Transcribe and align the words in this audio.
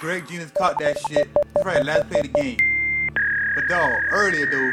Greg 0.00 0.26
Jennings 0.28 0.50
caught 0.50 0.78
that 0.80 0.98
shit. 1.06 1.28
That's 1.34 1.64
right, 1.64 1.84
last 1.84 2.08
play 2.10 2.20
of 2.20 2.32
the 2.32 2.40
game. 2.40 2.56
But 3.54 3.68
dog, 3.68 3.92
earlier 4.10 4.46
though, 4.46 4.72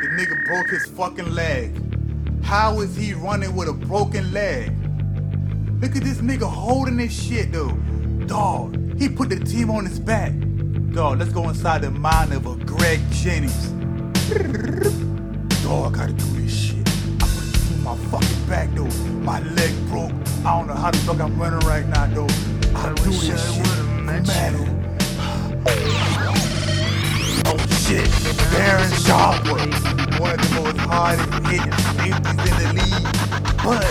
the 0.00 0.08
nigga 0.16 0.44
broke 0.46 0.68
his 0.70 0.86
fucking 0.86 1.32
leg. 1.32 1.72
How 2.44 2.80
is 2.80 2.96
he 2.96 3.12
running 3.12 3.54
with 3.54 3.68
a 3.68 3.72
broken 3.72 4.32
leg? 4.32 4.72
Look 5.80 5.94
at 5.94 6.02
this 6.02 6.18
nigga 6.18 6.50
holding 6.50 6.96
this 6.96 7.12
shit 7.12 7.52
though. 7.52 7.72
Dog, 8.26 8.98
he 8.98 9.08
put 9.08 9.28
the 9.28 9.38
team 9.38 9.70
on 9.70 9.84
his 9.84 10.00
back. 10.00 10.32
Dog, 10.92 11.18
let's 11.18 11.32
go 11.32 11.48
inside 11.48 11.82
the 11.82 11.90
mind 11.90 12.32
of 12.32 12.46
a 12.46 12.56
Greg 12.64 13.00
Jennings. 13.10 13.68
Dog, 15.62 15.94
I 15.94 15.98
gotta 15.98 16.12
do 16.12 16.24
this 16.40 16.52
shit. 16.52 16.75
My 17.86 17.94
fucking 18.10 18.46
back 18.48 18.68
though. 18.74 18.84
My 19.22 19.38
leg 19.40 19.72
broke. 19.88 20.10
I 20.44 20.58
don't 20.58 20.66
know 20.66 20.74
how 20.74 20.90
the 20.90 20.98
fuck 20.98 21.20
I'm 21.20 21.40
running 21.40 21.60
right 21.60 21.86
now 21.86 22.06
though. 22.08 22.26
I 22.74 22.92
do 22.94 23.10
wish 23.10 23.28
this 23.28 23.48
I 23.48 23.54
shit. 23.54 23.62
would've 23.62 24.04
met 24.04 24.26
Man. 24.26 24.54
Oh 27.46 27.56
shit, 27.86 28.08
Darren 28.50 28.90
Sharper, 29.06 30.20
one 30.20 30.32
of 30.32 30.40
the 30.42 30.50
most 30.60 30.76
hardest 30.78 31.30
hitting 31.46 31.72
safeties 31.94 32.50
in 32.50 32.54
the 32.58 32.72
league. 32.74 33.02
But 33.62 33.84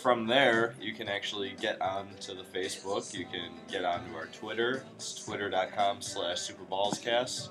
from 0.02 0.26
there, 0.26 0.74
you 0.82 0.94
can 0.94 1.08
actually 1.08 1.56
get 1.62 1.80
onto 1.80 2.36
the 2.36 2.44
Facebook. 2.44 3.14
You 3.14 3.26
can 3.26 3.52
get 3.70 3.86
onto 3.86 4.16
our 4.16 4.26
Twitter. 4.28 4.84
It's 4.96 5.24
twitter.com 5.24 6.02
slash 6.02 6.38
superballscast. 6.38 7.50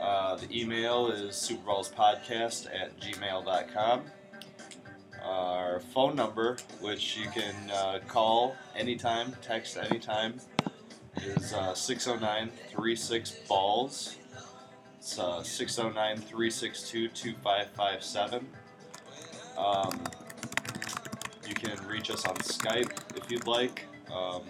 Uh, 0.00 0.36
the 0.36 0.58
email 0.58 1.10
is 1.10 1.34
superballspodcast 1.34 2.74
at 2.74 2.98
gmail.com. 2.98 4.02
Our 5.22 5.80
phone 5.80 6.16
number, 6.16 6.56
which 6.80 7.18
you 7.18 7.28
can 7.28 7.54
uh, 7.70 7.98
call 8.08 8.56
anytime, 8.74 9.36
text 9.42 9.76
anytime, 9.76 10.40
is 11.22 11.52
uh, 11.52 11.74
609 11.74 12.50
36 12.74 13.30
balls. 13.48 14.16
It's 14.98 15.18
uh, 15.18 15.42
609 15.42 16.16
362 16.16 17.08
2557. 17.08 18.46
Um, 19.56 20.00
you 21.46 21.54
can 21.54 21.86
reach 21.86 22.10
us 22.10 22.24
on 22.24 22.36
Skype 22.36 22.92
if 23.16 23.30
you'd 23.30 23.46
like. 23.46 23.86
Um, 24.12 24.42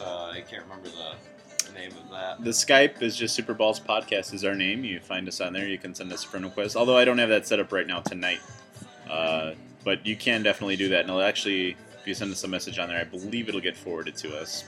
uh, 0.00 0.30
I 0.34 0.40
can't 0.40 0.62
remember 0.62 0.88
the 0.88 1.72
name 1.72 1.92
of 1.92 2.10
that. 2.10 2.42
The 2.42 2.50
Skype 2.50 3.02
is 3.02 3.16
just 3.16 3.34
Super 3.34 3.54
Balls 3.54 3.80
Podcast 3.80 4.32
is 4.34 4.44
our 4.44 4.54
name. 4.54 4.84
You 4.84 5.00
find 5.00 5.28
us 5.28 5.40
on 5.40 5.52
there. 5.52 5.66
You 5.66 5.78
can 5.78 5.94
send 5.94 6.12
us 6.12 6.24
a 6.24 6.28
friend 6.28 6.44
request. 6.44 6.76
Although 6.76 6.96
I 6.96 7.04
don't 7.04 7.18
have 7.18 7.28
that 7.28 7.46
set 7.46 7.60
up 7.60 7.72
right 7.72 7.86
now 7.86 8.00
tonight, 8.00 8.40
uh, 9.08 9.52
but 9.84 10.04
you 10.06 10.16
can 10.16 10.42
definitely 10.42 10.76
do 10.76 10.88
that. 10.90 11.00
And 11.00 11.10
it'll 11.10 11.22
actually, 11.22 11.76
if 12.00 12.06
you 12.06 12.14
send 12.14 12.32
us 12.32 12.44
a 12.44 12.48
message 12.48 12.78
on 12.78 12.88
there, 12.88 13.00
I 13.00 13.04
believe 13.04 13.48
it'll 13.48 13.60
get 13.60 13.76
forwarded 13.76 14.16
to 14.16 14.36
us. 14.36 14.64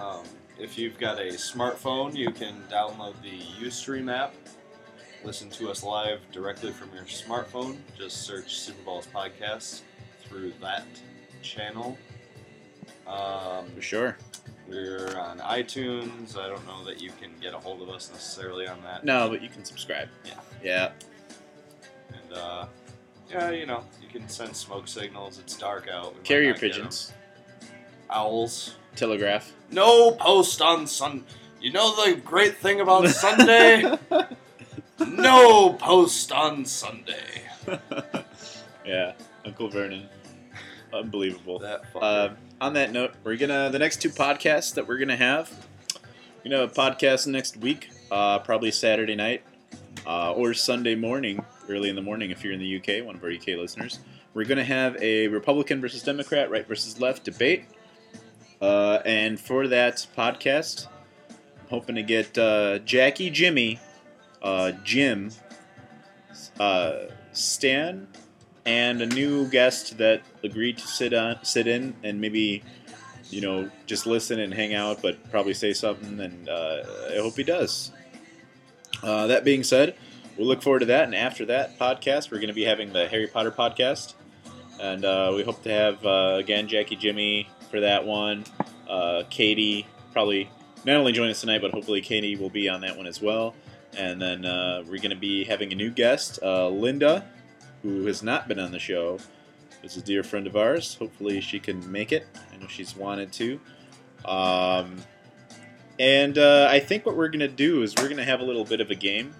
Um, 0.00 0.24
if 0.58 0.78
you've 0.78 0.98
got 0.98 1.18
a 1.18 1.32
smartphone, 1.32 2.14
you 2.14 2.30
can 2.30 2.62
download 2.70 3.14
the 3.22 3.38
Ustream 3.64 4.12
app. 4.12 4.34
Listen 5.24 5.50
to 5.50 5.70
us 5.70 5.82
live 5.82 6.20
directly 6.32 6.72
from 6.72 6.90
your 6.94 7.04
smartphone. 7.04 7.76
Just 7.96 8.22
search 8.22 8.54
Super 8.56 8.82
Balls 8.82 9.08
Podcast 9.12 9.80
through 10.24 10.52
that 10.60 10.84
channel. 11.42 11.96
Um, 13.06 13.66
For 13.74 13.82
sure. 13.82 14.16
we're 14.68 15.16
on 15.18 15.38
iTunes. 15.38 16.36
I 16.36 16.48
don't 16.48 16.66
know 16.66 16.84
that 16.84 17.00
you 17.00 17.10
can 17.20 17.30
get 17.40 17.54
a 17.54 17.58
hold 17.58 17.82
of 17.82 17.88
us 17.88 18.10
necessarily 18.10 18.66
on 18.66 18.82
that. 18.82 19.04
No, 19.04 19.28
but 19.28 19.42
you 19.42 19.48
can 19.48 19.64
subscribe. 19.64 20.08
Yeah. 20.24 20.34
Yeah. 20.62 20.92
And 22.08 22.32
uh, 22.38 22.66
yeah, 23.30 23.50
you 23.50 23.66
know, 23.66 23.84
you 24.02 24.08
can 24.08 24.28
send 24.28 24.54
smoke 24.56 24.86
signals. 24.88 25.38
It's 25.38 25.56
dark 25.56 25.88
out. 25.88 26.14
We 26.14 26.20
Carrier 26.22 26.52
not 26.52 26.60
get 26.60 26.70
'em. 26.72 26.76
pigeons. 26.78 27.12
Owls. 28.10 28.76
Telegraph. 28.96 29.52
No 29.70 30.12
post 30.12 30.60
on 30.60 30.86
Sun. 30.86 31.24
You 31.60 31.72
know 31.72 32.04
the 32.04 32.16
great 32.16 32.56
thing 32.56 32.80
about 32.80 33.08
Sunday? 33.08 33.98
no 35.06 35.72
post 35.74 36.32
on 36.32 36.64
Sunday. 36.64 37.42
yeah. 38.86 39.12
Uncle 39.44 39.68
Vernon. 39.68 40.08
Unbelievable. 40.92 41.58
That 41.58 41.82
Uh, 41.94 42.30
on 42.60 42.74
that 42.74 42.92
note, 42.92 43.14
we're 43.24 43.36
gonna 43.36 43.70
the 43.70 43.78
next 43.78 44.00
two 44.00 44.10
podcasts 44.10 44.74
that 44.74 44.88
we're 44.88 44.98
gonna 44.98 45.16
have. 45.16 45.50
Gonna 46.44 46.58
have 46.58 46.70
a 46.70 46.74
podcast 46.74 47.26
next 47.26 47.56
week, 47.56 47.90
uh, 48.10 48.38
probably 48.38 48.70
Saturday 48.70 49.16
night 49.16 49.42
uh, 50.06 50.32
or 50.32 50.54
Sunday 50.54 50.94
morning, 50.94 51.44
early 51.68 51.88
in 51.88 51.96
the 51.96 52.02
morning 52.02 52.30
if 52.30 52.44
you're 52.44 52.52
in 52.52 52.60
the 52.60 52.76
UK, 52.76 53.04
one 53.04 53.16
of 53.16 53.24
our 53.24 53.30
UK 53.30 53.58
listeners. 53.58 53.98
We're 54.32 54.44
gonna 54.44 54.64
have 54.64 54.96
a 55.02 55.28
Republican 55.28 55.80
versus 55.80 56.02
Democrat, 56.02 56.50
right 56.50 56.66
versus 56.66 57.00
left 57.00 57.24
debate, 57.24 57.64
uh, 58.60 59.00
and 59.04 59.38
for 59.38 59.68
that 59.68 60.06
podcast, 60.16 60.86
I'm 61.28 61.68
hoping 61.68 61.96
to 61.96 62.02
get 62.02 62.36
uh, 62.38 62.78
Jackie, 62.78 63.30
Jimmy, 63.30 63.80
uh, 64.42 64.72
Jim, 64.82 65.30
uh, 66.58 66.94
Stan, 67.32 68.08
and 68.64 69.02
a 69.02 69.06
new 69.06 69.48
guest 69.48 69.98
that 69.98 70.22
agreed 70.42 70.78
to 70.78 70.86
sit 70.86 71.12
on 71.12 71.38
sit 71.44 71.66
in 71.66 71.94
and 72.02 72.20
maybe 72.20 72.62
you 73.30 73.40
know 73.40 73.70
just 73.86 74.06
listen 74.06 74.40
and 74.40 74.52
hang 74.52 74.74
out 74.74 75.00
but 75.02 75.30
probably 75.30 75.54
say 75.54 75.72
something 75.72 76.18
and 76.18 76.48
uh, 76.48 76.82
i 77.12 77.16
hope 77.18 77.36
he 77.36 77.44
does. 77.44 77.92
Uh, 79.02 79.26
that 79.26 79.44
being 79.44 79.62
said 79.62 79.94
we'll 80.36 80.48
look 80.48 80.62
forward 80.62 80.80
to 80.80 80.86
that. 80.86 81.04
And 81.04 81.14
after 81.14 81.44
that 81.46 81.78
podcast 81.78 82.30
we're 82.30 82.38
going 82.38 82.48
to 82.48 82.54
be 82.54 82.64
having 82.64 82.92
the 82.92 83.06
harry 83.06 83.26
potter 83.26 83.50
podcast. 83.50 84.14
And 84.80 85.02
we 85.34 85.42
hope 85.42 85.62
to 85.62 85.70
have 85.70 86.04
again 86.38 86.68
jackie 86.68 86.96
jimmy 86.96 87.48
for 87.76 87.80
that 87.80 88.06
one 88.06 88.44
uh, 88.88 89.22
katie 89.28 89.86
probably 90.12 90.48
not 90.84 90.96
only 90.96 91.12
join 91.12 91.28
us 91.28 91.40
tonight 91.40 91.60
but 91.60 91.70
hopefully 91.72 92.00
katie 92.00 92.36
will 92.36 92.50
be 92.50 92.68
on 92.68 92.80
that 92.80 92.96
one 92.96 93.06
as 93.06 93.20
well 93.20 93.54
and 93.96 94.20
then 94.20 94.44
uh, 94.44 94.82
we're 94.86 94.98
going 94.98 95.10
to 95.10 95.16
be 95.16 95.44
having 95.44 95.72
a 95.72 95.76
new 95.76 95.90
guest 95.90 96.38
uh, 96.42 96.68
linda 96.68 97.24
who 97.86 98.06
has 98.06 98.22
not 98.22 98.48
been 98.48 98.58
on 98.58 98.72
the 98.72 98.78
show, 98.78 99.18
is 99.82 99.96
a 99.96 100.02
dear 100.02 100.22
friend 100.22 100.46
of 100.46 100.56
ours. 100.56 100.96
Hopefully, 100.96 101.40
she 101.40 101.60
can 101.60 101.90
make 101.90 102.12
it. 102.12 102.26
I 102.52 102.56
know 102.56 102.66
she's 102.66 102.96
wanted 102.96 103.32
to. 103.34 103.60
Um, 104.24 104.96
and 105.98 106.36
uh, 106.36 106.66
I 106.68 106.80
think 106.80 107.06
what 107.06 107.16
we're 107.16 107.28
going 107.28 107.40
to 107.40 107.48
do 107.48 107.82
is 107.82 107.94
we're 107.96 108.04
going 108.04 108.16
to 108.16 108.24
have 108.24 108.40
a 108.40 108.44
little 108.44 108.64
bit 108.64 108.80
of 108.80 108.90
a 108.90 108.94
game 108.94 109.34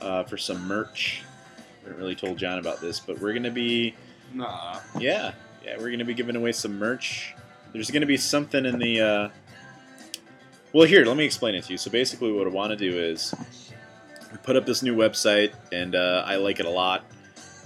uh, 0.00 0.24
for 0.24 0.36
some 0.36 0.66
merch. 0.66 1.22
We 1.82 1.88
haven't 1.88 2.00
really 2.00 2.16
told 2.16 2.36
John 2.36 2.58
about 2.58 2.80
this, 2.80 2.98
but 3.00 3.20
we're 3.20 3.32
going 3.32 3.44
to 3.44 3.50
be, 3.50 3.94
nah. 4.34 4.80
yeah, 4.98 5.32
yeah, 5.64 5.76
we're 5.76 5.88
going 5.88 6.00
to 6.00 6.04
be 6.04 6.14
giving 6.14 6.36
away 6.36 6.52
some 6.52 6.78
merch. 6.78 7.34
There's 7.72 7.90
going 7.90 8.02
to 8.02 8.06
be 8.06 8.16
something 8.16 8.64
in 8.64 8.78
the. 8.78 9.00
Uh... 9.00 9.28
Well, 10.72 10.86
here, 10.86 11.04
let 11.04 11.16
me 11.16 11.24
explain 11.24 11.54
it 11.54 11.64
to 11.64 11.72
you. 11.72 11.78
So 11.78 11.90
basically, 11.90 12.32
what 12.32 12.46
I 12.46 12.50
want 12.50 12.70
to 12.70 12.76
do 12.76 12.98
is 12.98 13.34
put 14.42 14.56
up 14.56 14.66
this 14.66 14.82
new 14.82 14.96
website, 14.96 15.52
and 15.70 15.94
uh, 15.94 16.24
I 16.26 16.36
like 16.36 16.60
it 16.60 16.66
a 16.66 16.70
lot. 16.70 17.04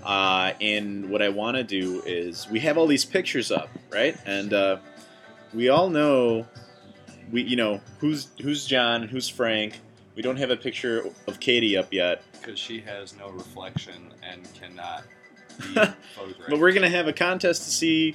Uh, 0.04 0.52
and 0.60 1.10
what 1.10 1.22
I 1.22 1.28
want 1.28 1.56
to 1.56 1.64
do 1.64 2.02
is 2.06 2.48
we 2.48 2.60
have 2.60 2.78
all 2.78 2.86
these 2.86 3.04
pictures 3.04 3.50
up, 3.50 3.68
right? 3.90 4.16
And 4.24 4.52
uh, 4.52 4.78
we 5.52 5.68
all 5.68 5.90
know 5.90 6.46
we 7.32 7.42
you 7.42 7.56
know 7.56 7.80
who's 7.98 8.28
who's 8.40 8.66
John 8.66 9.02
and 9.02 9.10
who's 9.10 9.28
Frank. 9.28 9.80
We 10.14 10.22
don't 10.22 10.36
have 10.36 10.50
a 10.50 10.56
picture 10.56 11.10
of 11.26 11.40
Katie 11.40 11.76
up 11.76 11.92
yet, 11.92 12.22
Because 12.32 12.58
she 12.58 12.80
has 12.80 13.14
no 13.18 13.28
reflection 13.30 14.14
and 14.22 14.48
cannot 14.54 15.04
be 15.58 15.64
photographed. 16.14 16.48
but 16.48 16.58
we're 16.58 16.72
gonna 16.72 16.88
have 16.88 17.06
a 17.08 17.12
contest 17.12 17.64
to 17.64 17.70
see 17.70 18.14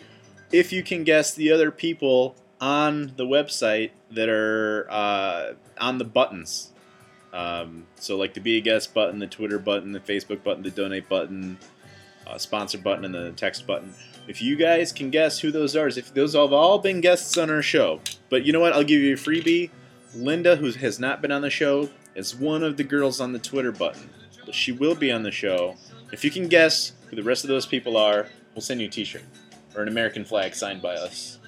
if 0.51 0.71
you 0.74 0.83
can 0.83 1.03
guess 1.03 1.33
the 1.33 1.51
other 1.51 1.71
people 1.71 2.36
on 2.59 3.13
the 3.15 3.25
website 3.25 3.92
that 4.12 4.30
are 4.30 4.88
uh, 4.89 5.53
on 5.80 5.98
the 5.98 6.06
buttons. 6.06 6.71
Um, 7.33 7.88
so 7.95 8.18
like 8.18 8.33
the 8.33 8.42
be 8.42 8.57
a 8.57 8.62
guest 8.62 8.94
button, 8.94 9.19
the 9.19 9.27
Twitter 9.27 9.57
button, 9.57 9.94
the 9.94 10.00
Facebook 10.00 10.44
button, 10.44 10.63
the 10.63 10.69
donate 10.69 11.07
button, 11.07 11.57
uh, 12.27 12.38
sponsor 12.38 12.77
button, 12.77 13.06
and 13.06 13.15
the 13.15 13.31
text 13.31 13.65
button. 13.65 13.94
If 14.27 14.42
you 14.42 14.56
guys 14.56 14.92
can 14.92 15.09
guess 15.09 15.39
who 15.39 15.51
those 15.51 15.75
are, 15.75 15.88
if 15.88 16.13
those 16.13 16.33
have 16.33 16.54
all 16.54 16.77
been 16.77 17.01
guests 17.01 17.38
on 17.38 17.50
our 17.50 17.62
show, 17.62 18.01
but 18.30 18.45
you 18.45 18.54
know 18.54 18.59
what? 18.59 18.74
I'll 18.74 18.83
give 18.83 19.01
you 19.01 19.15
a 19.15 19.18
freebie. 19.18 19.71
Linda, 20.13 20.57
who 20.57 20.71
has 20.71 21.00
not 21.00 21.21
been 21.21 21.31
on 21.31 21.42
the 21.42 21.50
show, 21.50 21.89
is 22.15 22.36
one 22.36 22.63
of 22.63 22.77
the 22.77 22.83
girls 22.83 23.21
on 23.21 23.31
the 23.31 23.39
Twitter 23.39 23.71
button. 23.71 24.09
But 24.45 24.54
she 24.54 24.71
will 24.71 24.95
be 24.95 25.12
on 25.12 25.24
the 25.24 25.31
show. 25.31 25.75
If 26.12 26.25
you 26.25 26.31
can 26.31 26.47
guess 26.50 26.92
who 27.09 27.15
the 27.15 27.24
rest 27.24 27.45
of 27.45 27.47
those 27.47 27.65
people 27.65 27.95
are, 27.95 28.27
we'll 28.54 28.62
send 28.62 28.81
you 28.81 28.88
a 28.88 28.92
T-shirt 28.92 29.24
or 29.75 29.81
an 29.81 29.88
American 29.88 30.25
flag 30.25 30.56
signed 30.56 30.81
by 30.81 30.95
us. 30.95 31.39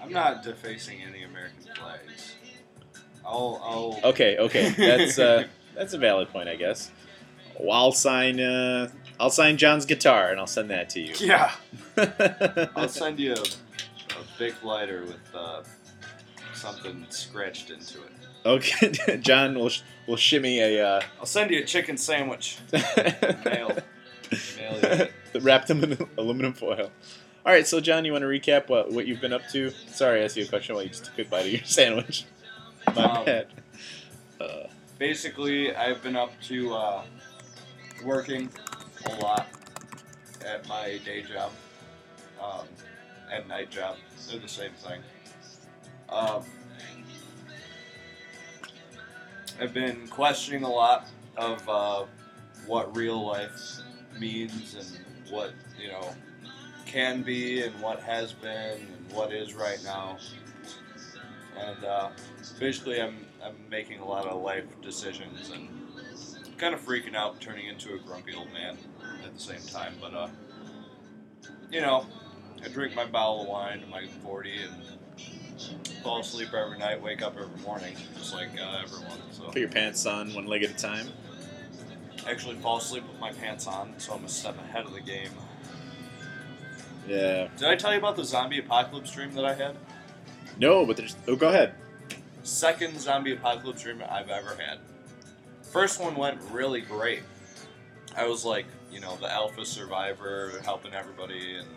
I'm 0.00 0.12
not 0.12 0.42
defacing 0.42 1.02
any 1.02 1.24
American 1.24 1.62
flags. 1.76 2.34
I'll. 3.24 3.60
I'll 4.02 4.10
Okay, 4.10 4.36
okay, 4.38 4.70
that's 4.76 5.18
uh, 5.18 5.44
that's 5.74 5.94
a 5.94 5.98
valid 5.98 6.28
point, 6.28 6.48
I 6.48 6.56
guess. 6.56 6.90
Well, 7.58 7.72
I'll 7.76 7.92
sign 7.92 8.38
uh, 8.40 8.90
I'll 9.18 9.30
sign 9.30 9.56
John's 9.56 9.86
guitar 9.86 10.30
and 10.30 10.38
I'll 10.38 10.46
send 10.46 10.70
that 10.70 10.90
to 10.90 11.00
you. 11.00 11.14
Yeah. 11.18 11.52
I'll 12.76 12.88
send 12.88 13.18
you 13.18 13.32
a, 13.32 13.40
a 13.40 14.24
big 14.38 14.54
lighter 14.62 15.02
with 15.02 15.34
uh, 15.34 15.62
something 16.54 17.06
scratched 17.08 17.70
into 17.70 17.98
it. 18.02 18.12
okay, 18.44 19.18
John 19.20 19.58
will 19.58 19.70
sh- 19.70 19.82
will 20.06 20.16
shimmy 20.16 20.60
a 20.60 20.86
uh, 20.86 21.02
I'll 21.18 21.26
send 21.26 21.50
you 21.50 21.60
a 21.60 21.64
chicken 21.64 21.96
sandwich. 21.96 22.58
Mail. 23.44 23.76
Mail 24.56 25.08
you. 25.34 25.40
wrapped 25.40 25.68
them 25.68 25.82
in 25.82 25.98
aluminum 26.18 26.52
foil. 26.52 26.90
All 27.46 27.52
right, 27.52 27.64
so 27.64 27.78
John, 27.80 28.04
you 28.04 28.10
want 28.10 28.22
to 28.22 28.26
recap 28.28 28.68
what, 28.68 28.90
what 28.90 29.06
you've 29.06 29.20
been 29.20 29.32
up 29.32 29.48
to? 29.52 29.70
Sorry, 29.86 30.20
I 30.20 30.24
asked 30.24 30.36
you 30.36 30.42
a 30.44 30.48
question 30.48 30.74
while 30.74 30.82
you 30.82 30.90
just 30.90 31.04
took 31.04 31.16
a 31.20 31.24
bite 31.30 31.46
of 31.46 31.52
your 31.52 31.60
sandwich. 31.64 32.24
My 32.94 33.02
Um, 33.04 33.24
bad. 33.24 33.46
Uh, 34.40 34.66
Basically, 34.98 35.72
I've 35.74 36.02
been 36.02 36.16
up 36.16 36.32
to 36.48 36.74
uh, 36.74 37.02
working 38.04 38.50
a 39.04 39.14
lot 39.22 39.46
at 40.44 40.66
my 40.66 40.98
day 41.04 41.22
job 41.22 41.52
um, 42.42 42.66
and 43.32 43.46
night 43.46 43.70
job. 43.70 43.96
They're 44.28 44.40
the 44.40 44.48
same 44.48 44.72
thing. 44.72 45.02
Um, 46.08 46.42
I've 49.60 49.72
been 49.72 50.08
questioning 50.08 50.64
a 50.64 50.70
lot 50.70 51.06
of 51.36 51.68
uh, 51.68 52.06
what 52.66 52.96
real 52.96 53.24
life 53.24 53.78
means 54.18 54.74
and 54.74 55.32
what 55.32 55.52
you 55.80 55.88
know 55.88 56.08
can 56.96 57.20
be 57.20 57.60
and 57.60 57.78
what 57.82 58.00
has 58.00 58.32
been 58.32 58.80
and 58.80 59.12
what 59.12 59.30
is 59.30 59.52
right 59.52 59.78
now. 59.84 60.16
And 61.58 61.84
uh, 61.84 62.08
basically, 62.58 63.02
I'm 63.02 63.26
I'm 63.44 63.54
making 63.70 64.00
a 64.00 64.06
lot 64.06 64.24
of 64.24 64.40
life 64.40 64.64
decisions 64.80 65.50
and 65.50 65.68
kind 66.56 66.74
of 66.74 66.80
freaking 66.80 67.14
out, 67.14 67.38
turning 67.38 67.66
into 67.66 67.94
a 67.94 67.98
grumpy 67.98 68.34
old 68.34 68.50
man 68.50 68.78
at 69.22 69.34
the 69.34 69.40
same 69.40 69.60
time. 69.66 69.92
But 70.00 70.14
uh, 70.14 70.28
you 71.70 71.82
know, 71.82 72.06
I 72.64 72.68
drink 72.68 72.96
my 72.96 73.04
bottle 73.04 73.42
of 73.42 73.48
wine 73.48 73.80
to 73.80 73.86
my 73.88 74.06
40 74.06 74.52
and 74.62 75.92
fall 76.02 76.20
asleep 76.20 76.54
every 76.54 76.78
night, 76.78 77.02
wake 77.02 77.20
up 77.20 77.36
every 77.38 77.60
morning, 77.60 77.94
just 78.16 78.32
like 78.32 78.58
uh, 78.58 78.82
everyone. 78.82 79.18
So 79.32 79.44
put 79.44 79.58
your 79.58 79.68
pants 79.68 80.06
on 80.06 80.32
one 80.32 80.46
leg 80.46 80.62
at 80.62 80.70
a 80.70 80.74
time. 80.74 81.08
actually 82.26 82.56
fall 82.56 82.78
asleep 82.78 83.06
with 83.06 83.20
my 83.20 83.32
pants 83.32 83.66
on, 83.66 83.92
so 83.98 84.14
I'm 84.14 84.24
a 84.24 84.30
step 84.30 84.58
ahead 84.58 84.86
of 84.86 84.94
the 84.94 85.02
game. 85.02 85.32
Yeah. 87.06 87.48
Did 87.56 87.68
I 87.68 87.76
tell 87.76 87.92
you 87.92 87.98
about 87.98 88.16
the 88.16 88.24
zombie 88.24 88.58
apocalypse 88.58 89.12
dream 89.12 89.32
that 89.34 89.44
I 89.44 89.54
had? 89.54 89.76
No, 90.58 90.84
but 90.86 90.96
there's. 90.96 91.16
Oh, 91.28 91.36
go 91.36 91.48
ahead. 91.48 91.74
Second 92.42 92.98
zombie 93.00 93.32
apocalypse 93.32 93.82
dream 93.82 94.02
I've 94.08 94.28
ever 94.28 94.56
had. 94.56 94.78
First 95.62 96.00
one 96.00 96.14
went 96.14 96.40
really 96.50 96.80
great. 96.80 97.22
I 98.16 98.26
was 98.26 98.44
like, 98.44 98.66
you 98.90 99.00
know, 99.00 99.16
the 99.16 99.30
alpha 99.30 99.64
survivor, 99.66 100.52
helping 100.64 100.94
everybody, 100.94 101.56
and 101.56 101.68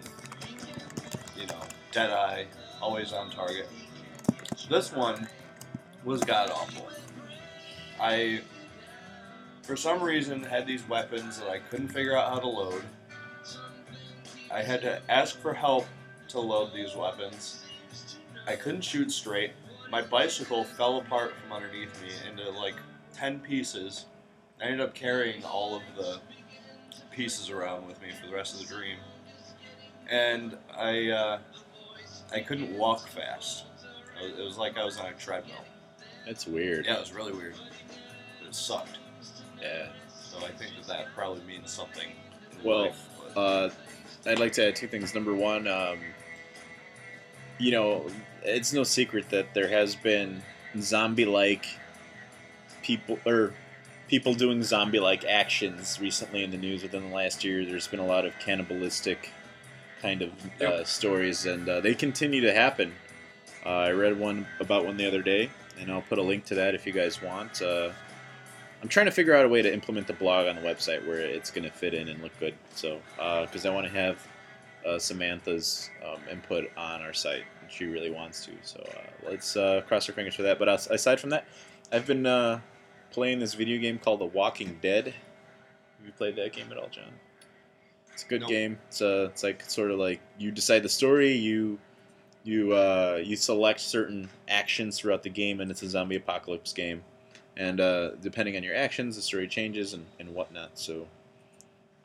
you 1.38 1.48
know, 1.48 1.60
dead 1.92 2.12
eye, 2.12 2.46
always 2.82 3.12
on 3.12 3.30
target. 3.32 3.68
This 4.70 4.92
one 4.94 5.28
was 6.06 6.22
god 6.24 6.50
awful. 6.50 6.88
I, 8.00 8.42
for 9.64 9.76
some 9.76 10.02
reason, 10.02 10.44
had 10.44 10.66
these 10.66 10.88
weapons 10.88 11.40
that 11.40 11.50
I 11.50 11.60
couldn't 11.60 11.90
figure 11.90 12.16
out 12.16 12.30
how 12.30 12.40
to 12.40 12.48
load. 12.48 12.84
I 14.52 14.64
had 14.64 14.82
to 14.82 15.02
ask 15.10 15.40
for 15.40 15.54
help 15.54 15.86
to 16.30 16.40
load 16.40 16.74
these 16.74 16.96
weapons. 16.96 17.64
I 18.48 18.56
couldn't 18.56 18.82
shoot 18.82 19.12
straight. 19.12 19.52
My 19.92 20.02
bicycle 20.02 20.64
fell 20.64 20.98
apart 21.00 21.34
from 21.42 21.54
underneath 21.54 22.00
me 22.02 22.10
into 22.30 22.50
like 22.52 22.76
10 23.14 23.40
pieces. 23.40 24.06
I 24.62 24.66
ended 24.66 24.82
up 24.82 24.94
carrying 24.94 25.44
all 25.44 25.76
of 25.76 25.84
the 25.96 26.20
pieces 27.12 27.50
around 27.50 27.88
with 27.88 28.02
me 28.02 28.10
for 28.20 28.28
the 28.28 28.34
rest 28.34 28.54
of 28.60 28.68
the 28.68 28.74
dream. 28.74 28.98
And 30.10 30.58
I, 30.76 31.10
uh, 31.10 31.40
I 32.34 32.40
couldn't 32.42 32.76
walk 32.78 33.08
fast. 33.08 33.66
It 34.22 34.38
was- 34.38 34.58
like 34.58 34.78
I 34.78 34.84
was 34.84 34.98
on 34.98 35.08
a 35.08 35.14
treadmill. 35.14 35.64
That's 36.26 36.46
weird. 36.46 36.86
Yeah, 36.86 36.96
it 36.96 37.00
was 37.00 37.14
really 37.14 37.32
weird. 37.32 37.56
But 38.40 38.48
it 38.48 38.56
sucked. 38.56 38.98
Yeah. 39.62 39.88
So 40.12 40.38
I 40.46 40.52
think 40.52 40.76
that 40.78 40.88
that 40.88 41.08
probably 41.16 41.42
means 41.44 41.72
something. 41.72 42.10
in 42.52 42.64
Well, 42.64 42.82
life, 42.86 43.06
Uh, 43.38 43.70
I'd 44.26 44.40
like 44.40 44.54
to 44.54 44.68
add 44.68 44.76
two 44.76 44.88
things. 44.88 45.14
Number 45.16 45.34
one, 45.34 45.68
um, 45.68 46.00
you 47.58 47.72
know, 47.72 48.06
it's 48.44 48.74
no 48.74 48.84
secret 48.84 49.30
that 49.30 49.54
there 49.54 49.68
has 49.70 49.96
been 49.96 50.42
zombie-like 50.80 51.66
people 52.82 53.20
or 53.26 53.54
people 54.08 54.34
doing 54.34 54.64
zombie-like 54.64 55.24
actions 55.26 56.00
recently 56.02 56.44
in 56.44 56.52
the 56.52 56.58
news 56.58 56.84
within 56.84 57.10
the 57.10 57.16
last 57.16 57.44
year. 57.44 57.66
There's 57.66 57.88
been 57.88 58.00
a 58.00 58.06
lot 58.06 58.26
of 58.26 58.34
cannibalistic 58.40 59.32
kind 60.02 60.22
of 60.22 60.30
uh, 60.62 60.78
Yep. 60.78 60.88
stories, 60.88 61.46
and 61.46 61.68
uh, 61.68 61.82
they 61.82 61.94
continue 61.94 62.42
to 62.42 62.54
happen. 62.54 62.94
Uh, 63.66 63.70
I 63.70 63.92
read 63.92 64.18
one 64.18 64.48
about 64.60 64.86
one 64.86 64.96
the 64.98 65.06
other 65.06 65.22
day, 65.22 65.50
and 65.80 65.92
I'll 65.92 66.02
put 66.02 66.18
a 66.18 66.22
link 66.24 66.46
to 66.46 66.56
that 66.56 66.74
if 66.76 66.86
you 66.88 66.94
guys 66.94 67.22
want. 67.22 67.62
Uh, 68.80 68.84
I'm 68.84 68.90
trying 68.90 69.06
to 69.08 69.12
figure 69.12 69.36
out 69.36 69.46
a 69.46 69.50
way 69.50 69.62
to 69.62 69.74
implement 69.74 70.08
the 70.08 70.14
blog 70.14 70.48
on 70.48 70.56
the 70.56 70.62
website 70.62 71.06
where 71.08 71.20
it's 71.20 71.52
going 71.52 71.66
to 71.66 71.72
fit 71.72 71.94
in 71.94 72.08
and 72.08 72.22
look 72.22 72.38
good. 72.40 72.56
So, 72.76 73.00
because 73.18 73.66
I 73.66 73.74
want 73.74 73.88
to 73.88 73.94
have 73.94 74.28
uh, 74.86 75.00
Samantha's 75.00 75.90
um, 76.06 76.20
input 76.32 76.70
on 76.78 77.02
our 77.02 77.14
site, 77.14 77.44
and 77.62 77.72
she 77.72 77.86
really 77.86 78.12
wants 78.12 78.46
to. 78.46 78.52
So 78.64 78.80
uh, 78.80 79.30
let's 79.30 79.56
uh, 79.56 79.82
cross 79.88 80.08
our 80.10 80.16
fingers 80.16 80.36
for 80.36 80.44
that. 80.44 80.60
But 80.60 80.70
aside 80.70 81.20
from 81.20 81.32
that, 81.32 81.46
I've 81.92 82.06
been 82.06 82.26
uh, 82.26 82.62
playing 83.12 83.40
this 83.40 83.54
video 83.54 83.80
game 83.80 84.00
called 84.00 84.20
The 84.22 84.26
Walking 84.26 84.78
Dead. 84.82 85.06
Have 85.08 86.06
you 86.06 86.12
played 86.14 86.36
that 86.38 86.54
game 86.54 86.72
at 86.72 86.78
all, 86.78 86.88
John? 86.90 87.12
It's 88.14 88.24
a 88.24 88.28
good 88.28 88.42
Nope. 88.42 88.50
game. 88.50 88.80
It's 88.88 89.02
uh, 89.02 89.30
it's 89.32 89.44
like 89.44 89.64
sort 89.70 89.92
of 89.92 90.00
like 90.00 90.20
you 90.38 90.52
decide 90.52 90.84
the 90.84 90.90
story, 90.90 91.34
you 91.34 91.80
you 92.44 92.74
uh, 92.74 93.22
you 93.24 93.36
select 93.36 93.80
certain 93.80 94.30
actions 94.48 94.98
throughout 94.98 95.24
the 95.24 95.30
game, 95.30 95.62
and 95.62 95.70
it's 95.72 95.82
a 95.84 95.90
zombie 95.90 96.16
apocalypse 96.16 96.74
game. 96.74 97.04
And 97.60 97.82
uh, 97.82 98.12
depending 98.22 98.56
on 98.56 98.64
your 98.64 98.76
actions, 98.76 99.18
the 99.18 99.22
story 99.22 99.48
changes 99.48 99.94
and, 99.94 100.06
and 100.18 100.34
whatnot. 100.34 100.80
So, 100.80 101.08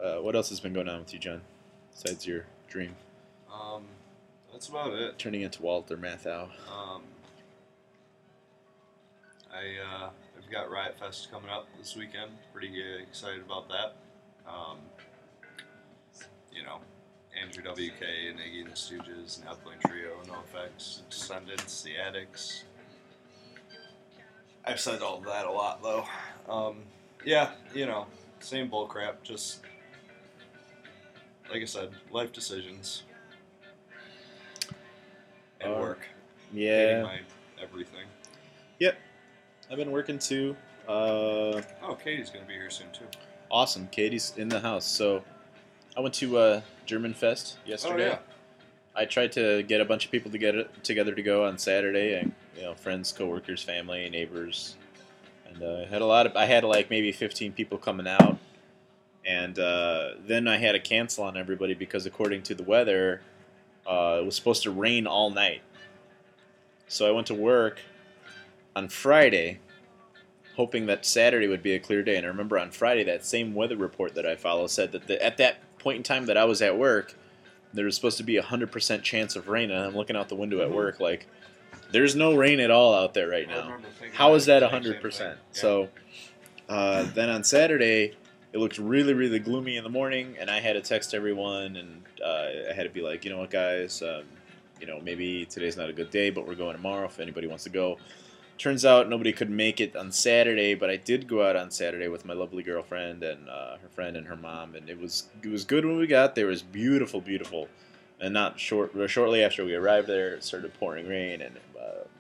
uh, 0.03 0.17
what 0.17 0.35
else 0.35 0.49
has 0.49 0.59
been 0.59 0.73
going 0.73 0.89
on 0.89 0.99
with 0.99 1.13
you, 1.13 1.21
John? 1.21 1.43
Besides 1.93 2.27
your 2.27 2.45
dream 2.69 2.97
um, 3.55 3.85
that's 4.53 4.69
about 4.69 4.93
it. 4.95 5.19
turning 5.19 5.43
into 5.43 5.63
Walter 5.63 5.97
Matthau. 5.97 6.49
Um, 6.69 7.03
I 9.53 10.05
uh, 10.05 10.11
I've 10.37 10.51
got 10.51 10.71
Riot 10.71 10.99
Fest 10.99 11.31
coming 11.31 11.51
up 11.51 11.69
this 11.79 11.97
weekend. 11.97 12.33
Pretty 12.53 12.83
excited 13.01 13.43
about 13.43 13.69
that. 13.69 13.95
Um, 14.49 14.79
you 16.53 16.65
know, 16.65 16.79
Andrew 17.41 17.63
WK 17.63 18.03
and 18.29 18.39
Iggy 18.39 18.63
and 18.63 18.71
the 18.71 18.77
Stooges 18.77 19.39
and 19.39 19.49
Alkaline 19.49 19.79
Trio, 19.87 20.17
No 20.27 20.35
Effects, 20.49 21.03
Descendents, 21.09 21.83
The 21.83 21.97
Adicts. 21.97 22.65
I've 24.67 24.81
said 24.81 25.03
all 25.03 25.21
that 25.21 25.47
a 25.47 25.51
lot 25.51 25.83
though. 25.83 26.05
Um, 26.49 26.77
yeah, 27.25 27.51
you 27.75 27.87
know, 27.87 28.07
same 28.41 28.71
bullcrap. 28.71 29.23
Just 29.23 29.61
like 31.51 31.63
I 31.63 31.67
said, 31.67 31.91
life 32.11 32.33
decisions 32.33 33.03
and 35.61 35.73
Uh, 35.73 35.77
work. 35.79 36.07
Yeah, 36.53 37.03
my 37.03 37.21
everything. 37.63 38.07
Yep. 38.79 38.97
I've 39.71 39.77
been 39.77 39.91
working 39.91 40.19
too. 40.19 40.57
Uh, 40.89 41.63
Oh, 41.83 41.99
Katie's 42.03 42.31
gonna 42.31 42.45
be 42.45 42.55
here 42.55 42.71
soon 42.71 42.91
too. 42.93 43.07
awesome. 43.51 43.87
Katie's 43.89 44.35
in 44.37 44.49
the 44.49 44.61
house. 44.61 44.85
So, 44.87 45.25
I 45.97 46.01
went 46.01 46.15
to 46.17 46.37
uh, 46.39 46.61
German 46.87 47.15
Fest 47.15 47.59
yesterday. 47.65 48.07
Oh 48.07 48.09
yeah. 48.13 48.19
I 48.97 49.05
tried 49.07 49.33
to 49.33 49.63
get 49.65 49.81
a 49.81 49.85
bunch 49.85 50.05
of 50.05 50.11
people 50.11 50.31
to 50.31 50.39
get 50.39 50.85
together 50.85 51.15
to 51.15 51.23
go 51.23 51.45
on 51.47 51.59
Saturday, 51.59 52.15
and 52.19 52.33
you 52.57 52.63
know, 52.63 52.75
friends, 52.75 53.13
coworkers, 53.13 53.63
family, 53.63 54.09
neighbors, 54.11 54.77
and 55.49 55.63
uh, 55.63 55.83
I 55.83 55.87
had 55.87 56.03
a 56.03 56.07
lot 56.07 56.27
of. 56.27 56.37
I 56.37 56.47
had 56.47 56.65
like 56.65 56.91
maybe 56.91 57.13
15 57.13 57.53
people 57.53 57.79
coming 57.79 58.07
out, 58.07 58.39
and 59.27 59.59
uh, 59.59 60.11
then 60.27 60.47
I 60.49 60.59
had 60.59 60.73
to 60.73 60.81
cancel 60.81 61.25
on 61.25 61.37
everybody 61.37 61.75
because 61.75 62.07
according 62.07 62.43
to 62.45 62.55
the 62.55 62.63
weather, 62.63 63.23
uh, 63.87 64.19
it 64.21 64.25
was 64.27 64.37
supposed 64.37 64.63
to 64.65 64.71
rain 64.71 65.07
all 65.07 65.31
night. 65.31 65.63
So 66.89 67.09
I 67.09 67.11
went 67.11 67.27
to 67.29 67.35
work 67.35 67.81
on 68.77 68.89
Friday, 68.89 69.59
hoping 70.57 70.87
that 70.87 71.05
Saturday 71.07 71.49
would 71.49 71.63
be 71.63 71.73
a 71.75 71.79
clear 71.79 72.03
day. 72.03 72.17
And 72.17 72.25
I 72.27 72.29
remember 72.29 72.59
on 72.59 72.71
Friday 72.71 73.05
that 73.05 73.25
same 73.25 73.55
weather 73.55 73.77
report 73.77 74.15
that 74.15 74.27
I 74.27 74.37
follow 74.37 74.67
said 74.67 74.93
that 74.93 75.07
the, 75.07 75.23
at 75.25 75.37
that 75.39 75.57
point 75.79 75.97
in 75.99 76.03
time 76.03 76.27
that 76.27 76.37
I 76.37 76.45
was 76.45 76.61
at 76.63 76.79
work, 76.79 77.15
there 77.73 77.85
was 77.87 77.97
supposed 77.97 78.19
to 78.19 78.23
be 78.23 78.37
a 78.37 78.43
hundred 78.43 78.71
percent 78.71 79.03
chance 79.03 79.35
of 79.35 79.49
rain, 79.49 79.71
and 79.71 79.85
I'm 79.85 79.97
looking 79.97 80.15
out 80.17 80.29
the 80.29 80.35
window 80.37 80.61
at 80.61 80.69
Mhm. 80.69 80.75
work 80.75 81.01
like, 81.01 81.27
there's 81.95 82.17
no 82.17 82.35
rain 82.35 82.59
at 82.59 82.73
all 82.73 82.93
out 82.93 83.15
there 83.15 83.29
right 83.29 83.49
now. 83.49 83.77
How 84.15 84.35
is 84.35 84.47
that 84.47 84.57
exact 84.57 84.73
same 84.73 84.83
hundred 84.83 84.93
thing. 84.95 85.01
percent? 85.01 85.39
Yeah. 85.55 85.61
So 85.61 85.89
uh, 86.69 87.05
then 87.15 87.31
on 87.31 87.45
Saturday, 87.45 88.17
it 88.53 88.59
looked 88.59 88.79
really, 88.79 89.15
really 89.15 89.39
gloomy 89.39 89.77
in 89.77 89.85
the 89.85 89.91
morning, 89.91 90.35
and 90.41 90.51
I 90.51 90.59
had 90.59 90.73
to 90.73 90.81
text 90.81 91.15
everyone, 91.15 91.77
and 91.77 92.03
uh, 92.23 92.71
I 92.71 92.73
had 92.75 92.83
to 92.83 92.89
be 92.89 93.01
like, 93.01 93.25
you 93.25 93.31
know 93.31 93.39
what, 93.39 93.51
guys, 93.51 94.03
um, 94.03 94.25
you 94.81 94.89
know, 94.89 95.01
maybe 95.01 95.47
today's 95.47 95.77
not 95.77 95.89
a 95.89 95.93
good 95.93 96.11
day, 96.11 96.31
but 96.31 96.49
we're 96.49 96.57
going 96.57 96.75
tomorrow 96.75 97.07
if 97.07 97.21
anybody 97.21 97.47
wants 97.47 97.63
to 97.63 97.71
go. 97.71 97.97
Turns 98.59 98.85
out 98.85 99.09
nobody 99.09 99.33
could 99.33 99.51
make 99.51 99.81
it 99.81 99.95
on 99.95 100.11
Saturday, 100.11 100.75
but 100.75 100.91
I 100.91 100.97
did 100.97 101.29
go 101.29 101.49
out 101.49 101.55
on 101.55 101.71
Saturday 101.71 102.09
with 102.09 102.25
my 102.25 102.35
lovely 102.35 102.65
girlfriend 102.65 103.23
and 103.23 103.49
uh, 103.49 103.77
her 103.77 103.89
friend 103.89 104.17
and 104.17 104.27
her 104.27 104.37
mom, 104.37 104.75
and 104.75 104.91
it 104.91 105.01
was 105.01 105.29
it 105.43 105.49
was 105.49 105.65
good 105.65 105.85
when 105.85 105.97
we 105.97 106.09
got 106.09 106.35
there. 106.35 106.47
It 106.47 106.51
was 106.51 106.63
beautiful, 106.63 107.21
beautiful, 107.21 107.69
and 108.21 108.35
not 108.35 108.59
short. 108.59 108.93
Shortly 109.09 109.45
after 109.45 109.65
we 109.65 109.75
arrived 109.75 110.09
there, 110.09 110.35
it 110.35 110.45
started 110.45 110.75
pouring 110.75 111.09
rain, 111.09 111.41
and 111.41 111.57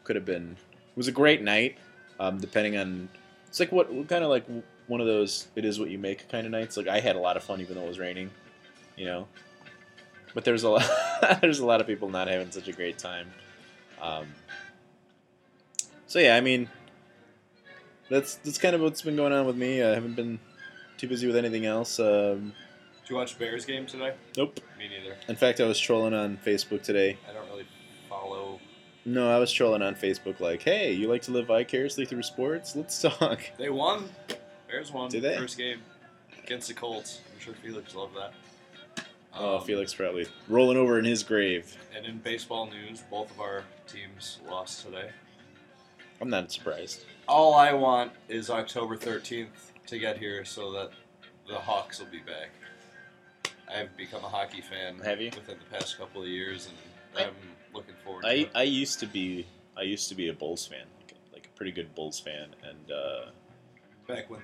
could 0.04 0.16
have 0.16 0.24
been. 0.24 0.56
It 0.72 0.96
was 0.96 1.08
a 1.08 1.12
great 1.12 1.42
night, 1.42 1.78
um, 2.20 2.38
depending 2.38 2.76
on. 2.76 3.08
It's 3.48 3.58
like 3.60 3.72
what 3.72 3.88
kind 4.08 4.24
of 4.24 4.30
like 4.30 4.46
one 4.86 5.00
of 5.00 5.06
those 5.06 5.48
it 5.56 5.64
is 5.64 5.80
what 5.80 5.90
you 5.90 5.98
make 5.98 6.28
kind 6.28 6.46
of 6.46 6.52
nights. 6.52 6.76
Like 6.76 6.88
I 6.88 7.00
had 7.00 7.16
a 7.16 7.20
lot 7.20 7.36
of 7.36 7.42
fun 7.42 7.60
even 7.60 7.76
though 7.76 7.82
it 7.82 7.88
was 7.88 7.98
raining, 7.98 8.30
you 8.96 9.06
know. 9.06 9.26
But 10.34 10.44
there's 10.44 10.62
a 10.62 10.68
lot 10.70 11.40
there's 11.40 11.60
a 11.60 11.66
lot 11.66 11.80
of 11.80 11.86
people 11.86 12.08
not 12.08 12.28
having 12.28 12.50
such 12.50 12.68
a 12.68 12.72
great 12.72 12.98
time. 12.98 13.30
Um, 14.00 14.26
so 16.06 16.18
yeah, 16.18 16.36
I 16.36 16.40
mean, 16.40 16.68
that's 18.10 18.36
that's 18.36 18.58
kind 18.58 18.74
of 18.74 18.82
what's 18.82 19.02
been 19.02 19.16
going 19.16 19.32
on 19.32 19.46
with 19.46 19.56
me. 19.56 19.82
I 19.82 19.94
haven't 19.94 20.14
been 20.14 20.38
too 20.98 21.08
busy 21.08 21.26
with 21.26 21.36
anything 21.36 21.66
else. 21.66 21.98
Um, 21.98 22.52
Did 23.02 23.10
you 23.10 23.16
watch 23.16 23.38
Bears 23.38 23.64
game 23.64 23.86
today? 23.86 24.14
nope. 24.36 24.60
Me 24.78 24.88
neither. 24.88 25.16
In 25.28 25.36
fact, 25.36 25.60
I 25.60 25.64
was 25.64 25.78
trolling 25.78 26.14
on 26.14 26.38
Facebook 26.44 26.82
today. 26.82 27.18
I 27.28 27.32
don't. 27.32 27.43
No, 29.04 29.30
I 29.30 29.38
was 29.38 29.52
trolling 29.52 29.82
on 29.82 29.94
Facebook 29.94 30.40
like, 30.40 30.62
"Hey, 30.62 30.92
you 30.92 31.08
like 31.08 31.22
to 31.22 31.30
live 31.30 31.46
vicariously 31.46 32.06
through 32.06 32.22
sports? 32.22 32.74
Let's 32.74 33.00
talk." 33.00 33.40
They 33.58 33.70
won. 33.70 34.08
Bears 34.68 34.90
won. 34.92 35.10
Did 35.10 35.22
they? 35.22 35.36
First 35.36 35.58
game 35.58 35.80
against 36.42 36.68
the 36.68 36.74
Colts. 36.74 37.20
I'm 37.32 37.40
sure 37.40 37.54
Felix 37.54 37.94
loved 37.94 38.16
that. 38.16 38.32
Oh, 39.36 39.58
Um, 39.58 39.64
Felix 39.64 39.92
probably 39.94 40.26
rolling 40.48 40.76
over 40.78 40.98
in 40.98 41.04
his 41.04 41.22
grave. 41.22 41.76
And 41.94 42.06
in 42.06 42.18
baseball 42.18 42.66
news, 42.66 43.02
both 43.10 43.30
of 43.30 43.40
our 43.40 43.64
teams 43.86 44.38
lost 44.48 44.84
today. 44.84 45.10
I'm 46.20 46.30
not 46.30 46.50
surprised. 46.52 47.04
All 47.28 47.54
I 47.54 47.72
want 47.72 48.12
is 48.28 48.48
October 48.48 48.96
13th 48.96 49.48
to 49.88 49.98
get 49.98 50.16
here 50.18 50.44
so 50.44 50.70
that 50.72 50.90
the 51.48 51.56
Hawks 51.56 51.98
will 51.98 52.06
be 52.06 52.20
back. 52.20 52.50
I've 53.72 53.94
become 53.96 54.24
a 54.24 54.28
hockey 54.28 54.60
fan 54.60 54.98
Have 55.04 55.20
you? 55.20 55.30
within 55.34 55.56
the 55.58 55.76
past 55.78 55.98
couple 55.98 56.22
of 56.22 56.28
years, 56.28 56.68
and 56.68 56.76
I- 57.24 57.28
I'm 57.28 57.34
looking 57.74 57.94
forward 58.04 58.22
to 58.22 58.28
I. 58.28 58.48
I 58.54 58.62
used 58.62 59.00
to 59.00 59.06
be 59.06 59.46
I 59.76 59.82
used 59.82 60.08
to 60.08 60.14
be 60.14 60.28
a 60.28 60.32
Bulls 60.32 60.66
fan, 60.66 60.86
like 61.00 61.12
a, 61.12 61.34
like 61.34 61.46
a 61.52 61.56
pretty 61.56 61.72
good 61.72 61.94
Bulls 61.94 62.20
fan, 62.20 62.48
and 62.62 62.92
uh, 62.92 63.30
Back 64.06 64.28
when, 64.28 64.40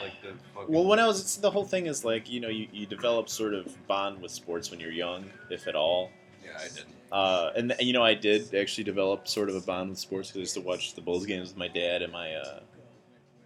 like 0.00 0.12
the 0.22 0.32
well, 0.66 0.84
when 0.84 0.98
I 0.98 1.06
was 1.06 1.20
it's, 1.20 1.36
the 1.36 1.50
whole 1.50 1.64
thing 1.64 1.86
is 1.86 2.04
like 2.04 2.30
you 2.30 2.40
know 2.40 2.48
you, 2.48 2.68
you 2.72 2.86
develop 2.86 3.28
sort 3.28 3.54
of 3.54 3.86
bond 3.86 4.20
with 4.22 4.30
sports 4.30 4.70
when 4.70 4.80
you're 4.80 4.92
young, 4.92 5.30
if 5.50 5.66
at 5.66 5.74
all. 5.74 6.10
yeah, 6.44 6.52
I 6.58 6.62
didn't. 6.64 6.94
Uh, 7.10 7.50
and, 7.54 7.72
and, 7.72 7.82
you 7.82 7.92
know 7.92 8.02
I 8.02 8.14
did 8.14 8.54
actually 8.54 8.84
develop 8.84 9.28
sort 9.28 9.50
of 9.50 9.56
a 9.56 9.60
bond 9.60 9.90
with 9.90 9.98
sports 9.98 10.28
because 10.28 10.38
I 10.38 10.40
used 10.40 10.54
to 10.54 10.62
watch 10.62 10.94
the 10.94 11.02
Bulls 11.02 11.26
games 11.26 11.48
with 11.48 11.58
my 11.58 11.68
dad 11.68 12.00
and 12.00 12.10
my 12.12 12.34
uh, 12.34 12.60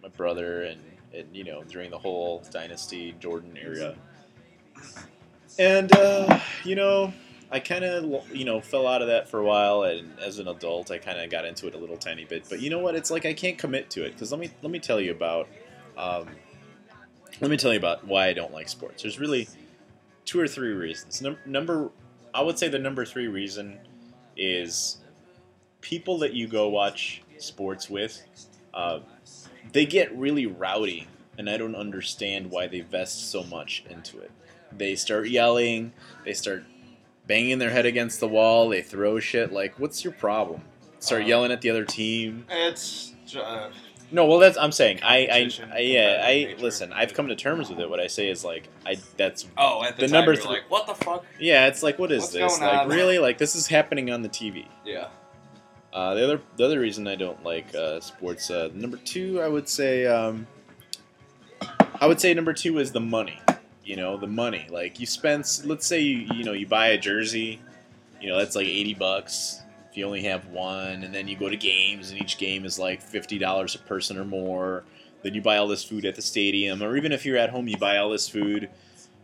my 0.01 0.09
brother, 0.09 0.63
and, 0.63 0.81
and 1.13 1.27
you 1.35 1.43
know 1.43 1.63
during 1.63 1.91
the 1.91 1.99
whole 1.99 2.43
dynasty 2.51 3.13
Jordan 3.19 3.57
era. 3.61 3.95
And 5.59 5.91
uh, 5.93 6.39
you 6.63 6.75
know, 6.75 7.11
I 7.49 7.59
kind 7.59 7.85
of 7.85 8.29
you 8.35 8.45
know 8.45 8.59
fell 8.59 8.87
out 8.87 9.01
of 9.01 9.07
that 9.07 9.29
for 9.29 9.39
a 9.39 9.45
while, 9.45 9.83
and 9.83 10.19
as 10.19 10.39
an 10.39 10.47
adult, 10.47 10.91
I 10.91 10.97
kind 10.97 11.19
of 11.19 11.29
got 11.29 11.45
into 11.45 11.67
it 11.67 11.75
a 11.75 11.77
little 11.77 11.97
tiny 11.97 12.25
bit. 12.25 12.45
But 12.49 12.61
you 12.61 12.69
know 12.69 12.79
what? 12.79 12.95
It's 12.95 13.09
like 13.09 13.25
I 13.25 13.33
can't 13.33 13.57
commit 13.57 13.89
to 13.91 14.05
it 14.05 14.11
because 14.11 14.31
let 14.31 14.39
me 14.39 14.49
let 14.61 14.71
me 14.71 14.79
tell 14.79 14.99
you 14.99 15.11
about 15.11 15.47
um, 15.97 16.27
let 17.39 17.49
me 17.49 17.57
tell 17.57 17.71
you 17.71 17.79
about 17.79 18.05
why 18.05 18.27
I 18.27 18.33
don't 18.33 18.51
like 18.51 18.67
sports. 18.67 19.03
There's 19.03 19.19
really 19.19 19.47
two 20.25 20.39
or 20.39 20.47
three 20.47 20.73
reasons. 20.73 21.21
Num- 21.21 21.37
number, 21.45 21.89
I 22.33 22.41
would 22.41 22.59
say 22.59 22.67
the 22.67 22.79
number 22.79 23.05
three 23.05 23.27
reason 23.27 23.79
is 24.35 24.97
people 25.81 26.19
that 26.19 26.33
you 26.33 26.47
go 26.47 26.67
watch 26.67 27.23
sports 27.37 27.89
with. 27.89 28.21
Uh, 28.73 28.99
they 29.71 29.85
get 29.85 30.15
really 30.17 30.45
rowdy, 30.45 31.07
and 31.37 31.49
I 31.49 31.57
don't 31.57 31.75
understand 31.75 32.51
why 32.51 32.67
they 32.67 32.81
vest 32.81 33.31
so 33.31 33.43
much 33.43 33.83
into 33.89 34.19
it. 34.19 34.31
They 34.71 34.95
start 34.95 35.29
yelling, 35.29 35.93
they 36.25 36.33
start 36.33 36.65
banging 37.27 37.59
their 37.59 37.69
head 37.69 37.85
against 37.85 38.19
the 38.19 38.27
wall, 38.27 38.69
they 38.69 38.81
throw 38.81 39.19
shit. 39.19 39.51
Like, 39.51 39.77
what's 39.79 40.03
your 40.03 40.13
problem? 40.13 40.61
Start 40.99 41.23
Uh, 41.23 41.25
yelling 41.25 41.51
at 41.51 41.61
the 41.61 41.69
other 41.69 41.85
team. 41.85 42.45
It's 42.49 43.13
uh, 43.37 43.69
No, 44.11 44.25
well, 44.25 44.39
that's 44.39 44.57
I'm 44.57 44.71
saying. 44.71 45.01
I, 45.03 45.27
I, 45.27 45.51
I 45.75 45.79
yeah, 45.79 46.21
I 46.25 46.33
nature. 46.45 46.57
listen. 46.61 46.93
I've 46.93 47.13
come 47.13 47.27
to 47.27 47.35
terms 47.35 47.69
with 47.69 47.79
it. 47.79 47.89
What 47.89 47.99
I 47.99 48.07
say 48.07 48.29
is 48.29 48.43
like, 48.45 48.67
I 48.85 48.95
that's 49.17 49.45
oh, 49.57 49.83
at 49.83 49.95
the, 49.97 50.03
The 50.03 50.07
time 50.07 50.13
number 50.13 50.35
three- 50.35 50.49
like, 50.51 50.71
what 50.71 50.87
the 50.87 50.95
fuck? 50.95 51.25
yeah. 51.39 51.67
It's 51.67 51.83
like, 51.83 51.99
what 51.99 52.11
is 52.11 52.21
What's 52.21 52.33
this? 52.33 52.59
Like, 52.61 52.73
on? 52.81 52.87
really? 52.89 53.19
Like, 53.19 53.37
this 53.37 53.53
is 53.55 53.67
happening 53.67 54.09
on 54.09 54.21
the 54.21 54.29
TV. 54.29 54.65
Yeah. 54.85 55.07
Uh, 55.93 56.13
the 56.15 56.23
other 56.23 56.41
the 56.57 56.65
other 56.65 56.79
reason 56.79 57.07
I 57.07 57.15
don't 57.15 57.43
like 57.43 57.73
uh, 57.75 57.99
sports, 57.99 58.49
uh, 58.51 58.69
number 58.73 58.97
two, 58.97 59.41
I 59.41 59.47
would 59.47 59.67
say, 59.67 60.05
um, 60.05 60.45
I 61.99 62.05
would 62.07 62.19
say 62.21 62.33
number 62.33 62.53
two 62.53 62.77
is 62.79 62.91
the 62.91 62.99
money. 62.99 63.39
You 63.87 63.95
know, 63.95 64.17
the 64.17 64.27
money. 64.27 64.67
Like 64.69 64.99
you 64.99 65.05
spend, 65.05 65.45
let's 65.63 65.87
say 65.87 66.01
you 66.01 66.27
you 66.35 66.43
know 66.43 66.51
you 66.51 66.67
buy 66.67 66.87
a 66.87 66.97
jersey, 66.97 67.61
you 68.19 68.27
know 68.27 68.37
that's 68.37 68.53
like 68.53 68.67
eighty 68.67 68.93
bucks 68.93 69.61
if 69.89 69.95
you 69.95 70.05
only 70.05 70.23
have 70.23 70.45
one, 70.47 71.03
and 71.03 71.15
then 71.15 71.29
you 71.29 71.37
go 71.37 71.47
to 71.47 71.55
games, 71.55 72.11
and 72.11 72.21
each 72.21 72.37
game 72.37 72.65
is 72.65 72.77
like 72.77 73.01
fifty 73.01 73.37
dollars 73.37 73.75
a 73.75 73.79
person 73.79 74.17
or 74.17 74.25
more. 74.25 74.83
Then 75.23 75.33
you 75.33 75.41
buy 75.41 75.55
all 75.55 75.69
this 75.69 75.85
food 75.85 76.03
at 76.03 76.15
the 76.15 76.21
stadium, 76.21 76.83
or 76.83 76.97
even 76.97 77.13
if 77.13 77.25
you're 77.25 77.37
at 77.37 77.49
home, 77.49 77.69
you 77.69 77.77
buy 77.77 77.95
all 77.95 78.09
this 78.09 78.27
food. 78.27 78.69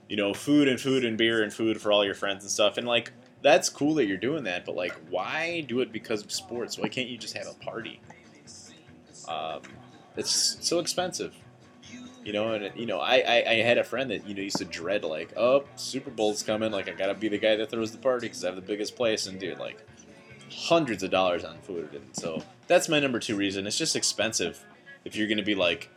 You 0.08 0.16
know, 0.16 0.34
food 0.34 0.70
and 0.70 0.80
food 0.80 1.04
and 1.04 1.18
beer 1.18 1.44
and 1.44 1.52
food 1.52 1.82
for 1.82 1.92
all 1.92 2.06
your 2.06 2.16
friends 2.16 2.44
and 2.44 2.52
stuff, 2.52 2.78
and 2.78 2.88
like 2.88 3.12
that's 3.42 3.68
cool 3.68 3.96
that 3.96 4.06
you're 4.06 4.18
doing 4.18 4.46
that, 4.46 4.66
but 4.66 4.76
like, 4.76 4.96
why 5.10 5.66
do 5.68 5.82
it 5.82 5.92
because 5.92 6.24
of 6.24 6.32
sports? 6.32 6.78
Why 6.80 6.88
can't 6.88 7.10
you 7.10 7.18
just 7.18 7.36
have 7.38 7.48
a 7.48 7.54
party? 7.64 8.00
Um, 9.28 9.62
it's 10.16 10.58
so 10.62 10.80
expensive, 10.80 11.36
you 12.26 12.34
know. 12.34 12.54
And 12.54 12.72
you 12.76 12.86
know, 12.86 13.00
I, 13.00 13.16
I 13.18 13.46
I 13.50 13.54
had 13.56 13.78
a 13.78 13.84
friend 13.84 14.10
that 14.12 14.28
you 14.28 14.34
know 14.36 14.42
used 14.42 14.58
to 14.58 14.66
dread 14.66 15.04
like, 15.04 15.34
oh, 15.38 15.64
Super 15.76 16.10
Bowl's 16.10 16.44
coming, 16.44 16.72
like 16.72 16.88
I 16.90 16.92
gotta 16.94 17.14
be 17.14 17.28
the 17.30 17.38
guy 17.38 17.56
that 17.56 17.70
throws 17.72 17.92
the 17.92 17.98
party 17.98 18.28
because 18.28 18.44
I 18.44 18.48
have 18.48 18.56
the 18.56 18.62
biggest 18.62 18.96
place, 18.96 19.28
and 19.28 19.40
dude, 19.40 19.60
like 19.60 19.86
hundreds 20.52 21.04
of 21.04 21.12
dollars 21.12 21.44
on 21.44 21.58
food, 21.60 21.90
and 21.94 22.06
so 22.14 22.44
that's 22.68 22.88
my 22.90 23.00
number 23.00 23.20
two 23.20 23.36
reason. 23.36 23.66
It's 23.68 23.78
just 23.78 23.96
expensive 23.96 24.64
if 25.06 25.16
you're 25.16 25.28
gonna 25.28 25.44
be 25.44 25.56
like 25.56 25.90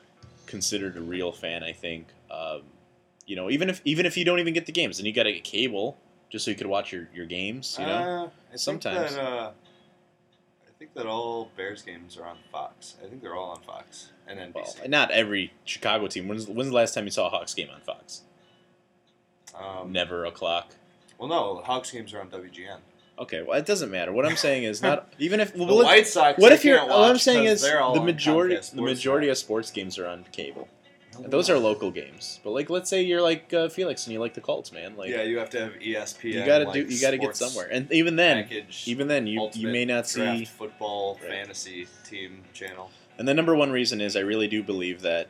considered 0.46 0.96
a 0.96 1.00
real 1.00 1.32
fan. 1.32 1.62
I 1.62 1.72
think, 1.72 2.06
um, 2.30 2.62
you 3.26 3.36
know, 3.36 3.50
even 3.50 3.68
if 3.68 3.80
even 3.84 4.06
if 4.06 4.16
you 4.16 4.24
don't 4.24 4.38
even 4.40 4.54
get 4.54 4.66
the 4.66 4.72
games, 4.72 4.98
and 4.98 5.06
you 5.06 5.12
gotta 5.12 5.32
get 5.32 5.44
cable 5.44 5.96
just 6.30 6.44
so 6.44 6.50
you 6.50 6.56
could 6.56 6.66
watch 6.66 6.92
your, 6.92 7.08
your 7.14 7.26
games. 7.26 7.76
You 7.78 7.86
know, 7.86 8.30
Uh, 8.52 8.56
Sometimes. 8.56 9.14
That, 9.14 9.22
uh, 9.22 9.50
think 10.78 10.94
that 10.94 11.06
all 11.06 11.50
Bears 11.56 11.82
games 11.82 12.16
are 12.18 12.24
on 12.26 12.36
Fox. 12.52 12.96
I 13.04 13.08
think 13.08 13.22
they're 13.22 13.34
all 13.34 13.50
on 13.50 13.60
Fox 13.62 14.10
and 14.26 14.38
NBC. 14.38 14.54
well, 14.80 14.88
not 14.88 15.10
every 15.10 15.52
Chicago 15.64 16.06
team. 16.06 16.28
When's 16.28 16.46
when's 16.46 16.68
the 16.70 16.74
last 16.76 16.94
time 16.94 17.04
you 17.04 17.10
saw 17.10 17.26
a 17.26 17.30
Hawks 17.30 17.54
game 17.54 17.68
on 17.74 17.80
Fox? 17.80 18.22
um, 19.58 19.92
Never 19.92 20.24
o'clock. 20.24 20.74
Well, 21.18 21.28
no, 21.28 21.62
Hawks 21.64 21.90
games 21.90 22.12
are 22.12 22.20
on 22.20 22.28
WGN. 22.28 22.78
Okay, 23.18 23.42
well, 23.42 23.58
it 23.58 23.64
doesn't 23.64 23.90
matter. 23.90 24.12
What 24.12 24.26
I'm 24.26 24.36
saying 24.36 24.64
is 24.64 24.82
not 24.82 25.10
even 25.18 25.40
if 25.40 25.54
The 25.54 25.64
well, 25.64 25.76
let's- 25.76 25.86
White 25.86 26.06
Sox. 26.06 26.38
what 26.38 26.52
if 26.52 26.64
you're 26.64 26.84
what 26.86 27.10
I'm 27.10 27.16
saying 27.18 27.44
is 27.46 27.62
the 27.62 28.02
majority 28.04 28.58
the 28.74 28.82
majority 28.82 29.28
of 29.30 29.38
sports 29.38 29.70
games 29.70 29.98
are 29.98 30.06
on 30.06 30.24
cable. 30.32 30.68
Those 31.24 31.50
are 31.50 31.58
local 31.58 31.90
games. 31.90 32.40
But 32.44 32.50
like 32.50 32.70
let's 32.70 32.88
say 32.90 33.02
you're 33.02 33.22
like 33.22 33.52
uh, 33.52 33.68
Felix 33.68 34.06
and 34.06 34.12
you 34.14 34.20
like 34.20 34.34
the 34.34 34.40
Colts, 34.40 34.72
man. 34.72 34.96
Like 34.96 35.10
yeah, 35.10 35.22
you 35.22 35.38
have 35.38 35.50
to 35.50 35.60
have 35.60 35.72
ESPN. 35.74 36.24
you 36.24 36.44
got 36.46 36.58
to 36.58 36.64
like, 36.64 36.72
do 36.74 36.80
you 36.82 37.00
got 37.00 37.12
to 37.12 37.18
get 37.18 37.36
somewhere. 37.36 37.68
And 37.70 37.90
even 37.92 38.16
then, 38.16 38.44
package, 38.44 38.84
even 38.86 39.08
then 39.08 39.26
you 39.26 39.48
you 39.54 39.68
may 39.68 39.84
not 39.84 40.06
see 40.06 40.44
football 40.44 41.18
Right. 41.22 41.30
fantasy 41.30 41.86
team 42.08 42.42
channel. 42.52 42.90
And 43.18 43.26
the 43.26 43.34
number 43.34 43.54
one 43.54 43.70
reason 43.72 44.00
is 44.00 44.16
I 44.16 44.20
really 44.20 44.48
do 44.48 44.62
believe 44.62 45.00
that 45.02 45.28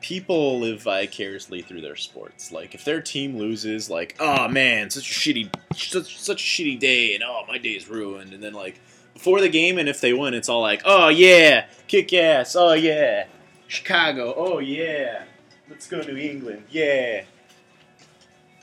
people 0.00 0.58
live 0.58 0.82
vicariously 0.82 1.62
through 1.62 1.82
their 1.82 1.96
sports. 1.96 2.50
Like 2.52 2.74
if 2.74 2.84
their 2.84 3.00
team 3.02 3.36
loses, 3.36 3.90
like 3.90 4.16
oh 4.18 4.48
man, 4.48 4.90
such 4.90 5.10
a 5.10 5.12
shitty, 5.14 5.54
such 5.74 6.18
such 6.18 6.42
a 6.42 6.44
shitty 6.44 6.78
day, 6.78 7.14
and 7.14 7.22
oh 7.22 7.42
my 7.46 7.58
day 7.58 7.70
is 7.70 7.88
ruined. 7.88 8.32
And 8.32 8.42
then 8.42 8.54
like 8.54 8.80
before 9.14 9.40
the 9.40 9.48
game, 9.48 9.76
and 9.78 9.88
if 9.88 10.00
they 10.00 10.12
win, 10.12 10.34
it's 10.34 10.48
all 10.48 10.62
like 10.62 10.82
oh 10.84 11.08
yeah, 11.08 11.66
kick 11.88 12.12
ass, 12.14 12.56
oh 12.56 12.72
yeah, 12.72 13.26
Chicago, 13.70 14.34
oh 14.36 14.58
yeah, 14.58 15.22
let's 15.68 15.86
go 15.86 16.02
to 16.02 16.16
England, 16.18 16.64
yeah. 16.70 17.22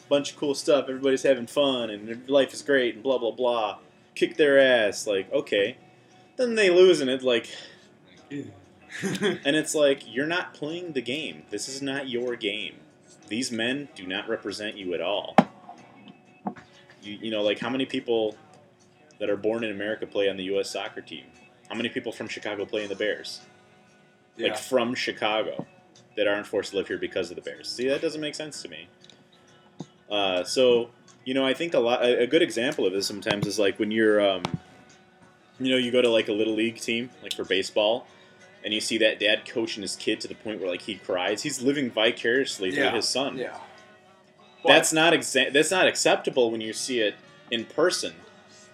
Bunch 0.09 0.31
of 0.31 0.37
cool 0.37 0.53
stuff. 0.53 0.89
Everybody's 0.89 1.23
having 1.23 1.47
fun, 1.47 1.89
and 1.89 2.27
life 2.29 2.53
is 2.53 2.61
great, 2.61 2.95
and 2.95 3.03
blah 3.03 3.17
blah 3.17 3.31
blah. 3.31 3.77
Kick 4.15 4.35
their 4.35 4.59
ass, 4.59 5.07
like 5.07 5.31
okay. 5.31 5.77
Then 6.35 6.55
they 6.55 6.69
lose, 6.69 6.99
and 6.99 7.09
it's 7.09 7.23
like 7.23 7.49
and 8.31 9.55
it's 9.55 9.73
like, 9.73 10.03
you're 10.13 10.27
not 10.27 10.53
playing 10.53 10.91
the 10.91 11.01
game. 11.01 11.43
This 11.51 11.69
is 11.69 11.81
not 11.81 12.09
your 12.09 12.35
game. 12.35 12.75
These 13.29 13.49
men 13.49 13.87
do 13.95 14.05
not 14.05 14.27
represent 14.27 14.75
you 14.75 14.93
at 14.93 14.99
all. 14.99 15.37
You, 17.01 17.17
you 17.21 17.31
know, 17.31 17.43
like 17.43 17.59
how 17.59 17.69
many 17.69 17.85
people 17.85 18.35
that 19.19 19.29
are 19.29 19.37
born 19.37 19.63
in 19.63 19.71
America 19.71 20.05
play 20.05 20.29
on 20.29 20.35
the 20.35 20.43
U.S. 20.45 20.69
soccer 20.69 20.99
team? 20.99 21.23
How 21.69 21.75
many 21.75 21.87
people 21.87 22.11
from 22.11 22.27
Chicago 22.27 22.65
play 22.65 22.83
in 22.83 22.89
the 22.89 22.95
Bears? 22.95 23.39
Yeah. 24.37 24.49
Like 24.49 24.57
from 24.57 24.93
Chicago 24.95 25.65
that 26.15 26.27
aren't 26.27 26.47
forced 26.47 26.71
to 26.71 26.77
live 26.77 26.87
here 26.87 26.97
because 26.97 27.29
of 27.29 27.35
the 27.35 27.41
Bears. 27.41 27.69
See, 27.69 27.87
that 27.89 28.01
doesn't 28.01 28.21
make 28.21 28.35
sense 28.35 28.61
to 28.61 28.69
me. 28.69 28.87
Uh, 30.09 30.43
so, 30.43 30.89
you 31.25 31.33
know, 31.33 31.45
I 31.45 31.53
think 31.53 31.73
a 31.73 31.79
lot, 31.79 32.03
a, 32.03 32.23
a 32.23 32.27
good 32.27 32.41
example 32.41 32.85
of 32.85 32.93
this 32.93 33.05
sometimes 33.05 33.45
is 33.45 33.59
like 33.59 33.77
when 33.79 33.91
you're, 33.91 34.21
um, 34.21 34.43
you 35.59 35.71
know, 35.71 35.77
you 35.77 35.91
go 35.91 36.01
to 36.01 36.09
like 36.09 36.27
a 36.29 36.33
little 36.33 36.53
league 36.55 36.77
team, 36.79 37.09
like 37.21 37.33
for 37.35 37.43
baseball, 37.43 38.07
and 38.63 38.73
you 38.73 38.79
see 38.81 38.97
that 38.99 39.19
dad 39.19 39.45
coaching 39.47 39.81
his 39.81 39.95
kid 39.95 40.19
to 40.21 40.27
the 40.27 40.35
point 40.35 40.59
where 40.59 40.69
like 40.69 40.81
he 40.81 40.95
cries. 40.95 41.43
He's 41.43 41.61
living 41.61 41.89
vicariously 41.91 42.71
through 42.71 42.83
Yeah. 42.83 42.91
his 42.95 43.07
son. 43.07 43.37
yeah. 43.37 43.57
That's 44.65 44.91
not 44.91 45.13
exa- 45.13 45.53
that's 45.53 45.71
not 45.71 45.87
acceptable 45.87 46.51
when 46.51 46.59
you 46.61 46.73
see 46.73 46.99
it 46.99 47.15
in 47.51 47.65
person. 47.65 48.13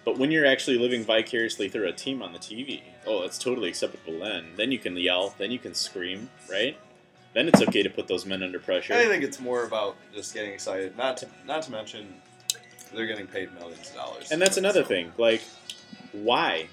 But 0.04 0.18
when 0.18 0.30
you're 0.30 0.46
actually 0.46 0.78
living 0.78 1.02
vicariously 1.02 1.68
through 1.68 1.88
a 1.88 1.92
team 1.92 2.22
on 2.22 2.32
the 2.32 2.38
TV, 2.38 2.82
oh, 3.06 3.22
that's 3.22 3.38
totally 3.38 3.68
acceptable 3.68 4.18
then. 4.20 4.48
Then 4.56 4.70
you 4.70 4.78
can 4.78 4.96
yell, 4.96 5.34
then 5.38 5.50
you 5.50 5.58
can 5.58 5.74
scream, 5.74 6.28
right? 6.50 6.76
Then 7.32 7.48
it's 7.48 7.62
okay 7.62 7.82
to 7.82 7.90
put 7.90 8.06
those 8.06 8.26
men 8.26 8.42
under 8.42 8.60
pressure. 8.60 8.94
I 8.94 9.06
think 9.06 9.24
it's 9.24 9.40
more 9.40 9.64
about 9.64 9.96
just 10.14 10.34
getting 10.34 10.52
excited. 10.52 10.96
Not 10.96 11.16
to 11.18 11.28
not 11.46 11.62
to 11.62 11.72
mention 11.72 12.14
they're 12.94 13.06
getting 13.06 13.26
paid 13.26 13.52
millions 13.54 13.90
of 13.90 13.96
dollars. 13.96 14.30
And 14.30 14.40
that's 14.40 14.56
another 14.56 14.84
thing. 14.84 15.12
Like, 15.18 15.42
why? 16.12 16.68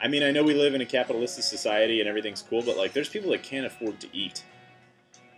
I 0.00 0.08
mean, 0.08 0.22
I 0.22 0.30
know 0.30 0.44
we 0.44 0.54
live 0.54 0.74
in 0.74 0.80
a 0.80 0.86
capitalistic 0.86 1.44
society 1.44 2.00
and 2.00 2.08
everything's 2.08 2.42
cool, 2.42 2.62
but 2.62 2.76
like, 2.76 2.92
there's 2.92 3.08
people 3.08 3.30
that 3.30 3.42
can't 3.42 3.66
afford 3.66 3.98
to 4.00 4.08
eat. 4.12 4.44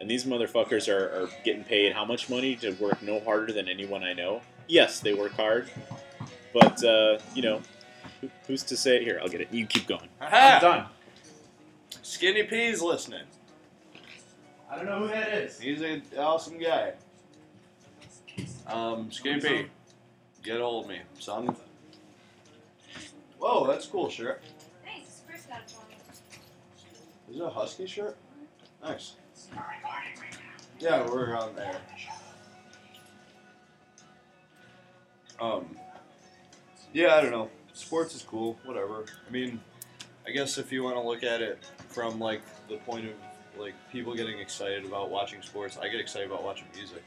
And 0.00 0.11
these 0.11 0.25
motherfuckers 0.25 0.93
are, 0.93 1.23
are 1.23 1.28
getting 1.45 1.64
paid 1.64 1.93
how 1.93 2.05
much 2.05 2.28
money 2.28 2.55
to 2.57 2.73
work 2.73 3.02
no 3.02 3.21
harder 3.21 3.52
than 3.52 3.69
anyone 3.69 4.05
I 4.05 4.12
know? 4.12 4.43
Yes, 4.69 5.00
they 5.00 5.14
work 5.14 5.33
hard. 5.33 5.71
But, 6.52 6.83
uh, 6.85 7.19
you 7.35 7.43
know, 7.43 7.61
who, 8.21 8.31
who's 8.47 8.62
to 8.64 8.76
say? 8.76 8.97
It 8.97 9.02
here, 9.02 9.19
I'll 9.23 9.28
get 9.28 9.40
it. 9.40 9.49
You 9.52 9.67
keep 9.67 9.87
going. 9.87 10.09
Aha! 10.21 10.59
done. 10.61 10.87
Skinny 12.02 12.43
P's 12.45 12.81
listening. 12.81 13.25
I 14.71 14.76
don't 14.76 14.87
know 14.87 15.00
who 15.00 15.09
that 15.09 15.33
is. 15.33 15.59
He's 15.61 15.81
an 15.81 16.02
awesome 16.17 16.59
guy. 16.59 16.93
Um, 18.67 19.11
Skinny 19.11 19.40
P, 19.40 19.67
get 20.43 20.61
a 20.61 20.64
hold 20.64 20.85
of 20.85 20.90
me, 20.90 21.00
son. 21.19 21.57
Whoa, 23.38 23.67
that's 23.67 23.87
a 23.87 23.90
cool 23.90 24.11
shirt. 24.11 24.43
Thanks. 24.85 25.23
Chris 25.26 25.47
got 25.47 25.61
it 25.61 25.71
for 25.71 25.88
me. 25.88 25.97
Is 27.31 27.40
it 27.40 27.43
a 27.43 27.49
husky 27.49 27.87
shirt? 27.87 28.17
Nice. 28.83 29.14
Yeah, 30.81 31.07
we're 31.09 31.37
on 31.37 31.55
there. 31.57 31.76
Um, 35.40 35.76
yeah, 36.93 37.15
I 37.17 37.21
don't 37.21 37.31
know. 37.31 37.51
Sports 37.73 38.15
is 38.15 38.23
cool, 38.23 38.59
whatever. 38.65 39.05
I 39.27 39.31
mean, 39.31 39.61
I 40.27 40.31
guess 40.31 40.59
if 40.59 40.73
you 40.73 40.83
want 40.83 40.97
to 40.97 41.03
look 41.03 41.23
at 41.23 41.41
it 41.41 41.59
from 41.89 42.19
like 42.19 42.43
the 42.69 42.77
point 42.79 43.07
of 43.07 43.13
like 43.59 43.75
people 43.93 44.15
getting 44.15 44.39
excited 44.39 44.85
about 44.85 45.11
watching 45.11 45.43
sports, 45.43 45.79
I 45.81 45.89
get 45.89 46.01
excited 46.01 46.29
about 46.31 46.45
watching 46.45 46.67
music. 46.75 47.03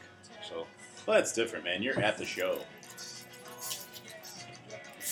So 0.47 0.65
Well, 1.05 1.17
that's 1.17 1.33
different, 1.33 1.65
man. 1.65 1.81
You're 1.83 1.99
at 1.99 2.17
the 2.17 2.25
show. 2.25 2.59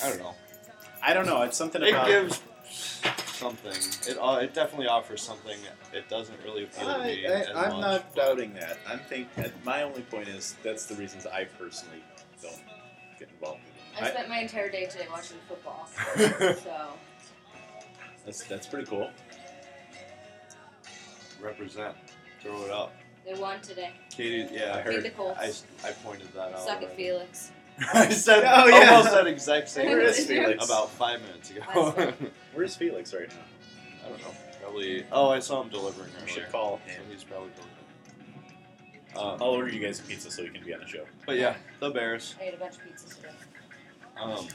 I 0.03 0.09
don't 0.09 0.19
know. 0.19 0.35
I 1.03 1.13
don't 1.13 1.25
know. 1.25 1.41
It's 1.43 1.57
something 1.57 1.81
It 1.81 1.89
about. 1.89 2.07
gives 2.07 2.41
something. 3.39 3.71
It 4.11 4.17
uh, 4.19 4.39
it 4.41 4.53
definitely 4.53 4.87
offers 4.87 5.21
something. 5.21 5.57
It 5.93 6.09
doesn't 6.09 6.37
really 6.43 6.63
appeal 6.63 6.93
to 6.93 7.03
me 7.03 7.25
as 7.25 7.47
I, 7.47 7.65
am 7.65 7.71
much. 7.73 7.81
not 7.81 8.15
doubting 8.15 8.53
that. 8.55 8.77
I'm 8.87 8.99
think 8.99 9.27
my 9.63 9.83
only 9.83 10.01
point 10.03 10.27
is 10.27 10.55
that's 10.63 10.85
the 10.85 10.95
reasons 10.95 11.25
I 11.25 11.45
personally 11.45 12.03
don't 12.41 12.61
get 13.17 13.29
involved. 13.29 13.61
I 14.01 14.07
I- 14.07 14.11
spent 14.11 14.29
my 14.29 14.39
entire 14.39 14.69
day 14.69 14.85
today 14.85 15.07
watching 15.11 15.37
football. 15.47 15.87
so 16.17 16.93
That's 18.25 18.43
that's 18.43 18.67
pretty 18.67 18.85
cool. 18.87 19.09
Represent. 21.41 21.95
Throw 22.41 22.63
it 22.65 22.71
up. 22.71 22.93
they 23.25 23.33
won 23.33 23.61
today. 23.61 23.91
Katie, 24.09 24.47
yeah, 24.53 24.75
I 24.75 24.77
Beat 24.83 24.93
heard. 24.95 25.03
the 25.03 25.09
Colts. 25.11 25.63
I, 25.83 25.89
I 25.89 25.91
pointed 25.91 26.31
that 26.33 26.53
out. 26.53 26.59
Suck 26.61 26.81
it. 26.81 26.91
Felix. 26.95 27.51
I 27.93 28.09
said 28.09 28.43
Oh, 28.45 28.67
yeah. 28.67 28.89
almost 28.91 29.11
that 29.13 29.27
exact 29.27 29.69
same 29.69 29.87
Where 29.89 30.01
is 30.01 30.25
thing 30.25 30.43
Felix? 30.43 30.65
about 30.65 30.89
five 30.89 31.21
minutes 31.21 31.49
ago. 31.51 32.13
Where's 32.53 32.75
Felix 32.75 33.13
right 33.13 33.29
now? 33.29 34.05
I 34.05 34.09
don't 34.09 34.21
know. 34.21 34.31
Probably. 34.61 35.05
Oh, 35.11 35.29
I 35.29 35.39
saw 35.39 35.61
him 35.61 35.69
delivering 35.69 36.09
We 36.25 36.29
should 36.29 36.51
call 36.51 36.81
So 36.87 36.93
he's 37.09 37.23
probably 37.23 37.49
delivering. 37.51 37.75
Um, 39.15 39.41
I'll 39.41 39.51
order 39.51 39.69
you 39.69 39.79
guys 39.79 39.99
a 39.99 40.03
pizza 40.03 40.29
so 40.29 40.41
you 40.43 40.51
can 40.51 40.63
be 40.63 40.73
on 40.73 40.81
the 40.81 40.87
show. 40.87 41.05
but 41.25 41.37
yeah, 41.37 41.55
the 41.79 41.89
Bears. 41.89 42.35
I 42.39 42.45
ate 42.45 42.53
a 42.53 42.57
bunch 42.57 42.75
of 42.75 42.81
pizzas 42.81 43.15
today. 43.15 43.29
Um, 44.21 44.47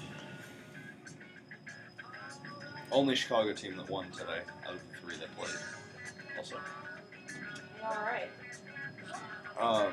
only 2.92 3.14
Chicago 3.16 3.52
team 3.52 3.76
that 3.76 3.88
won 3.88 4.10
today 4.10 4.40
out 4.66 4.74
of 4.74 4.80
the 4.90 4.98
three 5.00 5.16
that 5.16 5.34
played. 5.36 5.54
Also, 6.36 6.56
All 7.82 7.96
right. 8.02 8.28
um, 9.58 9.92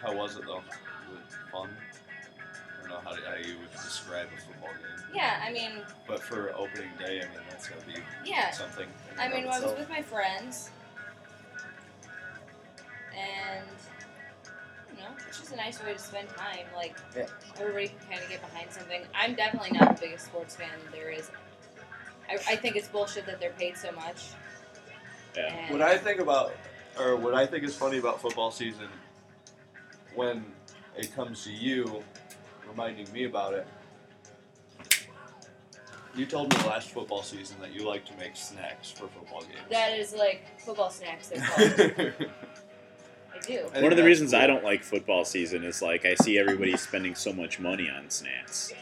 how 0.00 0.14
was 0.14 0.36
it 0.36 0.44
though? 0.46 0.56
Was 1.10 1.18
it 1.18 1.50
fun? 1.52 1.70
I 1.70 2.80
don't 2.80 2.90
know 2.90 3.00
how, 3.10 3.16
to, 3.16 3.22
how 3.28 3.36
you 3.36 3.58
would 3.58 3.72
describe 3.72 4.28
a 4.36 4.40
football 4.40 4.70
game, 4.70 5.06
Yeah, 5.14 5.40
I 5.44 5.52
mean, 5.52 5.82
but 6.06 6.22
for 6.22 6.50
opening 6.54 6.90
day, 6.98 7.20
I 7.20 7.24
mean 7.24 7.44
that's 7.48 7.68
gotta 7.68 7.84
be 7.86 7.94
yeah. 8.24 8.50
something. 8.50 8.86
I 9.18 9.28
mean, 9.28 9.44
of 9.46 9.52
I 9.52 9.60
was 9.60 9.78
with 9.78 9.88
my 9.88 10.02
friends, 10.02 10.70
and 13.16 13.66
you 14.96 15.02
know, 15.02 15.10
it's 15.28 15.38
just 15.40 15.52
a 15.52 15.56
nice 15.56 15.82
way 15.82 15.92
to 15.92 15.98
spend 15.98 16.28
time. 16.30 16.64
Like 16.74 16.96
Yeah. 17.16 17.26
everybody 17.60 17.88
can 17.88 17.98
kind 18.10 18.22
of 18.22 18.28
get 18.28 18.40
behind 18.40 18.70
something. 18.70 19.02
I'm 19.14 19.34
definitely 19.34 19.72
not 19.78 19.96
the 19.96 20.00
biggest 20.06 20.26
sports 20.26 20.56
fan 20.56 20.68
there 20.92 21.10
is. 21.10 21.30
I, 22.28 22.34
I 22.52 22.56
think 22.56 22.76
it's 22.76 22.88
bullshit 22.88 23.26
that 23.26 23.40
they're 23.40 23.50
paid 23.50 23.76
so 23.76 23.92
much. 23.92 24.28
Yeah. 25.36 25.52
And 25.52 25.72
What 25.72 25.82
I 25.82 25.98
think 25.98 26.20
about, 26.20 26.54
or 26.98 27.16
what 27.16 27.34
I 27.34 27.46
think 27.46 27.64
is 27.64 27.74
funny 27.76 27.98
about 27.98 28.20
football 28.20 28.50
season, 28.50 28.88
when 30.14 30.44
it 30.96 31.14
comes 31.14 31.44
to 31.44 31.52
you 31.52 32.02
reminding 32.68 33.10
me 33.12 33.24
about 33.24 33.54
it, 33.54 33.66
you 36.14 36.24
told 36.26 36.56
me 36.56 36.62
last 36.68 36.90
football 36.90 37.24
season 37.24 37.56
that 37.60 37.72
you 37.74 37.84
like 37.86 38.04
to 38.06 38.14
make 38.16 38.36
snacks 38.36 38.90
for 38.92 39.08
football 39.08 39.40
games. 39.40 39.58
that 39.70 39.98
is 39.98 40.14
like 40.14 40.44
football 40.60 40.88
snacks. 40.90 41.32
They're 43.46 43.62
called. 43.62 43.72
I 43.72 43.76
do. 43.78 43.82
One 43.82 43.92
of 43.92 43.96
the 43.96 44.02
that's 44.02 44.06
reasons 44.06 44.34
I 44.34 44.46
don't 44.46 44.64
like 44.64 44.82
football 44.82 45.24
season 45.24 45.64
is 45.64 45.80
like 45.82 46.04
I 46.04 46.14
see 46.14 46.38
everybody 46.38 46.76
spending 46.76 47.14
so 47.14 47.32
much 47.32 47.58
money 47.58 47.88
on 47.90 48.10
snacks. 48.10 48.72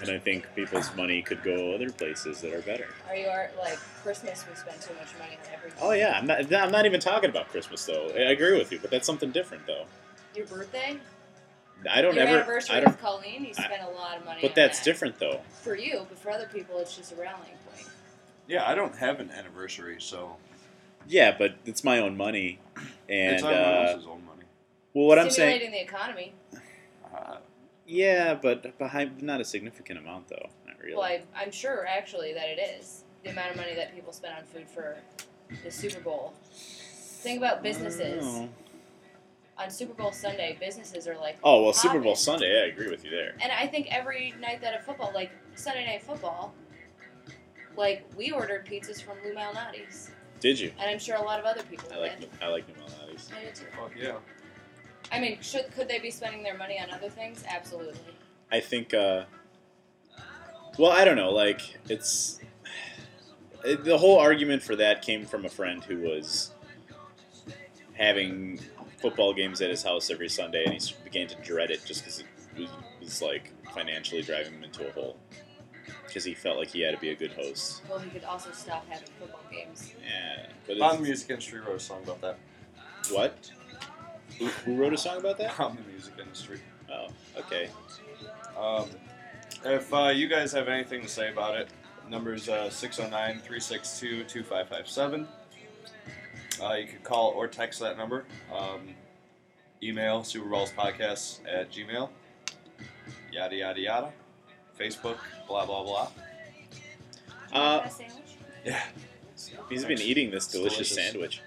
And 0.00 0.10
I 0.10 0.18
think 0.18 0.46
people's 0.56 0.94
money 0.96 1.20
could 1.20 1.42
go 1.42 1.74
other 1.74 1.90
places 1.90 2.40
that 2.40 2.54
are 2.54 2.62
better. 2.62 2.86
Are 3.06 3.14
you 3.14 3.26
are 3.28 3.50
like 3.58 3.76
Christmas? 4.02 4.46
We 4.48 4.56
spend 4.56 4.80
so 4.80 4.94
much 4.94 5.08
money 5.18 5.32
on 5.32 5.52
everything. 5.54 5.78
Oh 5.82 5.90
yeah, 5.92 6.16
I'm 6.18 6.26
not. 6.26 6.50
I'm 6.54 6.72
not 6.72 6.86
even 6.86 7.00
talking 7.00 7.28
about 7.28 7.48
Christmas 7.48 7.84
though. 7.84 8.08
I 8.14 8.30
agree 8.30 8.56
with 8.56 8.72
you, 8.72 8.78
but 8.80 8.90
that's 8.90 9.06
something 9.06 9.30
different 9.30 9.66
though. 9.66 9.84
Your 10.34 10.46
birthday? 10.46 10.96
I 11.90 12.00
don't 12.00 12.14
Your 12.14 12.24
ever. 12.24 12.36
anniversary 12.38 12.76
I 12.76 12.80
don't. 12.80 12.92
with 12.92 13.00
Colleen, 13.02 13.44
you 13.44 13.50
I- 13.58 13.64
spent 13.64 13.82
a 13.82 13.90
lot 13.90 14.16
of 14.16 14.24
money. 14.24 14.38
But 14.40 14.50
on 14.52 14.54
that's 14.56 14.78
that. 14.78 14.84
different 14.86 15.18
though. 15.18 15.40
for 15.62 15.76
you. 15.76 16.06
But 16.08 16.18
for 16.18 16.30
other 16.30 16.48
people, 16.50 16.78
it's 16.78 16.96
just 16.96 17.12
a 17.12 17.16
rallying 17.16 17.56
point. 17.70 17.86
Yeah, 18.48 18.66
I 18.66 18.74
don't 18.74 18.96
have 18.96 19.20
an 19.20 19.30
anniversary, 19.30 19.96
so 19.98 20.36
Yeah, 21.08 21.34
but 21.36 21.56
it's 21.66 21.82
my 21.82 21.98
own 21.98 22.16
money, 22.16 22.60
and 23.08 23.34
it's 23.34 23.42
everyone 23.42 23.64
uh, 23.64 23.88
else's 23.92 24.06
own 24.06 24.24
money. 24.24 24.44
well, 24.94 25.06
what 25.06 25.18
I'm 25.18 25.30
saying. 25.30 25.58
Stimulating 25.58 25.72
the 25.72 25.80
economy. 25.82 26.34
Uh, 27.14 27.36
Yeah, 27.86 28.34
but 28.34 28.78
behind 28.78 29.20
not 29.22 29.40
a 29.40 29.44
significant 29.44 29.98
amount 29.98 30.28
though. 30.28 30.48
Not 30.66 30.78
really. 30.80 30.94
Well, 30.94 31.04
I, 31.04 31.22
I'm 31.34 31.50
sure 31.50 31.84
actually 31.86 32.32
that 32.34 32.48
it 32.48 32.60
is 32.80 33.04
the 33.24 33.30
amount 33.30 33.50
of 33.50 33.56
money 33.56 33.74
that 33.74 33.94
people 33.94 34.12
spend 34.12 34.34
on 34.36 34.44
food 34.44 34.68
for 34.68 34.96
the 35.64 35.70
Super 35.70 36.00
Bowl. 36.00 36.32
Think 36.52 37.38
about 37.38 37.62
businesses 37.62 38.48
on 39.58 39.70
Super 39.70 39.92
Bowl 39.94 40.12
Sunday. 40.12 40.56
Businesses 40.60 41.06
are 41.08 41.16
like, 41.16 41.36
Oh 41.42 41.64
well, 41.64 41.72
Super 41.72 41.98
Bowl 41.98 42.14
Sunday. 42.14 42.54
Yeah, 42.54 42.62
I 42.62 42.66
agree 42.66 42.88
with 42.88 43.04
you 43.04 43.10
there. 43.10 43.34
and 43.42 43.50
I 43.50 43.66
think 43.66 43.88
every 43.90 44.32
night 44.40 44.60
that 44.60 44.78
a 44.78 44.82
football, 44.82 45.10
like 45.14 45.32
Sunday 45.56 45.84
night 45.86 46.02
football, 46.02 46.54
Like 47.76 48.06
we 48.16 48.30
ordered 48.30 48.66
pizzas 48.66 49.02
from 49.02 49.16
Lou 49.24 49.34
Malnati's, 49.34 50.10
Did 50.40 50.58
you? 50.58 50.72
and 50.78 50.90
I'm 50.90 50.98
sure 50.98 51.16
a 51.16 51.22
lot 51.22 51.38
of 51.38 51.44
other 51.44 51.62
people 51.62 51.88
I 51.92 51.98
like 51.98 52.20
did. 52.20 52.30
I 52.42 52.48
like 52.48 52.64
Lou 52.68 52.74
Malnati's. 52.74 53.30
I 53.36 53.44
did 53.44 53.54
too. 53.54 53.66
Fuck 53.76 53.92
yeah. 53.96 54.16
I 55.12 55.20
mean, 55.20 55.38
should 55.40 55.70
could 55.72 55.88
they 55.88 55.98
be 55.98 56.10
spending 56.10 56.42
their 56.42 56.56
money 56.56 56.78
on 56.80 56.90
other 56.90 57.08
things? 57.08 57.44
Absolutely. 57.48 57.98
I 58.50 58.60
think. 58.60 58.94
Uh, 58.94 59.24
well, 60.78 60.92
I 60.92 61.04
don't 61.04 61.16
know. 61.16 61.30
Like 61.30 61.78
it's 61.88 62.40
it, 63.64 63.84
the 63.84 63.98
whole 63.98 64.18
argument 64.18 64.62
for 64.62 64.76
that 64.76 65.02
came 65.02 65.26
from 65.26 65.44
a 65.44 65.48
friend 65.48 65.84
who 65.84 65.98
was 65.98 66.52
having 67.94 68.60
football 69.00 69.34
games 69.34 69.60
at 69.60 69.70
his 69.70 69.82
house 69.82 70.10
every 70.10 70.28
Sunday, 70.28 70.64
and 70.64 70.74
he 70.74 70.94
began 71.04 71.26
to 71.28 71.36
dread 71.42 71.70
it 71.70 71.84
just 71.84 72.02
because 72.02 72.20
it 72.20 72.26
was, 72.58 72.70
was 73.00 73.22
like 73.22 73.52
financially 73.74 74.22
driving 74.22 74.54
him 74.54 74.64
into 74.64 74.88
a 74.88 74.92
hole. 74.92 75.16
Because 76.10 76.24
he 76.24 76.34
felt 76.34 76.58
like 76.58 76.66
he 76.72 76.80
had 76.80 76.92
to 76.92 77.00
be 77.00 77.10
a 77.10 77.14
good 77.14 77.32
host. 77.34 77.82
Well, 77.88 78.00
he 78.00 78.10
could 78.10 78.24
also 78.24 78.50
stop 78.50 78.84
having 78.88 79.06
football 79.20 79.44
games. 79.48 79.92
Yeah, 80.04 80.46
but 80.66 80.80
On 80.80 80.96
the 80.96 81.02
music 81.02 81.30
industry 81.30 81.60
wrote 81.60 81.76
a 81.76 81.78
song 81.78 82.02
about 82.02 82.20
that. 82.20 82.36
what? 83.12 83.48
Who, 84.40 84.46
who 84.46 84.74
wrote 84.74 84.92
a 84.92 84.98
song 84.98 85.18
about 85.18 85.38
that? 85.38 85.60
On 85.60 85.76
the 85.76 85.82
music 85.92 86.14
industry. 86.20 86.58
Oh, 86.92 87.06
okay. 87.38 87.70
Um, 88.58 88.88
if 89.64 89.94
uh, 89.94 90.08
you 90.08 90.26
guys 90.26 90.50
have 90.50 90.66
anything 90.66 91.02
to 91.02 91.08
say 91.08 91.30
about 91.30 91.54
it, 91.54 91.68
number's 92.08 92.48
uh, 92.48 92.70
609 92.70 93.36
362 93.38 94.24
2557. 94.24 95.28
Uh, 96.60 96.72
You 96.74 96.86
can 96.88 96.98
call 97.04 97.30
or 97.36 97.46
text 97.46 97.78
that 97.78 97.96
number. 97.96 98.24
Um, 98.52 98.94
email 99.80 100.22
superballspodcasts 100.22 101.38
at 101.48 101.70
gmail. 101.70 102.08
Yada, 103.30 103.54
yada, 103.54 103.80
yada. 103.80 104.12
Facebook, 104.78 105.16
blah, 105.48 105.66
blah, 105.66 105.82
blah. 105.82 106.08
Uh, 107.52 107.78
Got 107.78 107.86
a 107.86 107.90
sandwich? 107.90 108.14
Yeah. 108.64 108.82
He's 109.68 109.84
been 109.84 110.00
eating 110.00 110.30
this 110.30 110.46
delicious, 110.46 110.88
delicious. 110.90 111.12
sandwich. 111.12 111.42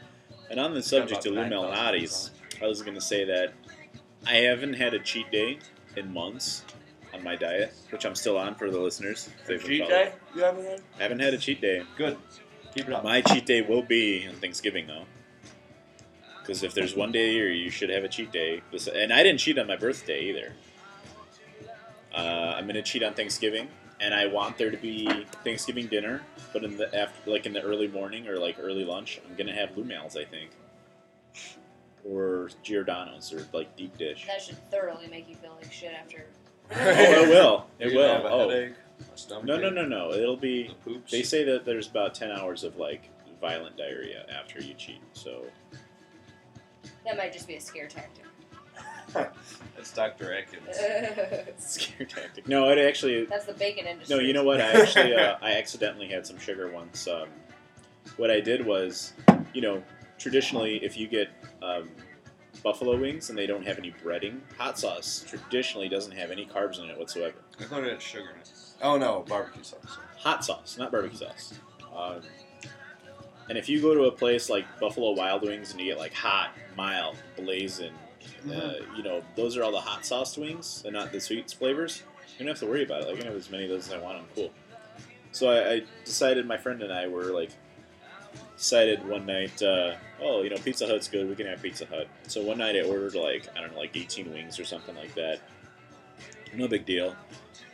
And 0.49 0.59
on 0.59 0.73
the 0.73 0.83
subject 0.83 1.25
of 1.25 1.33
about 1.33 1.51
Lou 1.51 1.57
Malnati's, 1.57 2.31
I 2.62 2.67
was 2.67 2.81
going 2.81 2.95
to 2.95 3.01
say 3.01 3.23
that 3.25 3.53
I 4.27 4.36
haven't 4.36 4.73
had 4.73 4.93
a 4.93 4.99
cheat 4.99 5.31
day 5.31 5.59
in 5.95 6.12
months 6.13 6.63
on 7.13 7.23
my 7.23 7.36
diet, 7.36 7.73
which 7.91 8.05
I'm 8.05 8.15
still 8.15 8.38
on 8.38 8.55
for 8.55 8.69
the 8.71 8.79
listeners. 8.79 9.29
if 9.47 9.65
Cheat 9.65 9.83
following. 9.83 10.05
day? 10.05 10.12
You 10.36 10.41
haven't 10.43 10.65
had? 10.65 10.81
I 10.99 11.03
haven't 11.03 11.19
had 11.19 11.33
a 11.33 11.38
cheat 11.38 11.62
day. 11.62 11.83
Good. 11.97 12.17
Keep 12.75 12.88
it 12.88 12.93
up. 12.93 13.03
My 13.03 13.21
cheat 13.21 13.45
day 13.45 13.62
will 13.62 13.83
be 13.83 14.27
on 14.27 14.36
Thanksgiving, 14.36 14.88
though. 14.88 15.05
Because 16.41 16.63
if 16.63 16.73
there's 16.73 16.95
one 16.95 17.12
day 17.12 17.29
a 17.29 17.31
year, 17.33 17.51
you 17.51 17.69
should 17.69 17.89
have 17.89 18.03
a 18.03 18.09
cheat 18.09 18.31
day. 18.31 18.62
And 18.93 19.13
I 19.13 19.23
didn't 19.23 19.39
cheat 19.39 19.57
on 19.59 19.67
my 19.67 19.77
birthday 19.77 20.23
either. 20.25 20.53
Uh, 22.13 22.54
I'm 22.58 22.67
gonna 22.67 22.82
cheat 22.82 23.04
on 23.04 23.13
Thanksgiving, 23.13 23.67
and 23.99 24.13
I 24.13 24.28
want 24.28 24.58
there 24.58 24.69
to 24.71 24.78
be 24.78 25.26
Thanksgiving 25.43 25.88
dinner, 25.88 26.21
but 26.52 26.63
in 26.63 26.78
the 26.78 26.93
after, 26.95 27.30
like 27.32 27.45
in 27.45 27.54
the 27.54 27.62
early 27.62 27.88
morning 27.88 28.28
or 28.28 28.38
like 28.38 28.58
early 28.60 28.86
lunch, 28.86 29.19
I'm 29.28 29.36
gonna 29.36 29.54
have 29.56 29.71
Lumals, 29.76 30.15
I 30.15 30.26
think, 30.26 30.52
or 32.08 32.49
Giordano's 32.62 33.34
or 33.34 33.47
like 33.54 33.76
deep 33.76 33.97
dish. 33.97 34.26
That 34.28 34.41
should 34.41 34.58
thoroughly 34.69 35.08
make 35.08 35.28
you 35.28 35.36
feel 35.36 35.56
like 35.60 35.71
shit 35.71 35.91
after. 35.93 36.26
oh, 36.71 37.23
it 37.23 37.30
will. 37.30 37.67
It 37.80 37.91
You're 37.91 38.02
will. 38.02 38.08
gonna 38.08 38.23
have 38.23 38.26
a 38.26 38.30
Oh, 38.34 38.49
headache, 38.49 38.73
a 39.13 39.17
stomach 39.17 39.45
no, 39.45 39.58
no, 39.58 39.69
no, 39.69 39.86
no. 39.86 40.12
It'll 40.13 40.38
be. 40.38 40.67
the 40.67 40.73
poops. 40.76 41.12
They 41.12 41.23
say 41.23 41.43
that 41.45 41.65
there's 41.65 41.88
about 41.89 42.13
ten 42.13 42.32
hours 42.32 42.63
of 42.63 42.78
like 42.78 43.10
violent 43.41 43.76
diarrhea 43.78 44.26
after 44.34 44.62
you 44.62 44.73
cheat. 44.76 45.02
So 45.13 45.43
That 47.06 47.17
might 47.17 47.34
just 47.34 47.47
be 47.47 47.56
a 47.56 47.62
scare 47.62 47.88
tactic. 47.88 48.23
That's 49.13 49.93
Dr. 49.93 50.34
Atkins. 50.34 50.78
scare 51.58 52.08
tactic. 52.08 52.47
No, 52.47 52.69
it 52.69 52.78
actually. 52.78 53.26
That's 53.26 53.45
the 53.45 53.54
bacon 53.54 53.86
industry. 53.86 54.15
No, 54.15 54.21
you 54.21 54.34
know 54.34 54.43
what? 54.43 54.62
I 54.62 54.71
actually 54.82 55.13
uh, 55.13 55.38
I 55.41 55.54
accidentally 55.54 56.08
had 56.08 56.26
some 56.26 56.38
sugar 56.38 56.71
once. 56.71 57.08
Um, 57.08 57.28
what 58.17 58.32
I 58.32 58.39
did 58.39 58.65
was, 58.65 59.13
you 59.54 59.62
know, 59.62 59.84
traditionally 60.17 60.84
if 60.84 60.97
you 60.97 61.08
get 61.08 61.30
um, 61.62 61.89
buffalo 62.63 62.97
wings 62.97 63.30
and 63.30 63.38
they 63.38 63.47
don't 63.47 63.65
have 63.65 63.78
any 63.78 63.93
breading, 64.04 64.39
hot 64.58 64.78
sauce 64.78 65.26
traditionally 65.28 65.89
doesn't 65.89 66.13
have 66.13 66.32
any 66.32 66.45
carbs 66.45 66.82
in 66.82 66.89
it 66.89 66.97
whatsoever. 66.97 67.36
I 67.60 67.63
thought 67.63 67.84
it 67.84 67.91
had 67.91 68.02
sugar 68.02 68.32
in 68.34 68.41
it. 68.41 68.52
Oh 68.82 68.97
no, 68.97 69.26
barbecue 69.28 69.63
sauce. 69.63 69.97
Hot 70.17 70.43
sauce, 70.43 70.78
not 70.78 70.91
barbecue 70.91 71.17
sauce. 71.17 71.54
Um, 71.95 72.21
and 73.49 73.58
if 73.58 73.67
you 73.67 73.82
go 73.82 73.93
to 73.93 74.04
a 74.06 74.12
place 74.12 74.49
like 74.49 74.65
Buffalo 74.80 75.12
Wild 75.12 75.43
Wings 75.43 75.71
and 75.71 75.80
you 75.80 75.88
get 75.88 75.97
like 75.97 76.13
hot, 76.13 76.52
mild, 76.78 77.17
blazing, 77.36 77.93
uh, 78.51 78.73
you 78.95 79.03
know, 79.03 79.21
those 79.36 79.57
are 79.57 79.63
all 79.63 79.71
the 79.71 79.81
hot 79.81 80.05
sauce 80.05 80.38
wings 80.38 80.83
and 80.86 80.93
not 80.93 81.12
the 81.12 81.19
sweet 81.19 81.51
flavors. 81.51 82.03
You 82.33 82.39
don't 82.39 82.47
have 82.47 82.59
to 82.59 82.65
worry 82.65 82.83
about 82.83 83.01
it. 83.01 83.07
Like, 83.07 83.15
I 83.15 83.17
can 83.17 83.27
have 83.27 83.36
as 83.36 83.49
many 83.49 83.65
of 83.65 83.69
those 83.69 83.88
as 83.88 83.93
I 83.93 83.99
want. 83.99 84.17
I'm 84.17 84.25
cool. 84.36 84.51
So 85.31 85.49
I, 85.49 85.73
I 85.73 85.81
decided, 86.05 86.45
my 86.45 86.57
friend 86.57 86.81
and 86.81 86.91
I 86.91 87.07
were 87.07 87.25
like, 87.25 87.51
decided 88.57 89.05
one 89.07 89.25
night, 89.25 89.62
uh, 89.62 89.95
oh, 90.21 90.43
you 90.43 90.49
know, 90.49 90.57
Pizza 90.57 90.88
Hut's 90.88 91.07
good. 91.07 91.27
We 91.27 91.36
can 91.36 91.47
have 91.47 91.62
Pizza 91.62 91.86
Hut. 91.86 92.07
So 92.27 92.41
one 92.41 92.57
night 92.59 92.75
I 92.75 92.81
ordered 92.81 93.15
like, 93.15 93.47
I 93.55 93.62
don't 93.62 93.73
know, 93.73 93.79
like 93.79 93.95
18 93.95 94.31
wings 94.31 94.59
or 94.59 94.65
something 94.65 94.95
like 94.95 95.13
that. 95.15 95.39
No 96.55 96.67
big 96.67 96.86
deal. 96.86 97.15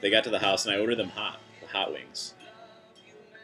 They 0.02 0.10
got 0.10 0.24
to 0.24 0.30
the 0.30 0.40
house 0.40 0.66
and 0.66 0.74
I 0.74 0.80
ordered 0.80 0.98
them 0.98 1.10
hot, 1.10 1.40
the 1.62 1.68
hot 1.68 1.92
wings. 1.92 2.34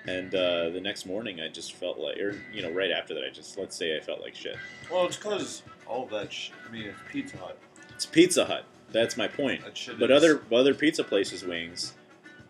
And 0.08 0.34
uh, 0.34 0.70
the 0.70 0.82
next 0.82 1.06
morning 1.06 1.41
I 1.41 1.50
just 1.50 1.74
felt 1.74 1.98
like, 1.98 2.18
or, 2.18 2.36
you 2.54 2.62
know, 2.62 2.72
right 2.72 2.91
after 2.91 3.13
that, 3.15 3.24
I 3.24 3.30
just, 3.32 3.58
let's 3.58 3.76
say 3.76 3.98
I 3.98 4.00
felt 4.00 4.22
like 4.22 4.36
shit. 4.36 4.56
Well, 4.91 5.06
it's 5.06 5.18
because 5.18 5.63
all 5.88 6.06
that. 6.08 6.32
Sh- 6.32 6.52
I 6.67 6.71
mean, 6.71 6.84
it's 6.88 7.00
Pizza 7.12 7.38
Hut. 7.38 7.58
It's 7.93 8.06
Pizza 8.06 8.45
Hut. 8.45 8.65
That's 8.91 9.17
my 9.17 9.28
point. 9.28 9.63
That 9.63 9.78
shit. 9.78 10.00
But 10.00 10.12
is- 10.12 10.17
other 10.24 10.41
other 10.54 10.74
pizza 10.74 11.04
places 11.04 11.43
wings, 11.43 11.93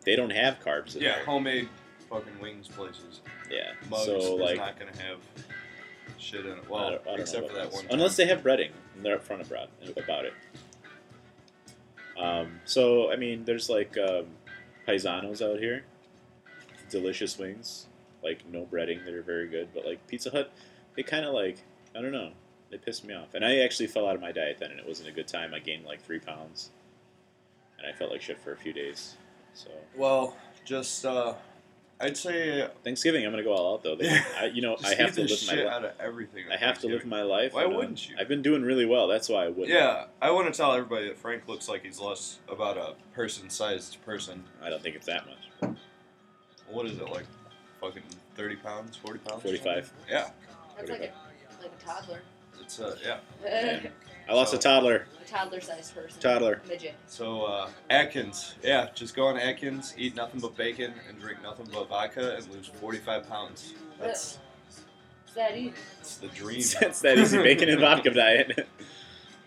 they 0.04 0.16
don't 0.16 0.32
have 0.32 0.60
carbs 0.60 0.96
in 0.96 1.02
yeah, 1.02 1.16
there. 1.16 1.26
homemade 1.26 1.70
fucking 2.10 2.40
wings 2.40 2.68
places. 2.68 3.22
Yeah. 3.50 3.72
Mugs 3.90 4.06
so 4.06 4.18
is 4.18 4.30
like, 4.42 4.58
not 4.58 4.80
gonna 4.80 4.92
have 4.98 5.20
shit 6.18 6.46
in 6.46 6.54
it. 6.54 6.64
I 6.68 6.70
Well, 6.72 6.90
don't, 6.92 7.02
I 7.02 7.12
don't 7.12 7.20
except 7.20 7.42
know 7.44 7.48
for 7.54 7.60
about 7.60 7.72
that 7.72 7.76
one. 7.76 7.86
Unless 7.92 8.18
time. 8.18 8.28
they 8.28 8.34
have 8.34 8.44
breading, 8.44 8.72
and 8.96 9.06
they're 9.06 9.18
upfront 9.18 9.46
about 9.46 9.70
about 9.98 10.26
it. 10.26 10.34
Um, 12.18 12.60
so 12.66 13.12
I 13.12 13.16
mean, 13.18 13.44
there's 13.46 13.70
like 13.70 13.98
um, 13.98 14.26
paisanos 14.88 15.42
out 15.42 15.60
here, 15.60 15.84
delicious 16.90 17.38
wings, 17.38 17.88
like 18.24 18.46
no 18.52 18.66
breading. 18.66 19.04
They're 19.06 19.22
very 19.22 19.48
good, 19.48 19.70
but 19.74 19.86
like 19.86 20.06
Pizza 20.08 20.30
Hut, 20.30 20.52
they 20.96 21.04
kind 21.04 21.26
of 21.26 21.34
like 21.34 21.58
I 21.96 22.02
don't 22.02 22.12
know. 22.14 22.32
They 22.76 22.80
pissed 22.80 23.06
me 23.06 23.14
off, 23.14 23.34
and 23.34 23.46
I 23.46 23.60
actually 23.60 23.88
fell 23.88 24.06
out 24.06 24.16
of 24.16 24.22
my 24.22 24.34
diet 24.34 24.58
then, 24.60 24.70
and 24.70 24.78
it 24.78 24.86
wasn't 24.86 25.08
a 25.08 25.14
good 25.14 25.30
time. 25.30 25.54
I 25.54 25.60
gained 25.60 25.86
like 25.86 26.02
three 26.02 26.20
pounds, 26.20 26.72
and 27.78 27.88
I 27.88 27.98
felt 27.98 28.12
like 28.12 28.22
shit 28.22 28.38
for 28.38 28.52
a 28.52 28.58
few 28.58 28.74
days. 28.74 29.16
So 29.54 29.70
Well, 29.96 30.36
just 30.66 31.06
uh, 31.06 31.36
I'd 32.02 32.18
say 32.18 32.68
Thanksgiving, 32.84 33.26
I'm 33.26 33.32
gonna 33.32 33.44
go 33.44 33.54
all 33.54 33.76
out 33.76 33.84
though. 33.84 33.96
They, 33.96 34.10
I, 34.38 34.48
you 34.48 34.62
know, 34.62 34.76
just 34.76 34.88
I 34.88 34.96
have 35.02 35.16
to 35.16 35.22
live 35.22 35.30
my 35.30 35.36
shit 35.36 35.66
life. 35.66 35.74
out 35.74 35.86
of 35.86 35.92
everything. 36.02 36.44
I 36.52 36.58
have 36.58 36.80
to 36.80 36.88
live 36.88 37.06
my 37.06 37.22
life. 37.22 37.54
Why 37.54 37.64
and, 37.64 37.72
um, 37.72 37.78
wouldn't 37.78 38.10
you? 38.10 38.18
I've 38.20 38.28
been 38.28 38.42
doing 38.42 38.62
really 38.62 38.86
well. 38.86 39.08
That's 39.08 39.30
why 39.30 39.46
I 39.46 39.48
wouldn't. 39.48 39.70
Yeah, 39.70 40.08
I 40.22 40.32
want 40.32 40.54
to 40.54 40.58
tell 40.58 40.74
everybody 40.74 41.08
that 41.08 41.18
Frank 41.18 41.48
looks 41.48 41.70
like 41.70 41.86
he's 41.86 42.02
less 42.02 42.40
about 42.50 42.76
a 42.76 42.96
person-sized 43.14 44.04
person. 44.06 44.44
I 44.62 44.70
don't 44.70 44.84
think 44.84 44.98
it's 44.98 45.06
that 45.06 45.24
much. 45.62 45.78
What 46.68 46.88
is 46.88 46.98
it 46.98 47.10
like? 47.10 47.28
Fucking 47.80 48.04
thirty 48.36 48.58
pounds, 48.58 48.98
forty 48.98 49.20
pounds, 49.20 49.44
45. 49.44 49.94
Yeah, 50.10 50.28
That's 50.76 50.90
like 50.90 51.00
a 51.00 51.14
like 51.62 51.72
a 51.72 51.86
toddler. 51.86 52.20
It's 52.62 52.80
uh, 52.80 52.96
yeah. 53.04 53.18
Yeah. 53.44 53.80
I 54.30 54.34
lost 54.34 54.52
So- 54.52 54.58
a 54.58 54.62
toddler. 54.62 55.06
a 55.22 55.28
toddler-sized 55.28 55.94
person. 55.96 56.20
Toddler. 56.20 56.62
Midget. 56.68 56.96
So 57.08 57.44
uh, 57.44 57.70
Atkins, 57.92 58.56
yeah, 58.64 58.90
just 58.96 59.16
go 59.16 59.28
on 59.28 59.38
Atkins, 59.38 59.94
eat 59.98 60.16
nothing 60.16 60.40
but 60.42 60.56
bacon, 60.58 60.94
and 61.08 61.20
drink 61.20 61.44
nothing 61.44 61.68
but 61.72 61.88
vodka, 61.90 62.36
and 62.36 62.48
lose 62.52 62.68
forty-five 62.68 63.28
pounds. 63.30 63.74
That's, 64.00 64.40
Is 65.28 65.34
that 65.36 65.56
easy? 65.58 65.74
that's 65.98 66.18
the 66.18 66.28
dream. 66.30 66.58
it's 66.82 67.02
that 67.02 67.18
easy. 67.20 67.38
Bacon 67.42 67.70
and 67.70 67.80
vodka 67.82 68.10
diet. 68.12 68.68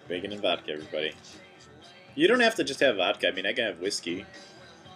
Bacon 0.08 0.32
and 0.32 0.40
vodka, 0.40 0.72
everybody. 0.72 1.12
You 2.14 2.28
don't 2.28 2.40
have 2.40 2.54
to 2.56 2.64
just 2.64 2.80
have 2.80 2.96
vodka. 2.96 3.28
I 3.28 3.30
mean, 3.32 3.46
I 3.46 3.52
can 3.52 3.64
have 3.66 3.80
whiskey. 3.80 4.24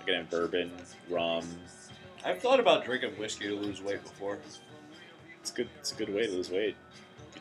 I 0.01 0.05
can 0.05 0.15
have 0.15 0.31
bourbon, 0.31 0.73
rum. 1.11 1.47
I've 2.25 2.41
thought 2.41 2.61
about 2.61 2.85
drinking 2.85 3.11
whiskey 3.19 3.49
to 3.49 3.55
lose 3.57 3.83
weight 3.83 4.03
before. 4.03 4.39
It's 5.41 5.51
good. 5.51 5.69
It's 5.81 5.91
a 5.93 5.95
good 5.97 6.13
way 6.15 6.27
to 6.27 6.33
lose 6.33 6.51
weight. 6.51 6.77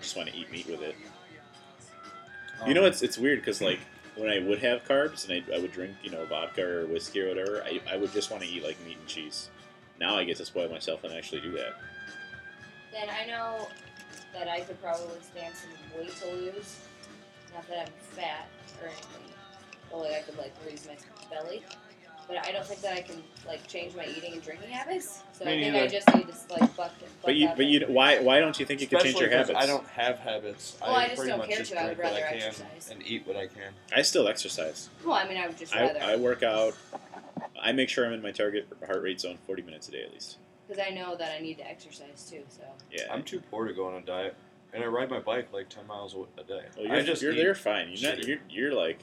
You 0.01 0.03
just 0.03 0.17
want 0.17 0.29
to 0.29 0.35
eat 0.35 0.51
meat 0.51 0.65
with 0.67 0.81
it. 0.81 0.95
Um, 2.59 2.67
You 2.67 2.73
know, 2.73 2.85
it's 2.85 3.03
it's 3.03 3.19
weird 3.19 3.37
because 3.39 3.61
like 3.61 3.77
when 4.15 4.31
I 4.31 4.39
would 4.39 4.57
have 4.59 4.83
carbs 4.83 5.29
and 5.29 5.43
I, 5.47 5.55
I 5.55 5.59
would 5.59 5.71
drink, 5.71 5.95
you 6.01 6.09
know, 6.09 6.25
vodka 6.25 6.65
or 6.65 6.87
whiskey 6.87 7.21
or 7.21 7.27
whatever, 7.29 7.63
I, 7.63 7.79
I 7.87 7.97
would 7.97 8.11
just 8.11 8.31
want 8.31 8.41
to 8.41 8.49
eat 8.49 8.63
like 8.63 8.83
meat 8.83 8.97
and 8.97 9.07
cheese. 9.07 9.49
Now 9.99 10.17
I 10.17 10.23
get 10.23 10.37
to 10.37 10.45
spoil 10.45 10.69
myself 10.69 11.03
and 11.03 11.13
actually 11.13 11.41
do 11.41 11.51
that. 11.51 11.73
Then 12.91 13.09
I 13.11 13.27
know 13.27 13.67
that 14.33 14.47
I 14.47 14.61
could 14.61 14.81
probably 14.81 15.21
stand 15.21 15.53
some 15.55 15.69
weight 15.95 16.15
to 16.15 16.27
lose. 16.31 16.79
Not 17.53 17.67
that 17.69 17.87
I'm 17.87 17.93
fat 18.15 18.47
or 18.81 18.87
anything. 18.87 19.33
but 19.91 19.99
like 19.99 20.13
I 20.13 20.21
could 20.23 20.37
like 20.39 20.53
lose 20.67 20.87
my 20.87 20.95
belly. 21.29 21.61
But 22.33 22.47
I 22.47 22.51
don't 22.53 22.65
think 22.65 22.79
that 22.81 22.93
I 22.93 23.01
can 23.01 23.21
like 23.45 23.67
change 23.67 23.93
my 23.93 24.05
eating 24.05 24.31
and 24.31 24.41
drinking 24.41 24.69
habits. 24.69 25.21
So 25.33 25.43
Me 25.43 25.51
I 25.51 25.59
think 25.61 25.73
neither. 25.73 25.85
I 25.85 25.87
just 25.89 26.15
need 26.15 26.27
to 26.29 26.53
like 26.53 26.75
buck 26.77 26.93
it. 27.01 27.09
But 27.25 27.35
you, 27.35 27.49
but 27.57 27.65
you, 27.65 27.85
why 27.89 28.19
why 28.21 28.39
don't 28.39 28.57
you 28.57 28.65
think 28.65 28.79
you 28.79 28.87
could 28.87 28.99
change 28.99 29.15
Especially 29.15 29.29
your 29.29 29.37
'cause 29.37 29.49
habits? 29.49 29.65
I 29.65 29.67
don't 29.67 29.85
have 29.89 30.19
habits. 30.19 30.77
Well, 30.81 30.91
I 30.95 31.03
just 31.07 31.15
pretty 31.17 31.29
don't 31.31 31.39
much 31.39 31.49
care 31.49 31.57
just 31.57 31.71
to. 31.73 31.81
I 31.81 31.87
would 31.87 31.97
drink 31.97 32.11
what 32.13 32.21
rather 32.21 32.25
I 32.35 32.39
can 32.39 32.47
exercise. 32.47 32.89
and 32.89 33.03
eat 33.05 33.27
what 33.27 33.35
I 33.35 33.47
can. 33.47 33.73
I 33.93 34.01
still 34.01 34.29
exercise. 34.29 34.89
Well, 35.03 35.15
I 35.15 35.27
mean, 35.27 35.37
I 35.37 35.47
would 35.47 35.57
just 35.57 35.75
I, 35.75 35.81
rather. 35.81 35.99
I 36.01 36.15
work 36.15 36.41
out. 36.41 36.73
I 37.61 37.73
make 37.73 37.89
sure 37.89 38.05
I'm 38.05 38.13
in 38.13 38.21
my 38.21 38.31
target 38.31 38.67
heart 38.87 39.03
rate 39.03 39.19
zone 39.19 39.37
40 39.45 39.63
minutes 39.63 39.89
a 39.89 39.91
day 39.91 40.03
at 40.03 40.13
least. 40.13 40.37
because 40.69 40.81
I 40.85 40.91
know 40.91 41.15
that 41.17 41.33
I 41.37 41.41
need 41.41 41.57
to 41.57 41.67
exercise 41.69 42.27
too. 42.29 42.43
So 42.49 42.61
Yeah. 42.91 43.11
I'm 43.11 43.23
too 43.23 43.41
poor 43.51 43.67
to 43.67 43.73
go 43.73 43.87
on 43.87 43.95
a 43.95 44.01
diet, 44.01 44.35
and 44.73 44.81
I 44.83 44.87
ride 44.87 45.09
my 45.09 45.19
bike 45.19 45.51
like 45.51 45.67
ten 45.67 45.85
miles 45.85 46.15
a 46.15 46.21
a 46.39 46.43
day. 46.45 46.63
well, 46.77 46.85
you're, 46.87 46.95
I 46.95 47.01
just 47.01 47.21
you're 47.21 47.33
eat 47.33 47.37
there 47.43 47.55
fine. 47.55 47.89
You're 47.93 48.09
not. 48.11 48.19
shitty. 48.19 48.27
You're, 48.27 48.37
you're 48.49 48.73
like, 48.73 48.99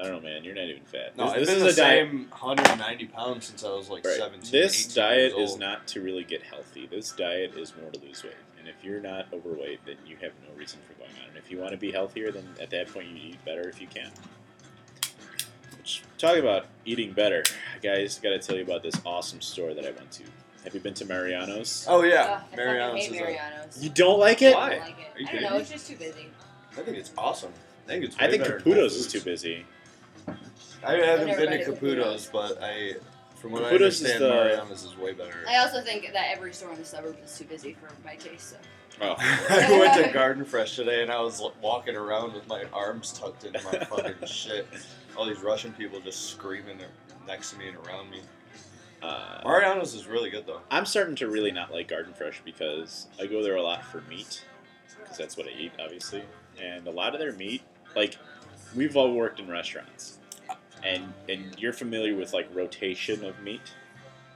I 0.00 0.04
don't 0.04 0.12
know, 0.12 0.20
man. 0.30 0.44
You're 0.44 0.54
not 0.54 0.64
even 0.64 0.82
fat. 0.84 1.16
No, 1.16 1.24
this, 1.26 1.32
I've 1.34 1.40
this 1.40 1.48
been 1.50 1.66
is 1.66 1.76
the 1.76 1.82
a 1.82 1.86
diet. 1.86 2.08
same 2.10 2.26
190 2.30 3.06
pounds 3.06 3.44
since 3.46 3.64
I 3.64 3.68
was 3.68 3.90
like 3.90 4.04
Right. 4.06 4.16
17. 4.16 4.50
This 4.50 4.94
diet 4.94 5.36
years 5.36 5.50
is 5.52 5.58
not 5.58 5.86
to 5.88 6.00
really 6.00 6.24
get 6.24 6.42
healthy. 6.42 6.86
This 6.86 7.12
diet 7.12 7.54
is 7.56 7.74
more 7.80 7.90
to 7.90 8.00
lose 8.00 8.24
weight. 8.24 8.32
And 8.58 8.66
if 8.68 8.76
you're 8.82 9.00
not 9.00 9.26
overweight, 9.32 9.80
then 9.84 9.96
you 10.06 10.16
have 10.22 10.32
no 10.48 10.54
reason 10.56 10.78
for 10.86 10.94
going 10.94 11.10
on. 11.22 11.28
And 11.28 11.36
if 11.36 11.50
you 11.50 11.58
want 11.58 11.72
to 11.72 11.76
be 11.76 11.92
healthier, 11.92 12.30
then 12.32 12.44
at 12.60 12.70
that 12.70 12.92
point 12.92 13.08
you 13.08 13.16
eat 13.30 13.44
better 13.44 13.68
if 13.68 13.80
you 13.80 13.86
can. 13.88 14.10
Which, 15.76 16.02
talk 16.18 16.36
about 16.36 16.66
eating 16.84 17.12
better, 17.12 17.42
guys. 17.82 18.18
Got 18.18 18.30
to 18.30 18.38
tell 18.38 18.56
you 18.56 18.62
about 18.62 18.82
this 18.82 18.94
awesome 19.04 19.40
store 19.40 19.74
that 19.74 19.84
I 19.86 19.90
went 19.92 20.10
to. 20.12 20.24
Have 20.64 20.74
you 20.74 20.80
been 20.80 20.94
to 20.94 21.06
Mariano's? 21.06 21.86
Oh 21.88 22.00
Ugh, 22.00 22.06
yeah, 22.10 22.42
I 22.52 22.56
Mariano's 22.56 22.90
fucking 22.90 22.98
is 22.98 23.06
hate 23.06 23.20
a- 23.20 23.24
Mariano's. 23.24 23.82
You 23.84 23.90
don't 23.90 24.18
like 24.18 24.42
it? 24.42 24.54
I 24.54 24.58
Why? 24.58 24.70
don't 24.70 24.80
like 24.80 24.96
it. 24.98 25.28
I 25.28 25.32
don't 25.32 25.42
know. 25.42 25.56
It's 25.58 25.70
just 25.70 25.86
too 25.86 25.96
busy. 25.96 26.26
I 26.72 26.82
think 26.82 26.96
it's 26.98 27.12
awesome. 27.16 27.52
I 27.86 27.92
think 27.92 28.04
it's. 28.04 28.16
I 28.18 28.28
think 28.30 28.42
better 28.42 28.58
than 28.58 28.62
Whole 28.64 28.72
Caputo's 28.74 28.94
is 28.96 29.10
too 29.10 29.20
busy. 29.22 29.64
I 30.84 30.92
haven't 30.94 31.26
been 31.26 31.36
been 31.38 31.58
to 31.58 31.64
to 31.64 31.72
Caputo's, 31.72 32.26
but 32.32 32.58
I, 32.62 32.94
from 33.36 33.52
what 33.52 33.64
I 33.64 33.70
Caputo's 33.70 34.00
is 34.00 34.10
understand, 34.12 34.24
the- 34.24 34.28
Mariano's 34.34 34.84
is 34.84 34.96
way 34.96 35.12
better. 35.12 35.44
I 35.48 35.56
also 35.58 35.80
think 35.82 36.10
that 36.12 36.28
every 36.30 36.52
store 36.52 36.72
in 36.72 36.78
the 36.78 36.84
suburbs 36.84 37.18
is 37.24 37.38
too 37.38 37.44
busy 37.44 37.74
for 37.74 37.88
my 38.04 38.16
taste. 38.16 38.50
So 38.50 38.56
Oh. 39.02 39.16
I 39.48 39.78
went 39.78 40.04
to 40.04 40.12
Garden 40.12 40.44
Fresh 40.44 40.76
today 40.76 41.00
and 41.02 41.10
I 41.10 41.20
was 41.22 41.40
walking 41.62 41.96
around 41.96 42.34
with 42.34 42.46
my 42.48 42.64
arms 42.72 43.12
tucked 43.12 43.44
into 43.44 43.62
my 43.64 43.78
fucking 43.86 44.14
shit. 44.26 44.66
All 45.16 45.24
these 45.24 45.40
Russian 45.40 45.72
people 45.72 46.00
just 46.00 46.26
screaming 46.30 46.78
next 47.26 47.52
to 47.52 47.58
me 47.58 47.68
and 47.68 47.78
around 47.86 48.10
me. 48.10 48.20
Uh, 49.02 49.40
Mariano's 49.44 49.94
is 49.94 50.06
really 50.06 50.28
good 50.28 50.46
though. 50.46 50.60
I'm 50.70 50.84
starting 50.84 51.14
to 51.16 51.28
really 51.28 51.50
not 51.50 51.72
like 51.72 51.88
Garden 51.88 52.12
Fresh 52.12 52.42
because 52.44 53.06
I 53.18 53.24
go 53.26 53.42
there 53.42 53.56
a 53.56 53.62
lot 53.62 53.82
for 53.84 54.02
meat, 54.02 54.44
because 55.02 55.16
that's 55.16 55.36
what 55.38 55.46
I 55.46 55.50
eat, 55.58 55.72
obviously. 55.82 56.22
And 56.62 56.86
a 56.86 56.90
lot 56.90 57.14
of 57.14 57.20
their 57.20 57.32
meat, 57.32 57.62
like, 57.96 58.18
we've 58.76 58.98
all 58.98 59.14
worked 59.14 59.40
in 59.40 59.48
restaurants, 59.48 60.18
and 60.84 61.12
and 61.28 61.54
you're 61.58 61.72
familiar 61.72 62.14
with 62.16 62.32
like 62.32 62.48
rotation 62.54 63.24
of 63.24 63.40
meat. 63.42 63.60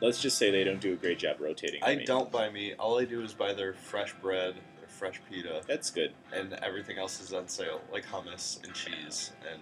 Let's 0.00 0.20
just 0.20 0.36
say 0.36 0.50
they 0.50 0.64
don't 0.64 0.80
do 0.80 0.92
a 0.92 0.96
great 0.96 1.18
job 1.18 1.36
rotating. 1.40 1.82
I 1.82 1.96
meat. 1.96 2.06
don't 2.06 2.30
buy 2.30 2.50
meat. 2.50 2.74
All 2.78 2.98
I 2.98 3.04
do 3.04 3.22
is 3.22 3.32
buy 3.32 3.54
their 3.54 3.72
fresh 3.74 4.12
bread, 4.20 4.54
their 4.78 4.88
fresh 4.88 5.20
pita, 5.30 5.62
That's 5.66 5.90
good. 5.90 6.12
and 6.32 6.52
everything 6.54 6.98
else 6.98 7.20
is 7.20 7.32
on 7.32 7.48
sale, 7.48 7.80
like 7.92 8.04
hummus 8.06 8.62
and 8.64 8.74
cheese. 8.74 9.32
And 9.50 9.60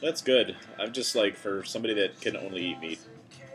That's 0.00 0.22
good. 0.22 0.56
I'm 0.78 0.92
just 0.92 1.14
like 1.16 1.36
for 1.36 1.64
somebody 1.64 1.94
that 1.94 2.20
can 2.20 2.36
only 2.36 2.66
eat 2.66 2.80
meat, 2.80 3.00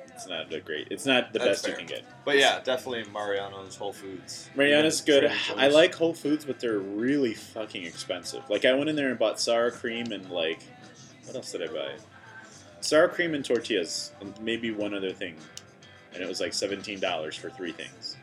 it's 0.07 0.27
not 0.27 0.51
a 0.53 0.59
great. 0.59 0.87
It's 0.91 1.05
not 1.05 1.33
the 1.33 1.39
That's 1.39 1.61
best 1.61 1.67
you 1.67 1.75
can 1.75 1.85
get. 1.85 2.03
but 2.25 2.37
yeah, 2.37 2.59
definitely 2.63 3.05
Mariano's, 3.11 3.75
Whole 3.75 3.93
Foods. 3.93 4.49
Mariano's 4.55 5.07
Even 5.07 5.29
good. 5.29 5.31
I 5.57 5.67
like 5.67 5.93
Whole 5.93 6.13
Foods, 6.13 6.45
but 6.45 6.59
they're 6.59 6.79
really 6.79 7.33
fucking 7.35 7.83
expensive. 7.83 8.43
Like 8.49 8.65
I 8.65 8.73
went 8.73 8.89
in 8.89 8.95
there 8.95 9.09
and 9.09 9.19
bought 9.19 9.39
sour 9.39 9.71
cream 9.71 10.11
and 10.11 10.29
like, 10.31 10.61
what 11.25 11.35
else 11.35 11.51
did 11.51 11.63
I 11.69 11.73
buy? 11.73 11.91
Sour 12.85 13.07
cream 13.07 13.33
and 13.33 13.43
tortillas 13.43 14.11
and 14.21 14.39
maybe 14.41 14.71
one 14.71 14.93
other 14.93 15.11
thing, 15.11 15.35
and 16.13 16.21
it 16.21 16.27
was 16.27 16.39
like 16.39 16.53
seventeen 16.53 16.99
dollars 16.99 17.35
for 17.35 17.49
three 17.49 17.71
things. 17.71 18.15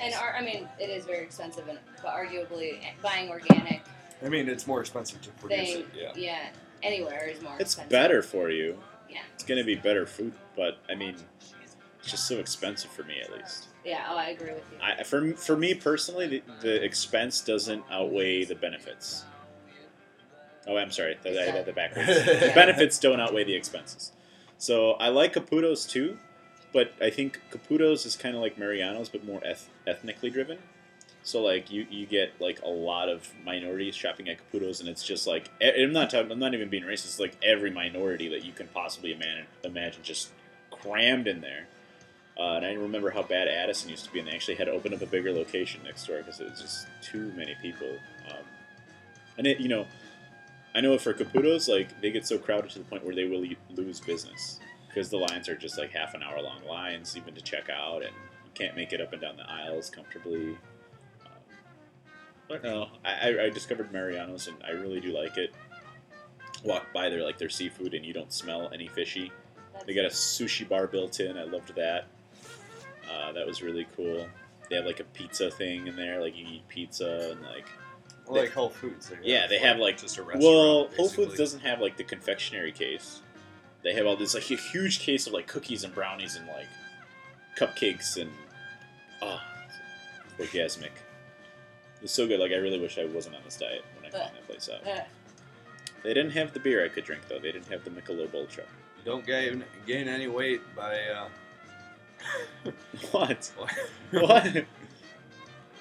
and 0.00 0.12
our, 0.14 0.34
I 0.34 0.42
mean, 0.42 0.68
it 0.80 0.90
is 0.90 1.04
very 1.04 1.22
expensive, 1.22 1.68
and 1.68 1.78
but 2.02 2.12
arguably 2.12 2.80
buying 3.00 3.30
organic 3.30 3.82
I 4.24 4.28
mean, 4.28 4.48
it's 4.48 4.66
more 4.66 4.80
expensive 4.80 5.20
to 5.22 5.30
produce 5.30 5.72
thing, 5.72 5.78
it. 5.80 5.86
Yeah. 5.94 6.12
yeah, 6.16 6.48
anywhere 6.82 7.28
is 7.28 7.42
more. 7.42 7.54
It's 7.54 7.72
expensive. 7.72 7.90
better 7.90 8.22
for 8.22 8.50
you. 8.50 8.78
Yeah. 9.10 9.18
It's 9.34 9.44
gonna 9.44 9.64
be 9.64 9.74
better 9.74 10.06
food, 10.06 10.32
but 10.56 10.78
I 10.88 10.94
mean, 10.94 11.16
it's 12.00 12.10
just 12.10 12.26
so 12.26 12.38
expensive 12.38 12.90
for 12.90 13.02
me 13.04 13.20
at 13.22 13.32
least. 13.32 13.68
Yeah, 13.84 14.06
oh, 14.08 14.16
I 14.16 14.28
agree 14.30 14.52
with 14.52 14.64
you. 14.72 14.78
I, 14.80 15.02
for 15.02 15.34
for 15.34 15.56
me 15.56 15.74
personally, 15.74 16.26
the, 16.26 16.42
the 16.60 16.84
expense 16.84 17.40
doesn't 17.40 17.84
outweigh 17.90 18.44
the 18.44 18.54
benefits. 18.54 19.24
Oh, 20.66 20.76
I'm 20.76 20.90
sorry, 20.90 21.18
that, 21.22 21.66
the 21.66 21.72
backwards. 21.72 22.06
the 22.24 22.52
benefits 22.54 22.98
don't 22.98 23.20
outweigh 23.20 23.44
the 23.44 23.54
expenses. 23.54 24.12
So 24.58 24.92
I 24.92 25.08
like 25.08 25.32
Caputo's 25.32 25.86
too, 25.86 26.18
but 26.72 26.92
I 27.00 27.10
think 27.10 27.40
Caputo's 27.50 28.06
is 28.06 28.16
kind 28.16 28.36
of 28.36 28.42
like 28.42 28.56
Mariano's, 28.56 29.08
but 29.08 29.24
more 29.24 29.40
eth- 29.44 29.68
ethnically 29.86 30.30
driven. 30.30 30.58
So 31.24 31.42
like 31.42 31.70
you, 31.70 31.86
you 31.90 32.06
get 32.06 32.40
like 32.40 32.60
a 32.62 32.68
lot 32.68 33.08
of 33.08 33.28
minorities 33.44 33.94
shopping 33.94 34.28
at 34.28 34.38
Caputo's, 34.38 34.80
and 34.80 34.88
it's 34.88 35.04
just 35.04 35.26
like 35.26 35.50
I'm 35.60 35.92
not 35.92 36.10
talking, 36.10 36.30
I'm 36.30 36.38
not 36.38 36.54
even 36.54 36.68
being 36.68 36.84
racist. 36.84 37.06
It's 37.06 37.20
like 37.20 37.36
every 37.42 37.70
minority 37.70 38.28
that 38.28 38.44
you 38.44 38.52
can 38.52 38.68
possibly 38.68 39.12
imagine, 39.12 39.46
imagine 39.64 40.02
just 40.02 40.30
crammed 40.70 41.26
in 41.26 41.40
there. 41.40 41.66
Uh, 42.38 42.54
and 42.54 42.66
I 42.66 42.72
remember 42.72 43.10
how 43.10 43.22
bad 43.22 43.46
Addison 43.46 43.90
used 43.90 44.04
to 44.06 44.12
be, 44.12 44.18
and 44.18 44.26
they 44.26 44.32
actually 44.32 44.54
had 44.54 44.66
to 44.66 44.72
open 44.72 44.94
up 44.94 45.02
a 45.02 45.06
bigger 45.06 45.32
location 45.32 45.82
next 45.84 46.06
door 46.06 46.18
because 46.18 46.40
it 46.40 46.50
was 46.50 46.60
just 46.60 46.86
too 47.02 47.30
many 47.36 47.54
people. 47.60 47.98
Um, 48.30 48.44
and 49.38 49.46
it, 49.46 49.60
you 49.60 49.68
know, 49.68 49.86
I 50.74 50.80
know 50.80 50.96
for 50.98 51.12
Caputo's, 51.12 51.68
like 51.68 52.00
they 52.00 52.10
get 52.10 52.26
so 52.26 52.38
crowded 52.38 52.70
to 52.70 52.78
the 52.78 52.84
point 52.84 53.04
where 53.04 53.14
they 53.14 53.24
will 53.24 53.44
lose 53.70 54.00
business 54.00 54.58
because 54.88 55.10
the 55.10 55.18
lines 55.18 55.48
are 55.48 55.56
just 55.56 55.78
like 55.78 55.90
half 55.90 56.14
an 56.14 56.22
hour 56.22 56.40
long 56.40 56.64
lines, 56.68 57.16
even 57.16 57.34
to 57.34 57.40
check 57.42 57.68
out, 57.70 58.02
and 58.02 58.12
you 58.44 58.50
can't 58.54 58.74
make 58.76 58.92
it 58.92 59.00
up 59.00 59.12
and 59.12 59.20
down 59.22 59.36
the 59.36 59.48
aisles 59.50 59.90
comfortably. 59.90 60.50
Um, 61.24 61.32
but 62.48 62.62
no, 62.62 62.88
I, 63.04 63.30
I- 63.30 63.44
I 63.44 63.50
discovered 63.50 63.92
Mariano's, 63.92 64.48
and 64.48 64.56
I 64.66 64.70
really 64.72 65.00
do 65.00 65.12
like 65.12 65.36
it. 65.36 65.52
Walk 66.64 66.92
by 66.92 67.08
there 67.10 67.22
like 67.24 67.38
their 67.38 67.48
seafood, 67.50 67.92
and 67.94 68.04
you 68.04 68.12
don't 68.12 68.32
smell 68.32 68.70
any 68.72 68.88
fishy. 68.88 69.30
That's, 69.72 69.84
They 69.84 69.94
got 69.94 70.04
a 70.04 70.08
sushi 70.08 70.68
bar 70.68 70.86
built 70.86 71.20
in. 71.20 71.36
I 71.36 71.44
loved 71.44 71.74
that. 71.74 72.06
Uh, 73.10 73.32
that 73.32 73.46
was 73.46 73.62
really 73.62 73.86
cool. 73.96 74.26
They 74.70 74.76
have 74.76 74.86
like 74.86 75.00
a 75.00 75.04
pizza 75.04 75.50
thing 75.50 75.86
in 75.86 75.96
there, 75.96 76.20
like 76.20 76.36
you 76.36 76.46
eat 76.46 76.68
pizza 76.68 77.30
and 77.32 77.42
like. 77.42 77.66
Well, 78.26 78.42
like 78.42 78.52
Whole 78.52 78.70
Foods. 78.70 79.08
They 79.08 79.16
Yeah, 79.22 79.46
they 79.46 79.58
have 79.58 79.78
like. 79.78 79.98
just 80.00 80.16
a 80.18 80.22
restaurant. 80.22 80.44
Well, 80.44 80.88
Whole. 80.96 81.08
Foods 81.08 81.36
doesn't 81.36 81.60
have 81.60 81.80
like 81.80 81.96
the 81.96 82.04
confectionery 82.04 82.72
case. 82.72 83.20
They 83.82 83.94
have 83.94 84.06
all 84.06 84.16
this 84.16 84.34
like 84.34 84.48
a 84.50 84.56
huge 84.56 85.00
case 85.00 85.26
of 85.26 85.32
like 85.32 85.46
cookies 85.48 85.82
and 85.84 85.92
brownies 85.94 86.36
and 86.36 86.46
like 86.46 86.68
cupcakes 87.58 88.16
and 88.16 88.30
ah, 89.20 89.42
it's 90.38 90.52
orgasmic. 90.52 90.90
It's 92.00 92.12
so 92.12 92.26
good. 92.26 92.38
Like 92.40 92.52
I 92.52 92.56
really 92.56 92.78
wish 92.80 92.98
I 92.98 93.04
wasn't 93.06 93.34
on 93.36 93.42
this 93.44 93.56
diet 93.56 93.84
when 93.96 94.06
I 94.06 94.10
found 94.16 94.34
that 94.34 94.46
place 94.46 94.68
out. 94.72 94.86
uh, 94.86 95.02
They 96.04 96.14
didn't 96.14 96.30
have 96.32 96.52
the 96.52 96.60
beer 96.60 96.84
I 96.84 96.88
could 96.88 97.04
drink 97.04 97.22
though. 97.28 97.38
They 97.40 97.50
didn't 97.52 97.68
have 97.68 97.84
the 97.84 97.90
Michelob 97.90 98.32
Ultra. 98.34 98.64
You 98.98 99.04
don't 99.04 99.26
gain 99.26 99.64
gain 99.86 100.06
any 100.08 100.28
weight 100.28 100.60
by. 100.76 101.00
Uh, 101.00 101.28
What? 103.10 103.50
What? 104.12 104.64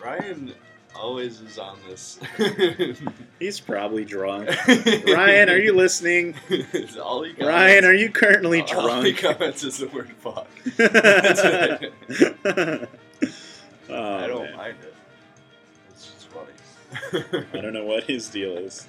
Ryan 0.03 0.53
always 0.95 1.41
is 1.41 1.57
on 1.57 1.77
this. 1.87 2.19
He's 3.39 3.59
probably 3.59 4.05
drunk. 4.05 4.49
Ryan, 5.07 5.49
are 5.49 5.57
you 5.57 5.73
listening? 5.73 6.35
It's 6.49 6.97
all 6.97 7.23
he 7.23 7.33
comments, 7.33 7.47
Ryan, 7.47 7.85
are 7.85 7.93
you 7.93 8.09
currently 8.09 8.61
all 8.61 9.01
he 9.01 9.13
drunk? 9.13 9.17
comments 9.17 9.63
is 9.63 9.77
the 9.79 9.87
word 9.87 10.11
fuck. 10.19 10.47
oh, 13.89 13.89
I 13.89 14.27
don't 14.27 14.43
man. 14.43 14.57
mind 14.57 14.77
it. 14.81 14.95
It's 15.89 16.11
just 16.11 16.27
funny. 16.29 17.45
I 17.53 17.61
don't 17.61 17.73
know 17.73 17.85
what 17.85 18.03
his 18.03 18.29
deal 18.29 18.57
is. 18.57 18.87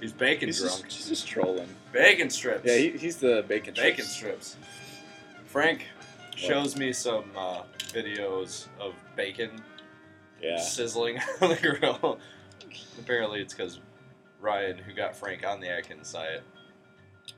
He's 0.00 0.12
bacon 0.12 0.48
He's 0.48 0.60
drunk. 0.60 0.84
just, 0.84 0.96
he's 0.96 1.08
just 1.08 1.26
trolling. 1.26 1.68
Bacon 1.92 2.28
strips. 2.28 2.62
Yeah, 2.64 2.76
he, 2.76 2.90
he's 2.90 3.16
the 3.16 3.44
bacon. 3.48 3.74
bacon 3.74 4.04
strips. 4.04 4.48
strips. 4.48 4.56
Frank 5.46 5.86
shows 6.34 6.76
me 6.76 6.92
some 6.92 7.24
uh, 7.36 7.62
videos 7.92 8.66
of 8.78 8.94
bacon 9.14 9.50
Yeah. 10.42 10.58
sizzling 10.58 11.18
on 11.40 11.50
the 11.50 11.56
grill. 11.56 12.18
Apparently, 12.98 13.40
it's 13.40 13.54
because 13.54 13.80
Ryan, 14.40 14.78
who 14.78 14.92
got 14.92 15.16
Frank 15.16 15.46
on 15.46 15.60
the 15.60 15.68
Atkins 15.68 16.12
diet, 16.12 16.42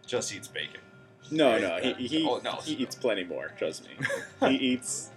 just 0.07 0.35
eats 0.35 0.49
bacon. 0.49 0.81
No, 1.31 1.53
Right, 1.53 1.61
no, 1.63 1.95
he, 1.95 2.07
he, 2.07 2.27
oh, 2.27 2.41
no. 2.43 2.53
he 2.57 2.75
eats 2.75 2.95
plenty 2.95 3.25
more. 3.25 3.53
Trust 3.59 3.85
me. 3.85 4.07
he 4.49 4.55
eats. 4.57 5.11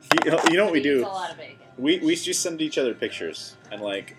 He, 0.00 0.30
you 0.50 0.56
know 0.56 0.64
what 0.64 0.72
we 0.72 0.80
he 0.80 0.88
eats 0.88 1.00
do? 1.00 1.04
A 1.04 1.08
lot 1.08 1.30
of 1.30 1.36
bacon. 1.36 1.56
We 1.78 1.98
we 1.98 2.16
just 2.16 2.40
send 2.42 2.60
each 2.62 2.78
other 2.78 2.94
pictures 2.94 3.56
and 3.70 3.82
like. 3.82 4.16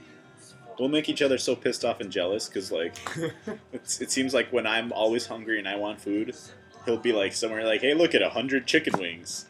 We'll 0.79 0.89
make 0.89 1.09
each 1.09 1.23
other 1.23 1.39
so 1.39 1.55
pissed 1.55 1.83
off 1.83 2.01
and 2.01 2.11
jealous 2.11 2.47
because, 2.47 2.71
like, 2.71 2.95
it's, 3.73 3.99
it 3.99 4.11
seems 4.11 4.35
like 4.35 4.53
when 4.53 4.67
I'm 4.67 4.93
always 4.93 5.25
hungry 5.25 5.57
and 5.57 5.67
I 5.67 5.75
want 5.75 5.99
food, 5.99 6.35
he'll 6.85 6.99
be 6.99 7.13
like 7.13 7.33
somewhere 7.33 7.65
like, 7.65 7.81
"Hey, 7.81 7.95
look 7.95 8.13
at 8.13 8.21
a 8.21 8.29
hundred 8.29 8.67
chicken 8.67 8.93
wings," 8.99 9.47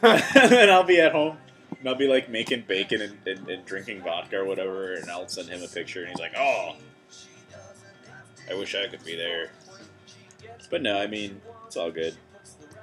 and 0.00 0.22
then 0.50 0.70
I'll 0.70 0.82
be 0.82 0.98
at 0.98 1.12
home 1.12 1.36
and 1.82 1.88
I'll 1.88 1.96
be 1.96 2.06
like 2.06 2.28
making 2.28 2.62
bacon 2.68 3.02
and, 3.02 3.18
and, 3.26 3.48
and 3.48 3.64
drinking 3.64 4.02
vodka 4.02 4.38
or 4.38 4.44
whatever, 4.44 4.94
and 4.94 5.10
I'll 5.10 5.26
send 5.26 5.48
him 5.48 5.64
a 5.64 5.66
picture, 5.66 5.98
and 6.02 6.10
he's 6.10 6.20
like, 6.20 6.32
"Oh, 6.38 6.76
I 8.48 8.54
wish 8.54 8.76
I 8.76 8.86
could 8.86 9.04
be 9.04 9.16
there." 9.16 9.50
But 10.70 10.80
no, 10.80 10.96
I 10.96 11.08
mean, 11.08 11.40
it's 11.66 11.76
all 11.76 11.90
good. 11.90 12.14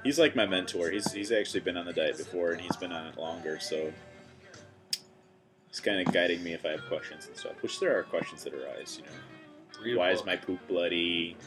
He's 0.04 0.18
like 0.18 0.36
my 0.36 0.44
mentor. 0.44 0.90
He's 0.90 1.10
he's 1.12 1.32
actually 1.32 1.60
been 1.60 1.78
on 1.78 1.86
the 1.86 1.94
diet 1.94 2.18
before, 2.18 2.52
and 2.52 2.60
he's 2.60 2.76
been 2.76 2.92
on 2.92 3.06
it 3.06 3.16
longer, 3.16 3.58
so 3.58 3.90
he's 5.68 5.80
kind 5.80 6.06
of 6.06 6.12
guiding 6.12 6.44
me 6.44 6.52
if 6.52 6.66
I 6.66 6.72
have 6.72 6.84
questions 6.84 7.26
and 7.26 7.34
stuff. 7.34 7.54
Which 7.62 7.80
there 7.80 7.98
are 7.98 8.02
questions 8.02 8.44
that 8.44 8.52
arise, 8.52 8.98
you 8.98 9.04
know. 9.04 9.82
Read 9.82 9.96
Why 9.96 10.10
is 10.10 10.26
my 10.26 10.36
poop 10.36 10.60
bloody? 10.68 11.38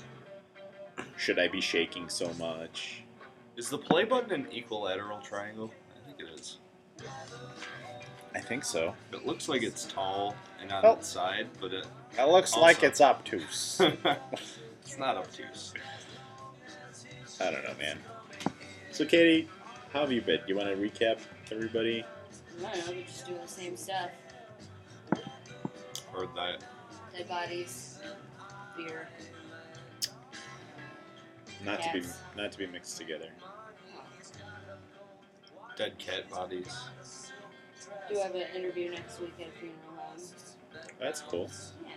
Should 1.17 1.37
I 1.37 1.49
be 1.49 1.61
shaking 1.61 2.09
so 2.09 2.33
much? 2.39 3.03
Is 3.57 3.69
the 3.69 3.77
play 3.77 4.05
button 4.05 4.31
an 4.31 4.47
equilateral 4.51 5.19
triangle? 5.19 5.71
I 5.95 6.07
think 6.07 6.19
it 6.19 6.39
is. 6.39 6.57
I 8.35 8.39
think 8.39 8.63
so. 8.65 8.95
It 9.11 9.25
looks 9.25 9.47
like 9.47 9.61
it's 9.63 9.85
tall 9.85 10.35
and 10.61 10.71
on 10.71 10.83
Oh. 10.85 10.93
its 10.93 11.07
side, 11.07 11.47
but 11.61 11.71
it, 11.73 11.85
It 12.17 12.23
looks 12.25 12.55
like 12.57 12.83
it's 12.83 12.99
obtuse. 13.01 13.79
it's 14.81 14.97
not 14.97 15.17
obtuse. 15.17 15.73
I 17.39 17.51
don't 17.51 17.63
know, 17.63 17.75
man. 17.79 17.99
So, 18.91 19.05
Katie, 19.05 19.47
how 19.91 20.01
have 20.01 20.11
you 20.11 20.21
been? 20.21 20.37
Do 20.37 20.43
you 20.47 20.55
want 20.55 20.69
to 20.69 20.75
recap 20.75 21.19
everybody? 21.51 22.03
I 22.59 22.75
don't 22.75 22.87
know, 22.87 22.93
we're 22.93 23.01
just 23.03 23.25
doing 23.27 23.41
the 23.41 23.47
same 23.47 23.75
stuff. 23.77 24.09
Or 26.15 26.27
that. 26.35 26.63
Dead 27.15 27.27
bodies, 27.27 27.99
beer. 28.77 29.07
Not 31.63 31.81
to 31.83 31.91
be 31.93 31.99
Yes. 31.99 32.19
not 32.35 32.51
to 32.51 32.57
be 32.57 32.67
mixed 32.67 32.97
together. 32.97 33.29
Dead 35.75 35.97
cat 35.97 36.29
bodies. 36.29 36.89
Do 38.07 38.15
you 38.15 38.21
have 38.21 38.35
an 38.35 38.43
interview 38.55 38.91
next 38.91 39.19
week 39.19 39.33
at 39.39 39.47
a 39.47 39.51
funeral 39.51 39.77
home. 39.97 40.17
That's 40.99 41.21
cool. 41.21 41.49
Yeah. 41.85 41.93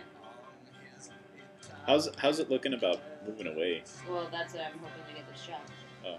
How's 1.85 2.09
how's 2.17 2.39
it 2.39 2.49
looking 2.49 2.73
about 2.73 2.99
moving 3.25 3.47
away? 3.47 3.83
Well, 4.09 4.27
that's 4.31 4.53
what 4.53 4.63
I'm 4.65 4.79
hoping 4.79 5.03
to 5.07 5.13
get 5.13 5.27
the 5.31 5.39
shot. 5.39 5.61
Oh, 6.05 6.17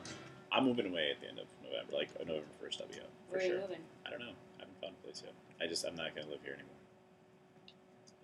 I'm 0.52 0.64
moving 0.64 0.86
away 0.86 1.10
at 1.10 1.20
the 1.20 1.28
end 1.28 1.38
of 1.38 1.46
November. 1.62 1.92
Like 1.96 2.08
uh, 2.20 2.24
November 2.24 2.46
first, 2.60 2.80
I'll 2.80 2.88
be 2.88 2.94
out 2.94 3.08
for 3.28 3.36
Where 3.36 3.40
are 3.40 3.44
you 3.44 3.52
sure. 3.52 3.60
moving? 3.60 3.80
I 4.06 4.10
don't 4.10 4.20
know. 4.20 4.32
I 4.58 4.60
haven't 4.60 4.80
found 4.80 4.94
a 5.00 5.04
place 5.04 5.22
yet. 5.24 5.34
I 5.60 5.66
just 5.66 5.84
I'm 5.84 5.94
not 5.96 6.14
gonna 6.14 6.28
live 6.28 6.40
here 6.44 6.54
anymore. 6.54 6.74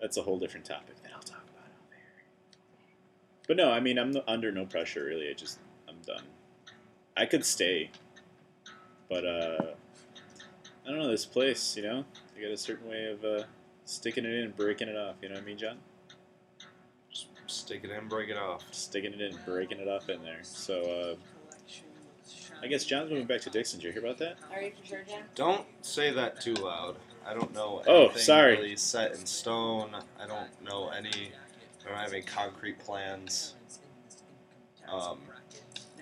That's 0.01 0.17
a 0.17 0.21
whole 0.21 0.39
different 0.39 0.65
topic 0.65 1.01
that 1.03 1.11
I'll 1.13 1.21
talk 1.21 1.43
about 1.43 1.65
on 1.65 1.89
there. 1.89 1.99
But 3.47 3.57
no, 3.57 3.71
I 3.71 3.79
mean 3.79 3.97
I'm 3.99 4.13
under 4.27 4.51
no 4.51 4.65
pressure 4.65 5.03
really. 5.03 5.29
I 5.29 5.33
just 5.33 5.59
I'm 5.89 5.97
done. 6.05 6.23
I 7.17 7.25
could 7.25 7.45
stay, 7.45 7.91
but 9.09 9.25
uh, 9.25 9.57
I 10.85 10.89
don't 10.89 10.99
know 10.99 11.09
this 11.09 11.25
place. 11.25 11.75
You 11.77 11.83
know, 11.83 12.05
I 12.37 12.41
got 12.41 12.51
a 12.51 12.57
certain 12.57 12.89
way 12.89 13.05
of 13.11 13.23
uh, 13.23 13.43
sticking 13.85 14.25
it 14.25 14.33
in 14.33 14.43
and 14.45 14.55
breaking 14.55 14.87
it 14.89 14.97
off. 14.97 15.15
You 15.21 15.29
know 15.29 15.35
what 15.35 15.43
I 15.43 15.45
mean, 15.45 15.57
John? 15.57 15.77
Just 17.11 17.27
stick 17.47 17.81
it 17.83 17.89
in, 17.91 18.07
break 18.07 18.29
it 18.29 18.37
off. 18.37 18.63
Sticking 18.71 19.13
it 19.13 19.21
in, 19.21 19.37
breaking 19.45 19.79
it 19.79 19.87
off 19.87 20.09
in 20.09 20.21
there. 20.23 20.39
So 20.43 21.17
uh, 21.17 21.49
I 22.61 22.67
guess 22.67 22.83
John's 22.85 23.09
moving 23.11 23.25
back 23.27 23.41
to 23.41 23.49
Dixon. 23.49 23.79
Did 23.79 23.87
you 23.87 23.91
hear 23.93 24.01
about 24.03 24.17
that? 24.19 24.37
Are 24.53 24.61
you 24.61 24.71
for 24.79 24.85
sure, 24.85 25.03
Jen? 25.07 25.23
Don't 25.35 25.65
say 25.81 26.11
that 26.11 26.41
too 26.41 26.53
loud. 26.55 26.97
I 27.27 27.33
don't 27.33 27.53
know 27.55 27.81
Oh, 27.87 28.11
sorry. 28.15 28.55
really 28.57 28.75
set 28.75 29.13
in 29.13 29.25
stone. 29.25 29.95
I 30.19 30.27
don't 30.27 30.49
know 30.63 30.89
any. 30.89 31.31
I 31.85 31.89
don't 31.89 31.97
have 31.97 32.13
any 32.13 32.21
concrete 32.21 32.77
plans. 32.79 33.55
Um, 34.91 35.19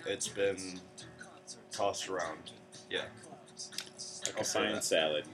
it's 0.06 0.28
been 0.28 0.80
tossed 1.72 2.08
around. 2.08 2.52
Yeah, 2.94 3.00
Like 4.26 4.36
I'll 4.36 4.42
a 4.42 4.44
say 4.44 4.58
fine 4.60 4.72
that. 4.74 4.84
salad. 4.84 5.24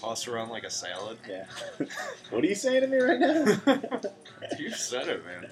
tossed 0.00 0.28
around 0.28 0.50
like 0.50 0.64
a 0.64 0.70
salad. 0.70 1.18
Yeah. 1.28 1.44
what 2.30 2.44
are 2.44 2.46
you 2.46 2.54
saying 2.54 2.82
to 2.82 2.86
me 2.86 2.98
right 2.98 3.18
now? 3.20 3.44
you 4.58 4.70
said 4.70 5.08
it, 5.08 5.24
man. 5.24 5.46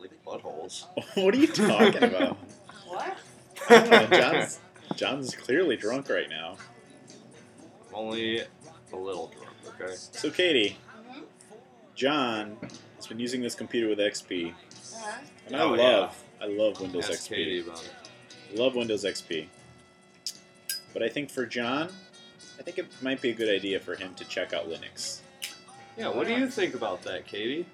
Like 0.00 0.10
buttholes. 0.24 0.84
what 1.14 1.34
are 1.34 1.38
you 1.38 1.46
talking 1.48 2.02
about? 2.02 2.36
What? 2.86 3.16
Know, 3.70 4.06
John's, 4.10 4.60
John's 4.96 5.34
clearly 5.34 5.76
drunk 5.76 6.08
right 6.08 6.28
now. 6.30 6.56
Only 7.92 8.40
a 8.92 8.96
little 8.96 9.28
drunk, 9.36 9.56
okay? 9.80 9.94
So, 9.94 10.30
Katie, 10.30 10.76
Mm-hmm. 11.10 11.20
John 11.94 12.56
has 12.96 13.06
been 13.06 13.18
using 13.18 13.40
this 13.42 13.54
computer 13.54 13.88
with 13.88 13.98
XP, 13.98 14.52
Uh-huh. 14.52 15.20
and 15.46 15.56
I 15.56 15.60
Oh, 15.62 15.70
love, 15.72 16.22
I 16.40 16.46
love 16.46 16.80
Windows 16.80 17.10
Ask 17.10 17.24
XP. 17.24 17.28
Katie 17.34 17.60
about 17.60 17.82
it. 17.82 17.92
Love 18.54 18.74
Windows 18.74 19.04
XP. 19.04 19.46
But 20.92 21.02
I 21.02 21.08
think 21.08 21.30
for 21.30 21.46
John, 21.46 21.88
I 22.58 22.62
think 22.62 22.78
it 22.78 22.86
might 23.02 23.20
be 23.20 23.30
a 23.30 23.34
good 23.34 23.48
idea 23.48 23.78
for 23.78 23.94
him 23.94 24.14
to 24.14 24.24
check 24.24 24.52
out 24.52 24.68
Linux. 24.68 25.20
Yeah, 25.96 26.08
what 26.08 26.26
do 26.26 26.34
you 26.34 26.48
think 26.48 26.74
about 26.74 27.02
that, 27.02 27.26
Katie? 27.26 27.66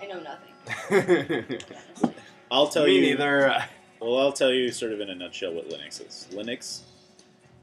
I 0.00 0.06
know 0.06 0.20
nothing, 0.20 0.52
honestly. 0.90 1.58
I'll 2.50 2.68
tell 2.68 2.88
you. 2.88 3.00
neither. 3.00 3.64
Well, 4.00 4.18
I'll 4.18 4.32
tell 4.32 4.52
you 4.52 4.70
sort 4.70 4.92
of 4.92 5.00
in 5.00 5.10
a 5.10 5.14
nutshell 5.14 5.52
what 5.52 5.68
Linux 5.68 6.06
is. 6.06 6.28
Linux 6.30 6.82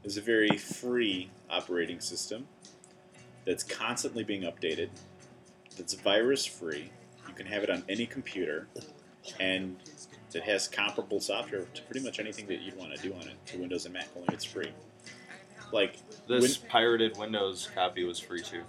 is 0.04 0.16
a 0.16 0.20
very 0.20 0.56
free 0.56 1.30
operating 1.50 1.98
system 1.98 2.46
that's 3.46 3.62
constantly 3.62 4.22
being 4.22 4.42
updated, 4.42 4.90
that's 5.76 5.94
virus 5.94 6.44
free. 6.44 6.90
You 7.26 7.34
can 7.34 7.46
have 7.46 7.62
it 7.62 7.70
on 7.70 7.84
any 7.88 8.06
computer, 8.06 8.68
and 9.40 9.76
it 10.34 10.42
has 10.42 10.68
comparable 10.68 11.20
software 11.20 11.62
to 11.74 11.82
pretty 11.82 12.04
much 12.04 12.18
anything 12.18 12.46
that 12.48 12.60
you'd 12.60 12.76
want 12.76 12.94
to 12.94 13.02
do 13.02 13.14
on 13.14 13.22
it 13.22 13.36
to 13.46 13.58
Windows 13.58 13.84
and 13.84 13.94
Mac, 13.94 14.08
only 14.16 14.28
it's 14.34 14.44
free. 14.44 14.70
Like, 15.72 15.96
This 16.28 16.56
pirated 16.56 17.16
Windows 17.16 17.68
copy 17.74 18.04
was 18.04 18.18
free 18.18 18.42
too. 18.42 18.62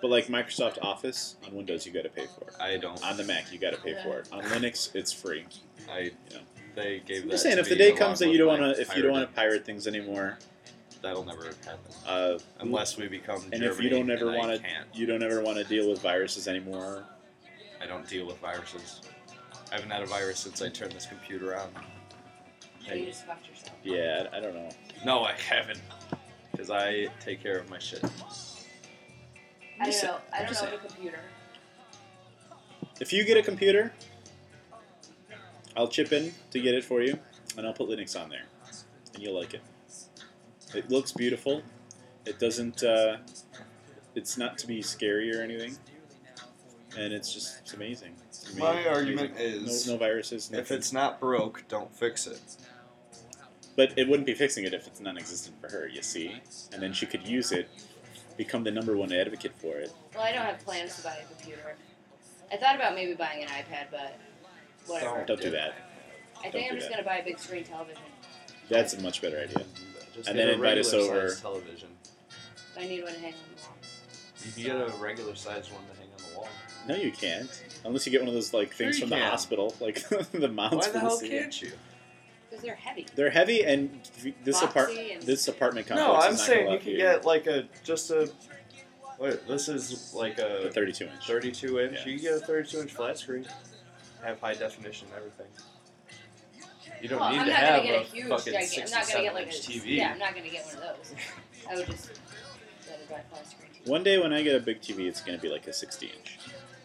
but 0.00 0.10
like 0.10 0.26
Microsoft 0.26 0.78
Office 0.82 1.36
on 1.46 1.54
Windows, 1.54 1.86
you 1.86 1.92
got 1.92 2.02
to 2.02 2.08
pay 2.08 2.26
for 2.26 2.48
it. 2.48 2.54
I 2.60 2.76
don't. 2.76 3.02
On 3.04 3.16
the 3.16 3.24
Mac, 3.24 3.52
you 3.52 3.58
got 3.58 3.72
to 3.72 3.80
pay 3.80 3.94
for 4.02 4.18
it. 4.18 4.28
On 4.32 4.42
Linux, 4.44 4.94
it's 4.94 5.12
free. 5.12 5.44
I. 5.90 5.98
You 6.00 6.10
know. 6.34 6.40
They 6.74 7.00
gave 7.06 7.22
I'm 7.22 7.28
that. 7.28 7.32
just 7.32 7.42
saying, 7.42 7.58
if 7.58 7.68
the 7.70 7.74
day 7.76 7.92
comes 7.92 8.18
that 8.18 8.28
you 8.28 8.36
don't 8.36 8.60
want 8.60 8.76
to, 8.76 8.80
if 8.80 8.94
you 8.94 9.02
don't 9.02 9.12
want 9.12 9.26
to 9.26 9.34
pirate 9.34 9.64
things 9.64 9.86
anymore, 9.86 10.38
that'll 11.00 11.24
never 11.24 11.44
happen 11.44 11.78
uh, 12.06 12.38
unless 12.60 12.98
we 12.98 13.08
become. 13.08 13.40
And 13.44 13.62
Germany, 13.62 13.66
if 13.68 13.80
you 13.80 13.88
don't 13.88 14.10
ever 14.10 14.26
want 14.26 14.60
to, 14.60 14.68
you 14.92 15.06
don't 15.06 15.22
ever 15.22 15.40
want 15.42 15.56
to 15.56 15.64
deal 15.64 15.88
with 15.88 16.02
viruses 16.02 16.48
anymore. 16.48 17.04
I 17.80 17.86
don't 17.86 18.06
deal 18.06 18.26
with 18.26 18.38
viruses. 18.40 19.00
I 19.76 19.80
haven't 19.80 19.92
had 19.92 20.02
a 20.02 20.06
virus 20.06 20.40
since 20.40 20.62
I 20.62 20.70
turned 20.70 20.92
this 20.92 21.04
computer 21.04 21.54
on. 21.54 21.68
So 22.88 22.94
you 22.94 23.04
just 23.04 23.26
fucked 23.26 23.46
yourself. 23.46 23.76
Yeah, 23.84 24.26
I 24.32 24.38
I 24.38 24.40
don't 24.40 24.54
know. 24.54 24.70
No, 25.04 25.22
I 25.22 25.32
haven't, 25.32 25.82
because 26.50 26.70
I 26.70 27.08
take 27.20 27.42
care 27.42 27.58
of 27.58 27.68
my 27.68 27.78
shit. 27.78 28.02
I 29.78 29.90
don't 29.90 30.02
know. 30.02 30.16
I 30.32 30.38
don't 30.38 30.48
just 30.48 30.62
know 30.62 30.70
saying. 30.70 30.80
the 30.82 30.88
computer. 30.88 31.18
If 33.02 33.12
you 33.12 33.22
get 33.26 33.36
a 33.36 33.42
computer, 33.42 33.92
I'll 35.76 35.88
chip 35.88 36.10
in 36.10 36.32
to 36.52 36.58
get 36.58 36.74
it 36.74 36.82
for 36.82 37.02
you, 37.02 37.18
and 37.58 37.66
I'll 37.66 37.74
put 37.74 37.90
Linux 37.90 38.18
on 38.18 38.30
there, 38.30 38.44
and 39.12 39.22
you'll 39.22 39.38
like 39.38 39.52
it. 39.52 39.60
It 40.74 40.90
looks 40.90 41.12
beautiful. 41.12 41.60
It 42.24 42.38
doesn't. 42.38 42.82
Uh, 42.82 43.18
it's 44.14 44.38
not 44.38 44.56
to 44.56 44.66
be 44.66 44.80
scary 44.80 45.36
or 45.36 45.42
anything, 45.42 45.76
and 46.96 47.12
it's 47.12 47.30
just 47.34 47.60
it's 47.60 47.74
amazing. 47.74 48.14
It's 48.48 48.56
My 48.58 48.86
argument 48.86 49.38
is 49.38 49.86
no, 49.86 49.94
no 49.94 49.98
viruses. 49.98 50.50
If 50.52 50.70
it's 50.70 50.92
not 50.92 51.20
broke, 51.20 51.64
don't 51.68 51.92
fix 51.94 52.26
it. 52.26 52.40
But 53.76 53.98
it 53.98 54.08
wouldn't 54.08 54.26
be 54.26 54.34
fixing 54.34 54.64
it 54.64 54.72
if 54.72 54.86
it's 54.86 55.00
non-existent 55.00 55.60
for 55.60 55.68
her, 55.68 55.86
you 55.86 56.02
see. 56.02 56.40
And 56.72 56.82
then 56.82 56.92
she 56.92 57.04
could 57.06 57.26
use 57.26 57.52
it, 57.52 57.68
become 58.36 58.64
the 58.64 58.70
number 58.70 58.96
one 58.96 59.12
advocate 59.12 59.52
for 59.58 59.76
it. 59.76 59.92
Well, 60.14 60.24
I 60.24 60.32
don't 60.32 60.46
have 60.46 60.58
plans 60.64 60.96
to 60.96 61.02
buy 61.02 61.16
a 61.16 61.26
computer. 61.34 61.76
I 62.50 62.56
thought 62.56 62.76
about 62.76 62.94
maybe 62.94 63.14
buying 63.14 63.42
an 63.42 63.48
iPad, 63.48 63.86
but 63.90 64.18
whatever. 64.86 65.24
Don't 65.26 65.40
do 65.40 65.50
that. 65.50 65.74
I 66.38 66.42
don't 66.44 66.52
think 66.52 66.70
I'm 66.72 66.76
just 66.78 66.88
that. 66.88 66.96
gonna 66.96 67.06
buy 67.06 67.18
a 67.18 67.24
big 67.24 67.38
screen 67.38 67.64
television. 67.64 68.02
That's 68.68 68.94
a 68.94 69.00
much 69.00 69.20
better 69.20 69.38
idea. 69.40 69.64
Just 70.14 70.28
And 70.28 70.36
get 70.36 70.46
then 70.46 70.48
a 70.48 70.52
invite 70.52 70.78
us 70.78 70.92
regular 70.92 71.12
over. 71.18 71.28
sized 71.28 71.42
Television. 71.42 71.88
I 72.78 72.86
need 72.86 73.02
one 73.02 73.12
to 73.12 73.18
hang 73.20 73.32
on 73.34 73.38
the 73.56 73.62
wall. 73.62 73.76
You 74.44 74.52
can 74.52 74.62
get 74.62 74.94
a 74.94 75.02
regular 75.02 75.34
sized 75.34 75.72
one 75.72 75.82
to 75.92 76.00
hang 76.00 76.08
on 76.12 76.32
the 76.32 76.38
wall. 76.38 76.48
No, 76.88 76.94
you 76.96 77.10
can't. 77.12 77.48
Unless 77.84 78.06
you 78.06 78.12
get 78.12 78.20
one 78.20 78.28
of 78.28 78.34
those 78.34 78.52
like 78.54 78.74
things 78.74 78.96
you 78.98 79.02
from 79.02 79.10
the 79.10 79.16
can. 79.16 79.30
hospital, 79.30 79.74
like 79.80 80.06
the 80.32 80.48
mounts 80.48 80.76
Why 80.76 80.82
for 80.86 80.92
the 80.92 81.00
hell 81.00 81.10
ceiling. 81.18 81.38
can't 81.40 81.62
you? 81.62 81.72
Because 82.50 82.64
they're 82.64 82.74
heavy. 82.76 83.06
They're 83.14 83.30
heavy, 83.30 83.64
and 83.64 83.90
this 84.44 84.60
Boxy 84.60 84.64
apart 84.64 84.90
and- 84.90 85.22
this 85.22 85.48
apartment 85.48 85.86
complex. 85.88 86.08
No, 86.08 86.14
I'm 86.16 86.32
is 86.34 86.38
not 86.38 86.46
saying 86.46 86.64
gonna 86.66 86.76
you 86.78 86.82
can 86.82 86.96
get 86.96 87.24
like 87.24 87.46
a 87.46 87.64
just 87.84 88.10
a. 88.10 88.30
Wait, 89.18 89.46
this 89.48 89.68
is 89.68 90.12
like 90.14 90.38
a 90.38 90.68
a 90.68 90.70
32 90.70 91.04
inch. 91.06 91.26
32 91.26 91.80
inch. 91.80 91.92
Yeah. 91.94 92.06
You 92.06 92.18
can 92.18 92.22
get 92.22 92.34
a 92.42 92.46
32 92.46 92.80
inch 92.82 92.92
flat 92.92 93.18
screen, 93.18 93.46
have 94.22 94.38
high 94.40 94.54
definition 94.54 95.08
and 95.08 95.16
everything. 95.16 95.46
You 97.02 97.08
don't 97.08 97.20
well, 97.20 97.30
need 97.30 97.38
I'm 97.40 97.44
to 97.46 97.50
not 97.52 97.60
have 97.60 97.76
gonna 97.82 97.88
get 97.88 97.94
a 97.96 98.00
a 98.00 98.04
huge 98.04 98.28
fucking 98.28 98.52
gigantic. 98.52 98.84
I'm 98.84 98.90
not 98.90 98.90
gonna 98.92 99.04
67 99.04 99.22
get 99.24 99.34
like 99.34 99.46
a 99.46 99.48
inch 99.48 99.68
TV. 99.68 99.96
yeah. 99.96 100.10
I'm 100.12 100.18
not 100.18 100.34
gonna 100.34 100.48
get 100.48 100.64
one 100.66 100.76
of 100.76 100.80
those. 100.96 101.14
I 101.70 101.74
would 101.76 101.86
just 101.86 102.08
rather 102.88 103.02
buy 103.10 103.16
a 103.16 103.22
flat 103.34 103.46
screen 103.50 103.70
TV. 103.84 103.88
One 103.90 104.02
day 104.02 104.18
when 104.18 104.32
I 104.32 104.42
get 104.42 104.54
a 104.56 104.60
big 104.60 104.80
TV, 104.80 105.00
it's 105.06 105.20
gonna 105.20 105.38
be 105.38 105.48
like 105.48 105.66
a 105.66 105.72
60 105.72 106.06
inch, 106.06 106.38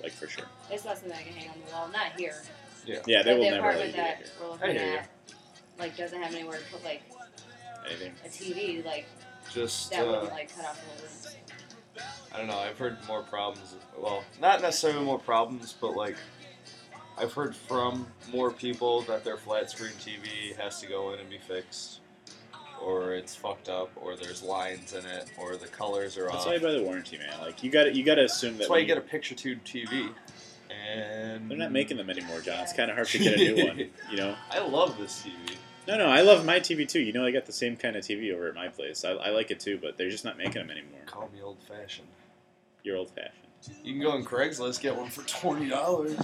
like 0.03 0.11
for 0.11 0.27
sure. 0.27 0.45
It's 0.69 0.85
not 0.85 0.97
something 0.97 1.17
I 1.17 1.23
can 1.23 1.33
hang 1.33 1.49
on 1.49 1.55
the 1.65 1.71
wall. 1.71 1.87
Not 1.89 2.19
here. 2.19 2.35
Yeah, 2.85 2.99
they 3.05 3.31
but 3.31 3.37
will 3.37 3.45
the 3.45 3.51
never 3.51 3.67
let 3.67 3.75
apartment 3.75 3.87
you 3.87 3.93
get 3.95 3.95
that 3.95 4.17
here. 4.17 4.27
we're 4.41 4.49
looking 4.51 4.77
at, 4.97 5.09
like, 5.77 5.97
doesn't 5.97 6.21
have 6.21 6.33
anywhere 6.33 6.57
to 6.57 6.63
put 6.71 6.83
like 6.83 7.03
Anything. 7.87 8.13
a 8.25 8.27
TV. 8.29 8.83
Like 8.85 9.05
Just 9.53 9.91
that 9.91 10.01
uh, 10.07 10.11
wouldn't 10.11 10.31
like 10.31 10.55
cut 10.55 10.65
off 10.65 10.79
the 10.81 10.87
whole 10.87 10.97
room. 10.97 12.07
I 12.33 12.37
don't 12.37 12.47
know. 12.47 12.57
I've 12.57 12.77
heard 12.77 12.97
more 13.07 13.21
problems. 13.21 13.75
Well, 13.97 14.23
not 14.39 14.61
necessarily 14.61 15.03
more 15.03 15.19
problems, 15.19 15.75
but 15.79 15.95
like 15.95 16.15
I've 17.17 17.33
heard 17.33 17.55
from 17.55 18.07
more 18.31 18.51
people 18.51 19.01
that 19.03 19.23
their 19.23 19.37
flat 19.37 19.69
screen 19.69 19.91
TV 19.99 20.55
has 20.57 20.79
to 20.81 20.87
go 20.87 21.13
in 21.13 21.19
and 21.19 21.29
be 21.29 21.37
fixed, 21.37 21.99
or 22.83 23.13
it's 23.13 23.35
fucked 23.35 23.69
up, 23.69 23.91
or 23.95 24.15
there's 24.15 24.41
lines 24.43 24.93
in 24.93 25.05
it, 25.05 25.29
or 25.37 25.55
the 25.57 25.67
colors 25.67 26.17
are 26.17 26.23
That's 26.25 26.37
off. 26.37 26.45
why 26.47 26.53
you 26.55 26.59
buy 26.59 26.71
the 26.71 26.83
warranty, 26.83 27.17
man. 27.17 27.33
Like 27.41 27.63
you 27.63 27.69
got 27.71 27.83
to 27.85 27.93
you 27.95 28.03
got 28.03 28.15
to 28.15 28.23
assume 28.25 28.53
that 28.53 28.59
That's 28.59 28.69
why 28.69 28.77
you 28.79 28.85
get 28.85 28.97
a 28.97 29.01
picture 29.01 29.35
tube 29.35 29.59
TV. 29.63 30.09
And 30.69 31.49
They're 31.49 31.57
not 31.57 31.71
making 31.71 31.97
them 31.97 32.09
anymore, 32.09 32.39
John. 32.41 32.59
It's 32.59 32.73
kind 32.73 32.89
of 32.89 32.95
hard 32.95 33.07
to 33.07 33.17
get 33.19 33.39
a 33.39 33.53
new 33.53 33.65
one. 33.67 33.77
You 34.09 34.17
know. 34.17 34.35
I 34.49 34.59
love 34.59 34.97
this 34.97 35.21
TV. 35.23 35.55
No, 35.87 35.97
no, 35.97 36.05
I 36.07 36.21
love 36.21 36.45
my 36.45 36.59
TV 36.59 36.87
too. 36.87 36.99
You 37.01 37.11
know, 37.13 37.25
I 37.25 37.31
got 37.31 37.45
the 37.45 37.51
same 37.53 37.75
kind 37.75 37.95
of 37.95 38.03
TV 38.03 38.33
over 38.33 38.47
at 38.47 38.55
my 38.55 38.67
place. 38.69 39.03
I, 39.03 39.11
I 39.11 39.29
like 39.31 39.51
it 39.51 39.59
too, 39.59 39.79
but 39.81 39.97
they're 39.97 40.09
just 40.09 40.23
not 40.25 40.37
making 40.37 40.53
them 40.61 40.69
anymore. 40.71 41.01
Call 41.05 41.29
me 41.33 41.41
old 41.41 41.57
fashioned. 41.67 42.07
You're 42.83 42.97
old 42.97 43.09
fashioned. 43.09 43.33
You 43.83 43.93
can 43.93 44.01
go 44.01 44.11
on 44.11 44.23
Craigslist, 44.23 44.79
get 44.81 44.95
one 44.95 45.09
for 45.09 45.21
twenty 45.27 45.69
dollars. 45.69 46.17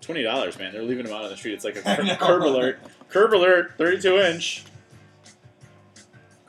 Twenty 0.00 0.22
dollars, 0.22 0.58
man. 0.58 0.72
They're 0.72 0.82
leaving 0.82 1.04
them 1.06 1.14
out 1.14 1.24
on 1.24 1.30
the 1.30 1.36
street. 1.36 1.52
It's 1.54 1.64
like 1.64 1.76
a 1.76 1.82
cur- 1.96 2.16
curb 2.16 2.42
alert. 2.42 2.78
Curb 3.08 3.32
alert. 3.34 3.72
Thirty-two 3.78 4.18
inch. 4.18 4.64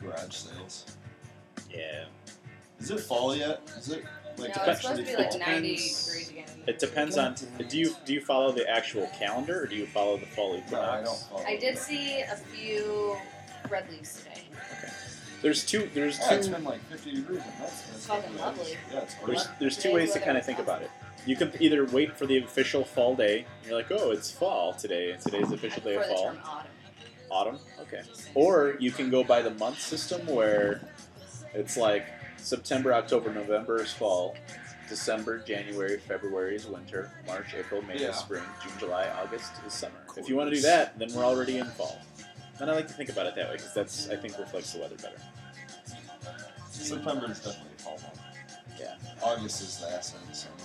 Garage 0.02 0.34
sales. 0.36 0.86
Yeah. 1.74 2.06
Is 2.80 2.92
it 2.92 3.00
fall 3.02 3.36
yet? 3.36 3.62
Is 3.78 3.90
it 3.90 4.04
like 4.38 4.56
no, 4.56 4.64
it's 4.72 4.82
supposed 4.82 5.00
to 5.02 5.06
be 5.06 5.16
like 5.16 5.34
It 5.36 5.40
90 5.40 5.62
depends. 5.76 6.06
degrees 6.06 6.30
again. 6.30 6.46
It 6.68 6.80
depends 6.80 7.18
on. 7.18 7.36
Do 7.70 7.78
you 7.78 7.96
do 8.06 8.14
you 8.14 8.22
follow 8.22 8.52
the 8.52 8.68
actual 8.70 9.08
calendar 9.18 9.62
or 9.62 9.66
do 9.68 9.76
you 9.76 9.86
follow 9.86 10.18
the 10.18 10.26
fall 10.26 10.54
No, 10.54 10.60
equinox? 10.60 10.88
I 10.90 11.04
don't 11.04 11.20
follow. 11.30 11.44
I 11.46 11.58
did 11.58 11.78
see 11.78 12.22
a 12.22 12.36
few 12.36 13.16
red 13.70 13.90
leaves 13.92 14.18
today. 14.24 14.44
There's 15.42 15.66
two. 15.66 15.90
There's 15.94 16.18
Yeah, 16.20 16.34
it's 16.36 16.48
two. 16.48 16.54
been 16.54 16.64
like 16.64 16.82
50 16.90 17.16
degrees. 17.16 17.42
And 17.42 17.54
that's, 17.60 17.82
that's 17.84 18.06
fucking 18.06 18.38
lovely. 18.38 18.78
Yeah, 18.92 19.00
it's 19.02 19.16
There's 19.26 19.48
there's 19.60 19.78
two 19.78 19.94
ways 19.94 20.14
to 20.14 20.20
kind 20.20 20.38
of 20.38 20.46
think 20.46 20.60
about 20.60 20.82
it. 20.82 20.90
You 21.26 21.36
can 21.36 21.52
either 21.60 21.86
wait 21.86 22.18
for 22.18 22.26
the 22.26 22.38
official 22.40 22.84
fall 22.84 23.16
day. 23.16 23.46
You're 23.66 23.76
like, 23.76 23.92
oh, 23.92 24.10
it's 24.12 24.32
fall 24.32 24.74
today. 24.74 25.16
Today's 25.24 25.48
the 25.50 25.54
I 25.54 25.58
official 25.58 25.84
day 25.84 25.96
prefer 25.98 26.30
of 26.30 26.36
the 26.36 26.42
fall. 26.42 26.64
Term 27.32 27.48
autumn. 27.48 27.56
Autumn. 27.56 27.88
Okay. 27.88 28.02
Or 28.36 28.76
you 28.80 28.92
can 28.92 29.10
go 29.10 29.24
by 29.24 29.42
the 29.42 29.52
month 29.52 29.80
system 29.80 30.26
where 30.28 30.82
it's 31.54 31.78
like 31.78 32.06
September, 32.38 32.94
October, 32.94 33.34
November 33.34 33.82
is 33.82 33.92
fall. 33.92 34.36
December, 34.90 35.40
January, 35.40 35.98
February 36.00 36.56
is 36.56 36.68
winter. 36.68 37.12
March, 37.26 37.54
April, 37.58 37.82
May 37.84 37.98
Yeah. 38.00 38.10
is 38.10 38.18
spring. 38.18 38.44
June, 38.62 38.74
July, 38.78 39.08
August 39.22 39.54
is 39.66 39.74
summer. 39.74 39.96
If 40.18 40.28
you 40.28 40.36
want 40.36 40.50
to 40.50 40.56
do 40.56 40.62
that, 40.64 41.00
then 41.00 41.14
we're 41.14 41.24
already 41.24 41.60
in 41.60 41.66
fall. 41.68 41.98
And 42.60 42.70
I 42.70 42.76
like 42.76 42.88
to 42.88 42.94
think 42.94 43.10
about 43.10 43.26
it 43.26 43.36
that 43.36 43.48
way 43.50 43.56
because 43.56 43.74
that's 43.74 44.10
I 44.10 44.18
think 44.18 44.38
reflects 44.38 44.74
the 44.74 44.80
weather 44.82 44.98
better. 44.98 45.18
September 46.70 47.32
is 47.32 47.40
definitely 47.40 47.72
fall 47.78 47.94
month. 47.94 48.20
Yeah. 48.78 48.96
August 49.24 49.62
is 49.62 49.78
the 49.80 49.90
ass 49.92 50.14
end 50.28 50.36
summer, 50.36 50.56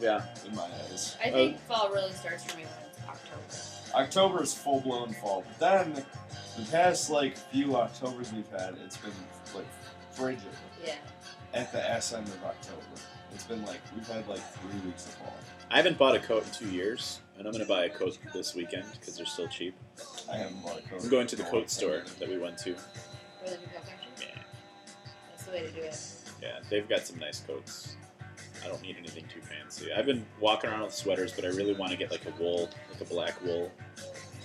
Yeah. 0.00 0.24
in 0.46 0.54
my 0.56 0.64
eyes. 0.64 1.16
I 1.22 1.30
think 1.30 1.60
fall 1.66 1.90
really 1.90 2.12
starts 2.12 2.44
for 2.44 2.56
me 2.56 2.64
when 2.64 2.90
it's 2.90 2.98
October. 3.06 3.77
October 3.94 4.42
is 4.42 4.54
full 4.54 4.80
blown 4.80 5.12
fall. 5.14 5.44
But 5.46 5.58
then, 5.94 6.04
the 6.56 6.64
past 6.70 7.10
like 7.10 7.36
few 7.36 7.76
Octobers 7.76 8.32
we've 8.32 8.48
had, 8.50 8.76
it's 8.84 8.96
been 8.96 9.12
like 9.54 9.66
frigid 10.12 10.42
Yeah. 10.84 10.94
at 11.54 11.72
the 11.72 11.88
ass 11.88 12.12
end 12.12 12.28
of 12.28 12.42
October. 12.44 12.82
It's 13.34 13.44
been 13.44 13.64
like 13.64 13.80
we've 13.94 14.06
had 14.08 14.26
like 14.28 14.40
three 14.40 14.80
weeks 14.86 15.06
of 15.06 15.12
fall. 15.14 15.34
I 15.70 15.76
haven't 15.76 15.98
bought 15.98 16.16
a 16.16 16.18
coat 16.18 16.44
in 16.46 16.50
two 16.52 16.74
years, 16.74 17.20
and 17.36 17.46
I'm 17.46 17.52
going 17.52 17.62
to 17.64 17.68
buy 17.68 17.84
a 17.84 17.90
coat 17.90 18.18
this 18.32 18.54
weekend 18.54 18.86
because 18.98 19.16
they're 19.16 19.26
still 19.26 19.48
cheap. 19.48 19.74
I 20.32 20.36
haven't 20.36 20.62
bought 20.62 20.78
a 20.78 20.82
coat. 20.88 21.02
I'm 21.02 21.10
going 21.10 21.26
to 21.26 21.36
the 21.36 21.42
coat 21.44 21.52
long 21.54 21.66
store 21.68 22.02
that 22.18 22.28
we 22.28 22.38
went 22.38 22.56
to. 22.58 22.70
Really 23.44 23.56
good 23.58 23.74
country. 23.74 23.94
Yeah. 24.20 24.26
That's 25.30 25.44
the 25.44 25.52
way 25.52 25.60
to 25.66 25.70
do 25.70 25.80
it. 25.82 26.00
Yeah, 26.42 26.58
they've 26.70 26.88
got 26.88 27.06
some 27.06 27.18
nice 27.18 27.40
coats. 27.40 27.96
I 28.64 28.68
don't 28.68 28.82
need 28.82 28.96
anything 28.98 29.24
too 29.32 29.40
fancy. 29.40 29.92
I've 29.92 30.06
been 30.06 30.24
walking 30.40 30.70
around 30.70 30.82
with 30.82 30.94
sweaters, 30.94 31.32
but 31.32 31.44
I 31.44 31.48
really 31.48 31.74
want 31.74 31.90
to 31.92 31.96
get 31.96 32.10
like 32.10 32.26
a 32.26 32.42
wool, 32.42 32.68
like 32.90 33.00
a 33.00 33.04
black 33.04 33.42
wool, 33.44 33.70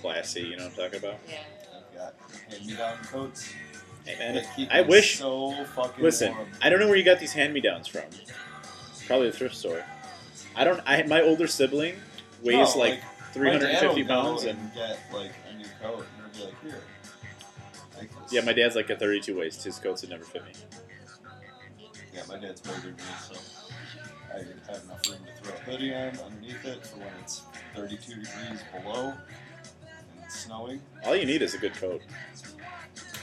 classy. 0.00 0.42
You 0.42 0.56
know 0.56 0.64
what 0.64 0.78
I'm 0.78 0.90
talking 0.90 0.98
about? 1.00 1.18
Yeah. 1.28 1.38
I've 1.76 1.96
got 1.96 2.14
hand-me-down 2.50 2.98
coats. 3.04 3.52
Hey 4.04 4.18
man, 4.18 4.34
that 4.34 4.68
I 4.70 4.82
wish. 4.82 5.18
So 5.18 5.64
fucking 5.74 6.04
Listen, 6.04 6.34
warm. 6.34 6.48
I 6.62 6.68
don't 6.68 6.78
know 6.78 6.88
where 6.88 6.96
you 6.96 7.04
got 7.04 7.18
these 7.20 7.32
hand-me-downs 7.32 7.88
from. 7.88 8.02
Probably 9.06 9.28
a 9.28 9.32
thrift 9.32 9.56
store. 9.56 9.84
I 10.54 10.64
don't. 10.64 10.80
I 10.86 11.02
my 11.04 11.22
older 11.22 11.46
sibling 11.46 11.96
weighs 12.42 12.74
No, 12.74 12.80
like 12.80 13.00
my 13.00 13.30
350 13.32 14.02
dad 14.02 14.08
pounds, 14.08 14.44
go 14.44 14.50
and 14.50 14.74
get 14.74 14.98
like 15.12 15.32
a 15.50 15.54
new 15.56 15.64
coat, 15.82 16.06
and 16.16 16.36
he'll 16.36 16.46
be 16.46 16.52
like, 16.52 16.62
"Here." 16.62 16.82
Like 17.98 18.10
yeah, 18.30 18.42
my 18.42 18.52
dad's 18.52 18.76
like 18.76 18.90
a 18.90 18.96
32 18.96 19.38
waist. 19.38 19.64
His 19.64 19.78
coats 19.78 20.02
would 20.02 20.10
never 20.10 20.24
fit 20.24 20.44
me. 20.44 20.52
Yeah, 22.14 22.22
my 22.28 22.38
dad's 22.38 22.60
bigger 22.60 22.80
than 22.80 22.96
me, 22.96 23.02
so 23.28 23.34
I 24.34 24.38
have 24.38 24.82
enough 24.84 25.08
room 25.08 25.18
to 25.26 25.42
throw 25.42 25.54
a 25.54 25.58
hoodie 25.60 25.94
on 25.94 26.18
underneath 26.18 26.64
it 26.64 26.84
for 26.84 26.98
when 26.98 27.08
it's 27.22 27.42
32 27.76 28.14
degrees 28.14 28.64
below 28.72 29.12
and 29.82 30.24
it's 30.24 30.40
snowing. 30.40 30.80
All 31.04 31.14
you 31.14 31.24
need 31.24 31.42
is 31.42 31.54
a 31.54 31.58
good 31.58 31.74
coat. 31.74 32.02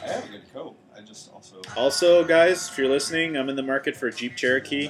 I 0.04 0.08
have 0.08 0.24
a 0.26 0.28
good 0.30 0.54
coat. 0.54 0.76
I 0.98 1.02
just 1.02 1.32
also 1.34 1.62
Also, 1.76 2.24
guys, 2.24 2.70
if 2.70 2.78
you're 2.78 2.88
listening, 2.88 3.36
I'm 3.36 3.50
in 3.50 3.56
the 3.56 3.64
market 3.64 3.96
for 3.98 4.08
a 4.08 4.12
Jeep 4.14 4.36
Cherokee. 4.38 4.90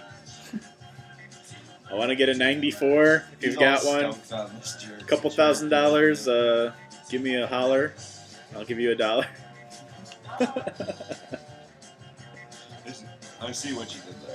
I 1.90 1.96
want 1.96 2.10
to 2.10 2.16
get 2.16 2.30
a 2.30 2.34
94. 2.34 3.26
If 3.34 3.44
you've 3.46 3.60
got 3.60 3.84
one, 3.84 4.14
stoked 4.14 4.32
on 4.32 4.56
this 4.58 4.78
Cherokee. 4.82 5.04
a 5.04 5.08
couple 5.08 5.30
thousand 5.30 5.70
dollars, 5.70 6.28
uh, 6.28 6.72
give 7.10 7.22
me 7.22 7.36
a 7.36 7.48
holler. 7.48 7.94
I'll 8.56 8.64
give 8.64 8.80
you 8.80 8.92
a 8.92 8.96
dollar. 8.96 9.26
I 13.42 13.52
see 13.52 13.74
what 13.74 13.94
you 13.94 14.02
did 14.02 14.16
there. 14.28 14.31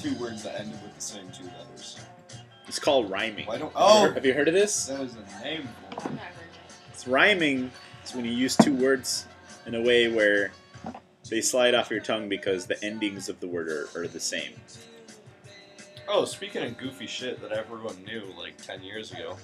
Two 0.00 0.14
words 0.14 0.42
that 0.44 0.60
ended 0.60 0.80
with 0.82 0.94
the 0.94 1.00
same 1.00 1.28
two 1.32 1.44
letters. 1.44 1.98
it's 2.68 2.78
called 2.78 3.10
rhyming. 3.10 3.46
Why 3.46 3.58
don't? 3.58 3.72
Have 3.72 3.80
you 3.80 3.86
Oh, 3.86 4.00
heard- 4.02 4.14
have 4.14 4.26
you 4.26 4.34
heard 4.34 4.48
of 4.48 4.54
this? 4.54 4.86
that 4.86 5.00
was 5.00 5.14
a 5.14 5.44
name 5.44 5.68
for 5.90 5.94
it. 6.08 6.12
not 6.12 6.20
heard 6.20 6.20
that. 6.20 6.72
It's 6.92 7.06
rhyming. 7.08 7.70
It's 8.02 8.14
when 8.14 8.24
you 8.24 8.30
use 8.30 8.56
two 8.56 8.74
words 8.74 9.26
in 9.66 9.74
a 9.74 9.80
way 9.80 10.08
where 10.08 10.52
they 11.28 11.40
slide 11.40 11.74
off 11.74 11.90
your 11.90 12.00
tongue 12.00 12.28
because 12.28 12.66
the 12.66 12.82
endings 12.84 13.28
of 13.28 13.40
the 13.40 13.46
word 13.48 13.68
are, 13.68 13.88
are 13.96 14.06
the 14.06 14.20
same. 14.20 14.52
Oh, 16.08 16.24
speaking 16.24 16.62
of 16.64 16.78
goofy 16.78 17.06
shit 17.06 17.40
that 17.42 17.52
everyone 17.52 18.02
knew 18.04 18.22
like 18.38 18.56
10 18.62 18.82
years 18.82 19.12
ago. 19.12 19.36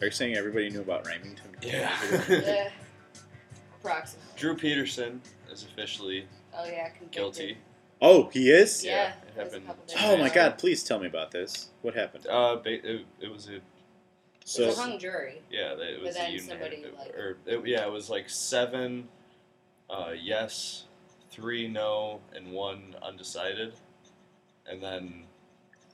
Are 0.00 0.06
you 0.06 0.10
saying 0.12 0.36
everybody 0.36 0.70
knew 0.70 0.82
about 0.82 1.06
rhyming? 1.06 1.36
Yeah. 1.62 1.90
Yeah. 2.28 2.68
Approximately. 3.80 4.30
Drew 4.36 4.56
Peterson 4.56 5.20
is 5.52 5.64
officially 5.64 6.26
Oh 6.56 6.64
yeah, 6.64 6.88
convicted. 6.90 7.10
guilty. 7.10 7.58
Oh, 8.06 8.28
he 8.32 8.50
is? 8.50 8.84
Yeah. 8.84 8.90
Yeah, 8.90 9.08
it 9.08 9.14
it 9.40 9.44
was 9.44 9.52
happened 9.54 9.86
days 9.88 9.96
Oh 10.00 10.16
my 10.18 10.28
god, 10.28 10.58
please 10.58 10.82
tell 10.82 10.98
me 11.00 11.06
about 11.06 11.30
this. 11.30 11.70
What 11.80 11.94
happened? 11.94 12.26
Uh, 12.26 12.56
ba- 12.56 12.86
it, 12.86 13.06
it 13.18 13.32
was 13.32 13.48
a 13.48 13.56
It's 14.42 14.52
So, 14.52 14.70
a 14.70 14.74
hung 14.74 14.98
jury. 14.98 15.40
yeah, 15.50 15.72
it 15.72 16.00
was 16.02 16.10
But 16.10 16.14
then 16.14 16.34
a 16.34 16.38
somebody, 16.38 16.76
unanimous, 16.76 17.00
like- 17.06 17.16
or 17.16 17.36
it, 17.46 17.66
yeah, 17.66 17.86
it 17.86 17.90
was 17.90 18.10
like 18.10 18.28
seven, 18.28 19.08
uh, 19.88 20.12
yes, 20.20 20.84
three 21.30 21.66
no, 21.66 22.20
and 22.34 22.52
one 22.52 22.94
undecided, 23.02 23.72
and 24.66 24.82
then 24.82 25.24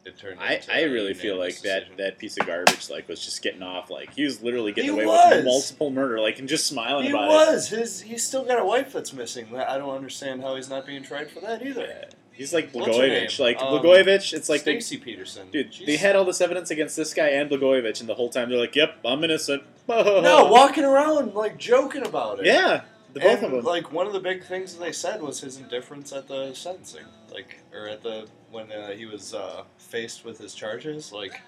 it 0.04 0.18
turned. 0.18 0.40
I, 0.40 0.54
into 0.54 0.72
I 0.74 0.78
a 0.80 0.88
really 0.90 1.14
feel 1.14 1.36
like 1.38 1.62
unanimous 1.62 1.88
that, 1.88 1.96
that 1.98 2.18
piece 2.18 2.38
of 2.38 2.46
garbage 2.46 2.88
like 2.90 3.08
was 3.08 3.24
just 3.24 3.42
getting 3.42 3.62
off 3.62 3.90
like 3.90 4.14
he 4.14 4.24
was 4.24 4.42
literally 4.42 4.72
getting 4.72 4.90
He 4.92 4.96
away 4.96 5.06
was! 5.06 5.36
with 5.36 5.44
multiple 5.44 5.90
murder 5.90 6.20
like 6.20 6.38
and 6.38 6.48
just 6.48 6.66
smiling 6.66 7.04
He 7.04 7.10
about 7.10 7.28
was 7.28 7.68
his. 7.68 8.00
He's 8.00 8.26
still 8.26 8.44
got 8.44 8.58
a 8.58 8.64
wife 8.64 8.92
that's 8.92 9.12
missing. 9.12 9.54
I 9.56 9.76
don't 9.78 9.94
understand 9.94 10.42
how 10.42 10.56
he's 10.56 10.70
not 10.70 10.86
being 10.86 11.02
tried 11.02 11.30
for 11.30 11.40
that 11.40 11.64
either. 11.64 11.82
Yeah. 11.86 12.04
He's 12.32 12.54
like 12.54 12.70
What's 12.72 12.88
Blagojevich. 12.96 13.38
Like 13.38 13.60
Um, 13.60 13.66
Blagojevich, 13.82 14.32
it's 14.32 14.48
like 14.48 14.64
they, 14.64 14.80
Stacy 14.80 14.96
Peterson. 14.96 15.50
dude, 15.50 15.74
She's- 15.74 15.86
they 15.86 15.96
had 15.96 16.16
all 16.16 16.24
this 16.24 16.40
evidence 16.40 16.70
against 16.70 16.96
this 16.96 17.12
guy 17.12 17.28
and 17.28 17.50
Blagojevich, 17.50 18.00
and 18.00 18.08
the 18.08 18.14
whole 18.14 18.30
time 18.30 18.48
they're 18.48 18.58
like, 18.58 18.74
"Yep, 18.74 19.00
I'm 19.04 19.22
innocent." 19.22 19.62
no 19.88 20.46
walking 20.50 20.84
around 20.84 21.34
like 21.34 21.58
joking 21.58 22.06
about 22.06 22.38
it. 22.40 22.46
Yeah, 22.46 22.82
the 23.12 23.20
both 23.20 23.42
and, 23.42 23.44
of 23.46 23.50
them. 23.52 23.64
Like 23.64 23.92
one 23.92 24.06
of 24.06 24.14
the 24.14 24.20
big 24.20 24.42
things 24.44 24.72
that 24.74 24.80
they 24.82 24.92
said 24.92 25.20
was 25.20 25.40
his 25.40 25.58
indifference 25.58 26.12
at 26.14 26.28
the 26.28 26.54
sentencing, 26.54 27.04
like 27.30 27.58
or 27.74 27.86
at 27.88 28.02
the 28.02 28.26
when 28.50 28.70
uh, 28.72 28.90
he 28.90 29.06
was 29.06 29.34
uh, 29.34 29.64
faced 29.78 30.24
with 30.24 30.38
his 30.38 30.54
charges. 30.54 31.12
Like 31.12 31.40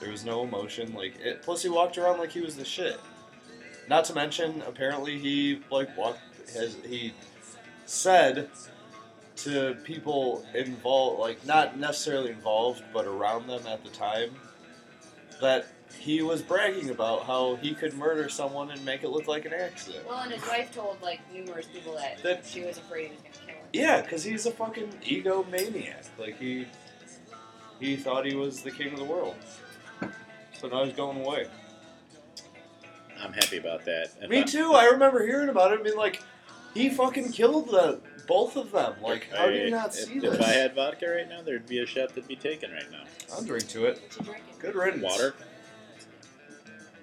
there 0.00 0.10
was 0.10 0.24
no 0.24 0.42
emotion. 0.42 0.94
Like 0.94 1.18
it, 1.20 1.42
plus 1.42 1.62
he 1.62 1.68
walked 1.68 1.98
around 1.98 2.18
like 2.18 2.30
he 2.32 2.40
was 2.40 2.56
the 2.56 2.64
shit. 2.64 2.98
Not 3.88 4.04
to 4.06 4.14
mention, 4.14 4.62
apparently 4.66 5.18
he 5.18 5.60
like 5.70 5.96
walked 5.96 6.20
has 6.54 6.76
he 6.86 7.12
said 7.86 8.48
to 9.36 9.76
people 9.84 10.44
involved, 10.54 11.20
like 11.20 11.44
not 11.46 11.78
necessarily 11.78 12.30
involved, 12.30 12.82
but 12.92 13.06
around 13.06 13.46
them 13.48 13.66
at 13.66 13.82
the 13.82 13.90
time, 13.90 14.30
that 15.40 15.66
he 15.98 16.22
was 16.22 16.42
bragging 16.42 16.90
about 16.90 17.24
how 17.24 17.56
he 17.56 17.74
could 17.74 17.92
murder 17.94 18.28
someone 18.28 18.70
and 18.70 18.82
make 18.84 19.02
it 19.02 19.08
look 19.10 19.26
like 19.28 19.44
an 19.44 19.52
accident. 19.52 20.06
Well, 20.06 20.20
and 20.20 20.32
his 20.32 20.46
wife 20.46 20.72
told 20.74 21.00
like 21.02 21.20
numerous 21.32 21.66
people 21.66 21.94
that, 21.96 22.22
That- 22.22 22.46
she 22.46 22.62
was 22.62 22.78
afraid 22.78 23.10
he 23.10 23.16
was 23.16 23.22
kill 23.32 23.40
her. 23.41 23.41
Yeah, 23.72 24.02
because 24.02 24.24
he's 24.24 24.46
a 24.46 24.50
fucking 24.50 24.88
egomaniac. 25.02 26.06
Like 26.18 26.38
he 26.38 26.66
he 27.80 27.96
thought 27.96 28.26
he 28.26 28.34
was 28.34 28.62
the 28.62 28.70
king 28.70 28.92
of 28.92 28.98
the 28.98 29.04
world. 29.04 29.34
So 30.60 30.68
now 30.68 30.84
he's 30.84 30.94
going 30.94 31.24
away. 31.24 31.46
I'm 33.20 33.32
happy 33.32 33.56
about 33.56 33.84
that. 33.84 34.10
If 34.20 34.30
Me 34.30 34.40
I- 34.40 34.44
too. 34.44 34.72
I 34.72 34.86
remember 34.86 35.24
hearing 35.26 35.48
about 35.48 35.72
it 35.72 35.80
I 35.80 35.82
mean, 35.82 35.96
like, 35.96 36.22
he 36.74 36.90
fucking 36.90 37.32
killed 37.32 37.68
the 37.68 38.00
both 38.26 38.56
of 38.56 38.72
them. 38.72 38.94
Like, 39.02 39.28
how 39.32 39.46
do 39.46 39.54
you 39.54 39.70
not 39.70 39.88
if, 39.88 39.94
see 39.94 40.14
if 40.16 40.22
this? 40.22 40.40
I 40.40 40.50
had 40.52 40.74
vodka 40.74 41.08
right 41.08 41.28
now, 41.28 41.42
there'd 41.42 41.66
be 41.66 41.80
a 41.80 41.86
shot 41.86 42.10
that'd 42.10 42.28
be 42.28 42.36
taken 42.36 42.70
right 42.72 42.90
now. 42.90 43.02
I'll 43.32 43.42
drink 43.42 43.68
to 43.68 43.86
it. 43.86 44.00
What's 44.00 44.16
he 44.16 44.24
drinking? 44.24 44.54
Good 44.58 44.74
riddance. 44.74 45.02
Water. 45.02 45.34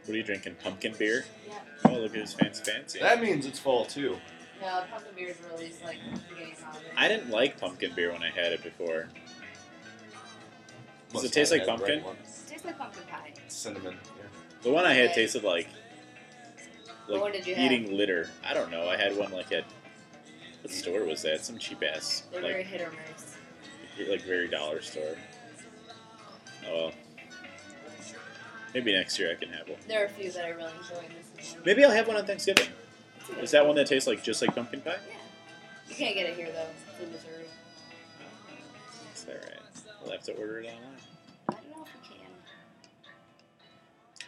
What 0.05 0.13
are 0.13 0.17
you 0.17 0.23
drinking? 0.23 0.55
Pumpkin 0.63 0.95
beer? 0.97 1.25
Yeah. 1.47 1.53
Oh, 1.85 1.99
look 1.99 2.15
at 2.15 2.21
his 2.21 2.33
fancy 2.33 2.63
fancy. 2.63 2.99
That 2.99 3.21
means 3.21 3.45
it's 3.45 3.59
fall 3.59 3.85
too. 3.85 4.17
No, 4.61 4.83
pumpkin 4.91 5.13
beer 5.15 5.29
is 5.29 5.37
released 5.51 5.83
like 5.83 5.97
beginning 6.29 6.55
holiday. 6.61 6.87
I 6.97 7.07
didn't 7.07 7.29
like 7.29 7.59
pumpkin 7.59 7.93
beer 7.95 8.11
when 8.11 8.23
I 8.23 8.29
had 8.29 8.51
it 8.51 8.61
before. 8.63 9.07
Does 11.11 11.13
Must 11.13 11.25
it 11.25 11.31
taste 11.33 11.51
like 11.51 11.61
have 11.61 11.69
right 11.69 11.77
pumpkin? 11.79 12.03
one. 12.03 12.15
It 12.17 12.49
tastes 12.49 12.65
like 12.65 12.77
pumpkin 12.77 13.03
pie. 13.09 13.33
Cinnamon. 13.47 13.95
Yeah. 14.17 14.23
The 14.61 14.71
one 14.71 14.85
I 14.85 14.93
had 14.93 15.13
tasted 15.13 15.43
like 15.43 15.67
What 17.07 17.13
like 17.13 17.21
one 17.21 17.31
did 17.31 17.47
you 17.47 17.55
have? 17.55 17.71
eating 17.71 17.95
litter. 17.97 18.29
I 18.45 18.53
don't 18.53 18.69
know. 18.69 18.87
I 18.89 18.97
had 18.97 19.15
one 19.17 19.31
like 19.31 19.51
at 19.51 19.63
what 20.61 20.71
store 20.73 21.05
was 21.05 21.21
that? 21.23 21.43
Some 21.45 21.57
cheap 21.57 21.81
ass 21.83 22.23
They're 22.31 22.41
very 22.41 22.53
like 22.57 22.65
hit 22.67 22.81
or 22.81 22.91
miss. 22.91 24.09
like 24.09 24.21
very 24.23 24.47
dollar 24.49 24.81
store. 24.81 25.15
Oh 26.67 26.73
well. 26.75 26.91
Maybe 28.73 28.91
next 28.93 29.17
year 29.17 29.31
I 29.31 29.35
can 29.35 29.49
have 29.53 29.67
one. 29.67 29.79
There 29.87 30.03
are 30.03 30.05
a 30.05 30.09
few 30.09 30.29
that 30.31 30.45
I 30.45 30.49
really 30.49 30.71
enjoy. 30.77 30.97
and 31.05 31.13
This 31.37 31.47
is 31.47 31.53
one. 31.55 31.63
Maybe 31.65 31.83
I'll 31.85 31.91
have 31.91 32.07
one 32.07 32.17
on 32.17 32.25
Thanksgiving. 32.25 32.67
Is 33.41 33.51
that 33.51 33.65
one 33.65 33.75
that 33.75 33.87
tastes 33.87 34.07
like 34.07 34.23
just 34.23 34.41
like 34.41 34.53
pumpkin 34.55 34.81
pie? 34.81 34.97
Yeah. 35.07 35.15
You 35.89 35.95
can't 35.95 36.15
get 36.15 36.27
it 36.29 36.35
here 36.35 36.49
though. 36.51 36.65
It's 36.93 37.03
in 37.03 37.11
Missouri. 37.11 37.45
Is 39.15 39.23
that 39.25 39.35
right? 39.35 39.59
We'll 40.03 40.11
have 40.13 40.23
to 40.23 40.33
order 40.33 40.59
it 40.59 40.65
online. 40.67 40.79
I 41.49 41.53
don't 41.53 41.69
know 41.71 41.83
if 41.83 42.09
you 42.11 42.15
can. 42.17 42.27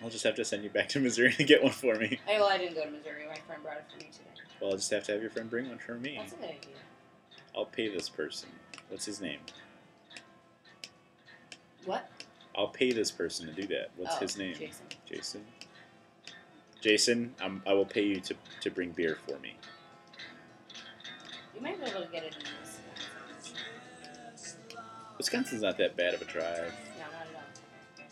I'll 0.03 0.09
just 0.09 0.23
have 0.23 0.35
to 0.35 0.45
send 0.45 0.63
you 0.63 0.69
back 0.69 0.89
to 0.89 0.99
Missouri 0.99 1.33
to 1.37 1.43
get 1.43 1.61
one 1.63 1.71
for 1.71 1.95
me. 1.95 2.19
I, 2.27 2.33
well, 2.39 2.47
I 2.49 2.57
didn't 2.57 2.75
go 2.75 2.83
to 2.85 2.91
Missouri. 2.91 3.25
My 3.27 3.35
friend 3.47 3.61
brought 3.63 3.77
it 3.77 3.85
for 3.91 3.97
me 3.97 4.09
today. 4.11 4.25
Well, 4.59 4.71
I'll 4.71 4.77
just 4.77 4.91
have 4.91 5.03
to 5.05 5.11
have 5.13 5.21
your 5.21 5.31
friend 5.31 5.49
bring 5.49 5.67
one 5.69 5.77
for 5.79 5.95
me. 5.95 6.15
That's 6.19 6.33
a 6.33 6.35
good 6.35 6.45
idea. 6.45 6.75
I'll 7.55 7.65
pay 7.65 7.89
this 7.89 8.09
person. 8.09 8.49
What's 8.89 9.05
his 9.05 9.19
name? 9.21 9.39
What? 11.85 12.09
I'll 12.55 12.67
pay 12.67 12.91
this 12.91 13.11
person 13.11 13.47
to 13.47 13.53
do 13.53 13.65
that. 13.67 13.91
What's 13.97 14.15
Oh, 14.17 14.19
his 14.19 14.37
name? 14.37 14.53
Jason. 14.55 14.85
Jason. 15.05 15.45
Jason, 16.81 17.33
I'm, 17.39 17.61
I 17.65 17.73
will 17.73 17.85
pay 17.85 18.03
you 18.03 18.19
to, 18.21 18.35
to 18.61 18.71
bring 18.71 18.89
beer 18.91 19.17
for 19.27 19.37
me. 19.39 19.55
You 21.55 21.61
might 21.61 21.83
be 21.83 21.89
able 21.89 22.01
to 22.01 22.07
get 22.11 22.23
it 22.23 22.35
in 22.35 22.43
this. 22.61 22.79
Wisconsin's 25.17 25.61
not 25.61 25.77
that 25.77 25.95
bad 25.95 26.15
of 26.15 26.21
a 26.21 26.25
drive. 26.25 26.73
No, 26.97 27.03
not 27.05 27.21
at 27.21 27.35
all. 27.35 28.03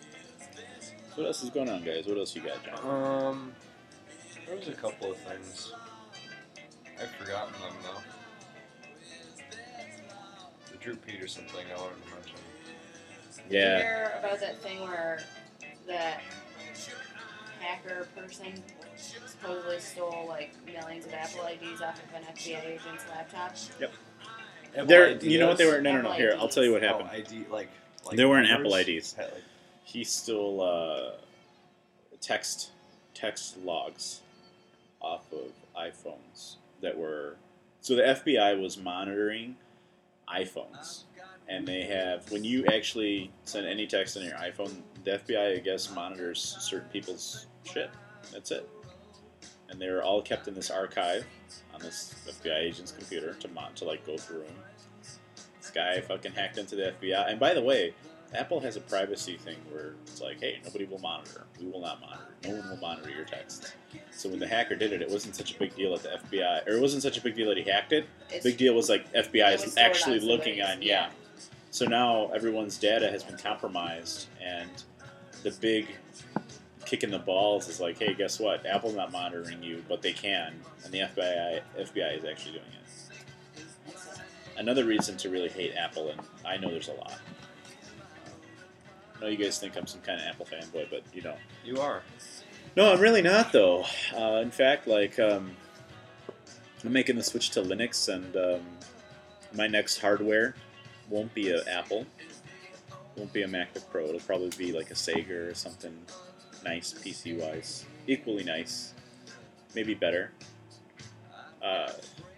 So 1.16 1.22
what 1.22 1.26
else 1.28 1.44
is 1.44 1.50
going 1.50 1.70
on, 1.70 1.84
guys? 1.84 2.06
What 2.06 2.18
else 2.18 2.36
you 2.36 2.44
got, 2.44 2.64
John? 2.64 3.26
Um, 3.26 3.52
there 4.46 4.56
was 4.56 4.68
a 4.68 4.74
couple 4.74 5.12
of 5.12 5.18
things. 5.18 5.74
I've 7.02 7.10
forgotten 7.12 7.54
them 7.54 7.74
though. 7.82 8.02
The 10.72 10.78
Drew 10.78 10.96
Peterson 10.96 11.46
thing 11.46 11.66
I 11.76 11.80
wanted 11.80 12.04
to 12.04 12.10
mention. 12.14 12.36
Did 13.50 13.52
you 13.54 13.58
Yeah. 13.60 13.78
hear 13.80 14.14
about 14.20 14.40
that 14.42 14.62
thing 14.62 14.82
where 14.82 15.24
that 15.88 16.22
hacker 17.60 18.08
person 18.16 18.54
supposedly 19.26 19.80
stole 19.80 20.26
like 20.28 20.52
millions 20.66 21.06
of 21.06 21.14
Apple 21.14 21.46
IDs 21.46 21.82
off 21.82 22.00
of 22.04 22.14
an 22.16 22.24
FBI 22.36 22.66
agent's 22.66 23.04
laptop? 23.10 23.56
They're, 24.88 25.18
you 25.18 25.40
know 25.40 25.48
what 25.48 25.58
they 25.58 25.66
were? 25.66 25.82
No, 25.82 25.94
no, 25.94 26.02
no. 26.02 26.10
Apple 26.10 26.14
Here, 26.14 26.36
I'll 26.40 26.48
tell 26.48 26.64
you 26.64 26.72
what 26.72 26.84
Oh, 26.84 26.88
happened. 26.88 27.10
ID 27.10 27.46
like. 27.50 27.70
like 28.06 28.16
They 28.18 28.26
weren't 28.26 28.48
numbers? 28.48 28.74
Apple 28.74 28.94
IDs. 28.96 29.16
Ha- 29.16 29.24
like- 29.24 29.44
He 29.84 30.04
stole 30.04 30.62
uh, 30.62 31.12
text 32.22 32.72
text 33.14 33.58
logs 33.60 34.22
off 35.02 35.32
of 35.34 35.52
iPhones 35.78 36.56
that 36.82 36.98
were. 36.98 37.36
So 37.82 37.96
the 37.96 38.04
FBI 38.04 38.62
was 38.62 38.78
monitoring 38.78 39.56
iPhones, 40.28 41.04
and 41.48 41.68
they 41.68 41.82
have 41.84 42.30
when 42.32 42.44
you 42.44 42.66
actually 42.68 43.32
send 43.46 43.66
any 43.66 43.88
text 43.88 44.16
on 44.18 44.24
your 44.24 44.34
iPhone, 44.36 44.82
the 45.04 45.12
FBI 45.18 45.56
I 45.56 45.60
guess 45.60 45.90
monitors 45.90 46.58
certain 46.60 46.90
people's 46.90 47.48
shit. 47.64 47.90
That's 48.32 48.52
it, 48.52 48.70
and 49.70 49.80
they 49.82 49.90
were 49.90 50.04
all 50.04 50.22
kept 50.22 50.48
in 50.48 50.54
this 50.54 50.70
archive 50.70 51.26
on 51.74 51.82
this 51.82 52.16
FBI 52.28 52.58
agent's 52.58 52.92
computer 52.92 53.34
to 53.34 53.48
mon- 53.50 53.74
to 53.76 53.86
like 53.86 54.06
go 54.06 54.18
through 54.18 54.44
them. 54.44 54.56
This 55.62 55.72
guy 55.72 56.02
fucking 56.02 56.34
hacked 56.34 56.58
into 56.58 56.76
the 56.76 56.94
FBI, 57.02 57.30
and 57.30 57.40
by 57.40 57.54
the 57.54 57.62
way, 57.62 57.94
Apple 58.36 58.60
has 58.60 58.76
a 58.76 58.82
privacy 58.82 59.38
thing 59.38 59.58
where 59.72 59.96
it's 60.04 60.22
like, 60.22 60.40
hey, 60.40 60.60
nobody 60.64 60.86
will 60.86 61.00
monitor. 61.00 61.46
We 61.60 61.68
will 61.68 61.82
not 61.82 62.00
monitor. 62.00 62.28
No 62.44 62.52
one 62.56 62.70
will 62.70 62.78
monitor 62.78 63.10
your 63.10 63.26
texts. 63.26 63.74
So 64.12 64.30
when 64.30 64.40
the 64.40 64.48
hacker 64.48 64.76
did 64.76 64.94
it, 64.94 65.02
it 65.02 65.10
wasn't 65.10 65.36
such 65.36 65.56
a 65.56 65.58
big 65.58 65.76
deal 65.76 65.94
at 65.96 66.04
the 66.04 66.10
FBI, 66.10 66.68
or 66.68 66.74
it 66.74 66.82
wasn't 66.82 67.02
such 67.02 67.18
a 67.18 67.22
big 67.22 67.36
deal 67.36 67.48
that 67.48 67.58
he 67.58 67.64
hacked 67.64 67.92
it. 67.92 68.06
It's, 68.30 68.44
Big 68.44 68.58
deal 68.58 68.76
was 68.76 68.90
like 68.90 69.12
FBI 69.14 69.56
is 69.56 69.78
actually 69.78 70.20
looking 70.20 70.62
on, 70.62 70.82
yeah. 70.82 71.10
So 71.72 71.86
now 71.86 72.30
everyone's 72.34 72.78
data 72.78 73.10
has 73.10 73.24
been 73.24 73.38
compromised, 73.38 74.28
and 74.44 74.70
the 75.44 75.52
big 75.52 75.88
kick 76.90 77.04
in 77.04 77.12
the 77.12 77.20
balls 77.20 77.68
is 77.68 77.80
like, 77.80 78.00
hey, 78.00 78.16
guess 78.16 78.40
what? 78.40 78.66
Apple's 78.66 78.96
not 78.96 79.12
monitoring 79.12 79.62
you, 79.62 79.84
but 79.88 80.02
they 80.02 80.12
can, 80.12 80.60
and 80.84 80.92
the 80.92 81.00
FBI 81.00 81.62
FBI 81.78 82.18
is 82.18 82.26
actually 82.26 82.54
doing 82.54 82.66
it. 82.66 83.96
Another 84.58 84.86
reason 84.86 85.16
to 85.18 85.30
really 85.30 85.50
hate 85.50 85.74
Apple, 85.76 86.10
and 86.10 86.20
I 86.44 86.58
know 86.58 86.70
there's 86.70 86.90
a 86.90 86.94
lot. 86.94 87.20
I 89.16 89.22
know 89.22 89.28
you 89.28 89.38
guys 89.38 89.60
think 89.60 89.78
I'm 89.78 89.86
some 89.86 90.02
kind 90.02 90.20
of 90.20 90.26
Apple 90.28 90.48
fanboy, 90.48 90.90
but 90.90 91.04
you 91.14 91.22
don't. 91.22 91.38
You 91.64 91.78
are. 91.78 92.02
No, 92.76 92.92
I'm 92.92 93.00
really 93.00 93.22
not 93.22 93.52
though. 93.52 93.86
Uh, 94.16 94.40
in 94.42 94.52
fact, 94.52 94.88
like 94.88 95.20
um, 95.20 95.52
I'm 96.84 96.92
making 96.92 97.18
the 97.18 97.24
switch 97.24 97.52
to 97.52 97.62
Linux, 97.62 98.12
and 98.12 98.36
um, 98.36 98.66
my 99.54 99.68
next 99.68 100.00
hardware 100.00 100.56
won't 101.10 101.34
be 101.36 101.52
an 101.52 101.62
Apple, 101.70 102.06
won't 103.16 103.32
be 103.32 103.44
a 103.44 103.48
MacBook 103.48 103.90
Pro. 103.92 104.06
It'll 104.06 104.20
probably 104.22 104.52
be 104.58 104.72
like 104.72 104.90
a 104.90 104.96
Sager 104.96 105.50
or 105.50 105.54
something 105.54 105.96
nice 106.64 106.94
PC 106.94 107.40
wise, 107.40 107.86
equally 108.08 108.44
nice, 108.44 108.94
maybe 109.76 109.94
better. 109.94 110.32
Uh, 111.62 111.92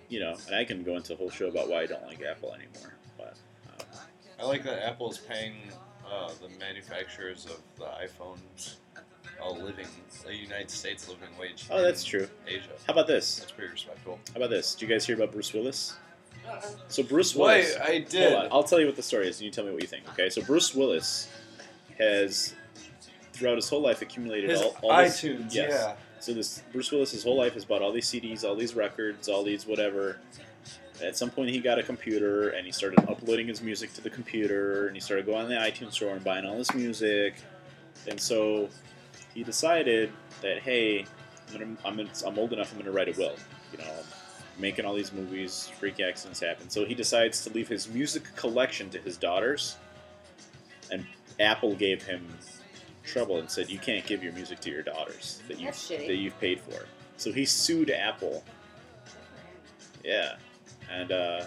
you 0.10 0.20
know, 0.20 0.36
and 0.48 0.56
I 0.56 0.66
can 0.66 0.84
go 0.84 0.96
into 0.96 1.14
a 1.14 1.16
whole 1.16 1.30
show 1.30 1.48
about 1.48 1.70
why 1.70 1.82
I 1.82 1.86
don't 1.86 2.06
like 2.06 2.22
Apple 2.22 2.54
anymore. 2.54 2.94
But 3.18 3.36
um, 3.68 3.86
I 4.40 4.46
like 4.46 4.64
that 4.64 4.86
Apple 4.86 5.10
is 5.12 5.18
paying 5.18 5.56
uh, 6.10 6.32
the 6.42 6.50
manufacturers 6.60 7.46
of 7.46 7.60
the 7.78 7.86
iPhones 7.86 8.76
a 9.42 9.52
living, 9.52 9.88
a 10.28 10.34
United 10.34 10.70
States 10.70 11.08
living 11.10 11.30
wage. 11.40 11.66
oh, 11.72 11.82
that's 11.82 12.04
true. 12.04 12.28
Asia. 12.48 12.70
How 12.86 12.94
about 12.94 13.08
this? 13.08 13.40
That's 13.40 13.52
pretty 13.52 13.72
respectful. 13.72 14.20
How 14.34 14.38
about 14.38 14.50
this? 14.50 14.76
Did 14.76 14.88
you 14.88 14.94
guys 14.96 15.06
hear 15.06 15.16
about 15.16 15.32
Bruce 15.32 15.54
Willis? 15.54 15.96
Uh-uh. 16.48 16.62
So 16.88 17.04
Bruce 17.04 17.36
Willis. 17.36 17.76
Wait, 17.76 17.82
I 17.82 17.92
Hold 18.00 18.10
did. 18.10 18.34
on, 18.34 18.48
I'll 18.52 18.64
tell 18.64 18.80
you 18.80 18.86
what 18.86 18.96
the 18.96 19.04
story 19.04 19.28
is, 19.28 19.38
and 19.40 19.46
you 19.46 19.52
tell 19.52 19.66
me 19.66 19.72
what 19.72 19.82
you 19.82 19.88
think. 19.88 20.08
Okay, 20.10 20.30
so 20.30 20.42
Bruce 20.42 20.76
Willis 20.76 21.28
has, 21.98 22.54
throughout 23.42 23.56
his 23.56 23.68
whole 23.68 23.82
life, 23.82 24.02
accumulated 24.04 24.52
His 24.52 24.62
all, 24.62 24.78
all 24.84 24.98
this- 25.04 25.22
iTunes, 25.22 25.54
yes. 25.54 25.72
yeah. 25.72 25.96
So 26.20 26.34
this 26.36 26.62
Bruce 26.72 26.92
Willis, 26.92 27.12
his 27.12 27.24
whole 27.24 27.36
life, 27.36 27.56
has 27.56 27.66
bought 27.66 27.82
all 27.82 27.92
these 27.92 28.06
CDs, 28.06 28.44
all 28.44 28.56
these 28.56 28.76
records, 28.76 29.28
all 29.28 29.44
these 29.44 29.66
whatever. 29.66 30.18
At 31.04 31.18
some 31.18 31.32
point, 31.32 31.50
he 31.50 31.60
got 31.60 31.80
a 31.80 31.84
computer, 31.84 32.50
and 32.50 32.64
he 32.64 32.72
started 32.72 33.00
uploading 33.10 33.48
his 33.48 33.60
music 33.64 33.92
to 33.94 34.02
the 34.02 34.10
computer, 34.12 34.86
and 34.86 34.96
he 34.96 35.00
started 35.02 35.26
going 35.26 35.46
on 35.46 35.50
the 35.50 35.56
iTunes 35.56 35.94
store 35.94 36.14
and 36.14 36.24
buying 36.24 36.46
all 36.46 36.56
this 36.56 36.76
music. 36.76 37.34
And 38.08 38.22
so 38.22 38.70
he 39.34 39.44
decided 39.44 40.12
that, 40.44 40.60
hey, 40.60 41.06
I'm, 41.52 41.54
gonna, 41.60 41.78
I'm, 41.84 41.98
gonna, 41.98 42.10
I'm 42.28 42.38
old 42.38 42.54
enough, 42.54 42.72
I'm 42.72 42.78
going 42.78 42.86
to 42.86 42.92
write 42.92 43.08
a 43.08 43.20
will. 43.20 43.36
You 43.72 43.80
know, 43.80 43.92
making 44.60 44.86
all 44.86 44.94
these 44.94 45.12
movies, 45.12 45.72
freak 45.80 46.00
accidents 46.00 46.40
happen. 46.40 46.70
So 46.70 46.86
he 46.86 46.94
decides 46.94 47.44
to 47.46 47.50
leave 47.52 47.68
his 47.68 47.90
music 47.90 48.24
collection 48.36 48.92
to 48.92 49.00
his 49.00 49.18
daughters, 49.18 49.78
and 50.92 51.04
Apple 51.40 51.74
gave 51.74 52.04
him 52.04 52.28
trouble 53.04 53.38
and 53.40 53.50
said, 53.50 53.70
"You 53.70 53.80
can't 53.80 54.06
give 54.06 54.24
your 54.24 54.34
music 54.34 54.60
to 54.62 54.70
your 54.70 54.84
daughters 54.84 55.42
that 55.48 55.60
you 55.60 55.66
That's 55.66 55.90
shitty. 55.90 56.08
that 56.08 56.16
you've 56.18 56.40
paid 56.40 56.60
for." 56.62 56.86
So 57.18 57.32
he 57.32 57.46
sued 57.46 57.90
Apple. 57.92 58.44
Yeah, 60.04 60.36
and 60.92 61.12
uh, 61.12 61.44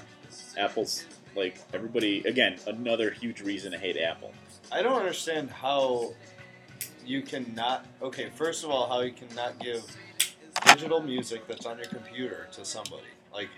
Apple's 0.57 1.05
like 1.37 1.59
everybody 1.73 2.21
again 2.27 2.59
another 2.67 3.11
huge 3.11 3.41
reason 3.41 3.73
to 3.73 3.79
hate 3.79 3.97
Apple. 3.97 4.33
I 4.71 4.83
don't 4.83 4.99
understand 4.99 5.51
how 5.51 6.13
you 7.05 7.23
cannot. 7.23 7.87
Okay, 8.03 8.31
first 8.35 8.65
of 8.65 8.71
all, 8.71 8.89
how 8.89 9.01
you 9.01 9.13
cannot 9.13 9.59
give 9.59 9.83
digital 10.67 11.01
music 11.03 11.47
that's 11.49 11.67
on 11.67 11.77
your 11.79 11.87
computer 11.89 12.47
to 12.53 12.65
somebody. 12.65 13.03
Like, 13.33 13.49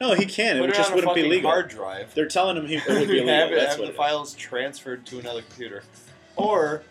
No, 0.00 0.14
he 0.14 0.24
can. 0.26 0.56
put 0.58 0.70
It 0.70 0.72
it 0.72 0.76
just 0.76 0.90
on 0.90 0.94
a 0.94 0.96
wouldn't 0.96 1.14
be 1.14 1.20
fucking 1.20 1.30
legal. 1.30 1.50
hard 1.50 1.68
drive. 1.68 2.14
They're 2.14 2.26
telling 2.26 2.56
him 2.56 2.66
he, 2.66 2.76
it 2.76 2.88
would 2.88 3.06
be 3.08 3.18
illegal. 3.18 3.28
have 3.28 3.52
it, 3.52 3.56
That's 3.56 3.70
have 3.72 3.78
what 3.78 3.84
the 3.84 3.90
it 3.90 3.92
is. 3.92 3.96
files 3.96 4.34
transferred 4.34 5.04
to 5.06 5.18
another 5.20 5.42
computer, 5.42 5.82
or, 6.36 6.82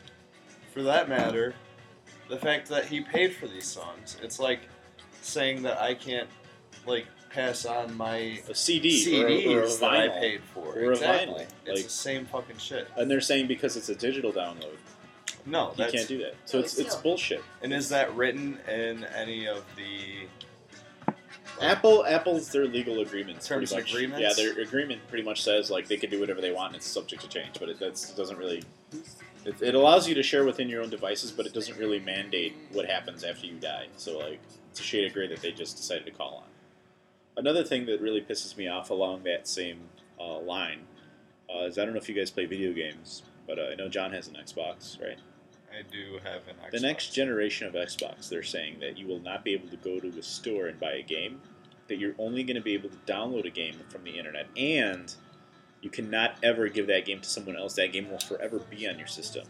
for 0.74 0.84
that 0.84 1.08
matter, 1.08 1.54
the 2.30 2.38
fact 2.38 2.68
that 2.70 2.86
he 2.86 3.02
paid 3.02 3.36
for 3.36 3.48
these 3.48 3.66
songs. 3.68 4.18
It's 4.22 4.40
like 4.40 4.62
saying 5.22 5.62
that 5.64 5.80
I 5.80 5.94
can't 5.94 6.28
like 6.86 7.06
pass 7.30 7.66
on 7.66 7.96
my 7.96 8.40
A 8.50 8.54
CD 8.56 8.90
CDs 8.90 9.48
or, 9.48 9.60
or 9.60 9.64
a 9.64 9.68
that 9.68 9.84
I 9.84 10.08
vinyl. 10.08 10.20
paid 10.20 10.42
for. 10.54 10.66
Or 10.78 10.84
a 10.84 10.90
exactly. 10.92 11.34
vinyl, 11.44 11.48
It's 11.66 11.76
like- 11.78 11.84
the 11.84 11.90
same 11.90 12.26
fucking 12.26 12.58
shit. 12.58 12.88
And 12.98 13.10
they're 13.10 13.22
saying 13.22 13.48
because 13.48 13.78
it's 13.78 13.90
a 13.90 13.96
digital 13.96 14.32
download, 14.32 14.78
No, 15.46 15.74
you 15.78 15.86
can't 15.86 16.08
do 16.08 16.18
that. 16.20 16.36
So 16.46 16.58
No, 16.60 16.64
it's 16.64 16.78
it's 16.78 16.88
it's 16.94 16.96
bullshit. 16.96 17.44
And 17.62 17.74
is 17.74 17.90
that 17.90 18.14
written 18.16 18.58
in 18.68 19.04
any 19.06 19.48
of 19.48 19.64
the 19.76 20.28
Apple 21.62 22.04
Apple's 22.06 22.50
their 22.50 22.66
legal 22.66 23.02
agreements. 23.02 23.48
Terms 23.48 23.72
pretty 23.72 23.76
and 23.76 23.84
much. 23.86 23.94
agreements? 24.18 24.38
Yeah, 24.40 24.54
their 24.54 24.62
agreement 24.64 25.08
pretty 25.08 25.24
much 25.24 25.44
says 25.44 25.70
like 25.70 25.88
they 25.88 25.98
can 25.98 26.10
do 26.10 26.20
whatever 26.20 26.42
they 26.42 26.52
want. 26.52 26.68
and 26.70 26.78
It's 26.78 26.88
subject 26.88 27.22
to 27.22 27.28
change, 27.30 27.60
but 27.60 27.70
it 27.70 27.80
that's, 27.80 28.10
it 28.10 28.18
doesn't 28.18 28.38
really. 28.38 28.64
It, 29.46 29.62
it 29.62 29.76
allows 29.76 30.08
you 30.08 30.16
to 30.16 30.24
share 30.24 30.46
within 30.46 30.70
your 30.70 30.82
own 30.82 30.90
devices, 30.90 31.32
but 31.32 31.46
it 31.46 31.54
doesn't 31.54 31.78
really 31.78 32.00
mandate 32.00 32.56
what 32.72 32.86
happens 32.86 33.24
after 33.24 33.46
you 33.46 33.56
die. 33.56 33.88
So 33.98 34.18
like, 34.18 34.40
it's 34.72 34.80
a 34.80 34.84
shade 34.84 35.06
of 35.06 35.14
gray 35.14 35.28
that 35.28 35.42
they 35.42 35.52
just 35.52 35.78
decided 35.78 36.06
to 36.06 36.12
call 36.12 36.44
on. 36.44 36.50
Another 37.36 37.64
thing 37.64 37.86
that 37.88 38.00
really 38.00 38.22
pisses 38.22 38.56
me 38.58 38.68
off 38.68 38.90
along 38.90 39.24
that 39.24 39.48
same 39.48 39.80
uh, 40.20 40.40
line 40.40 40.82
uh, 41.54 41.66
is 41.66 41.78
I 41.78 41.86
don't 41.86 41.94
know 41.94 42.00
if 42.00 42.08
you 42.08 42.16
guys 42.16 42.32
play 42.32 42.46
video 42.46 42.74
games, 42.74 43.24
but 43.48 43.60
uh, 43.60 43.70
I 43.72 43.76
know 43.76 43.90
John 43.90 44.12
has 44.14 44.28
an 44.28 44.36
Xbox, 44.36 45.02
right? 45.02 45.18
I 45.72 45.82
do 45.92 46.20
have 46.24 46.48
an 46.48 46.56
Xbox. 46.64 46.72
The 46.72 46.80
next 46.80 47.10
generation 47.10 47.68
of 47.68 47.74
Xbox, 47.74 48.30
they're 48.30 48.44
saying 48.44 48.80
that 48.82 48.98
you 48.98 49.08
will 49.08 49.20
not 49.20 49.44
be 49.44 49.54
able 49.54 49.68
to 49.70 49.78
go 49.78 50.00
to 50.00 50.08
a 50.08 50.24
store 50.24 50.68
and 50.68 50.80
buy 50.80 50.94
a 50.94 51.02
game, 51.02 51.42
that 51.88 51.98
you're 51.98 52.16
only 52.20 52.44
going 52.44 52.56
to 52.56 52.62
be 52.62 52.76
able 52.76 52.90
to 52.90 52.98
download 53.08 53.46
a 53.46 53.50
game 53.50 53.76
from 53.90 54.04
the 54.04 54.12
internet, 54.18 54.48
and 54.56 55.16
you 55.84 55.90
cannot 55.90 56.36
ever 56.42 56.70
give 56.70 56.88
that 56.88 57.06
game 57.06 57.20
to 57.20 57.30
someone 57.30 57.58
else. 57.58 57.74
That 57.76 57.92
game 57.92 58.10
will 58.10 58.18
forever 58.20 58.60
be 58.60 58.88
on 58.88 58.98
your 58.98 59.08
system. 59.08 59.46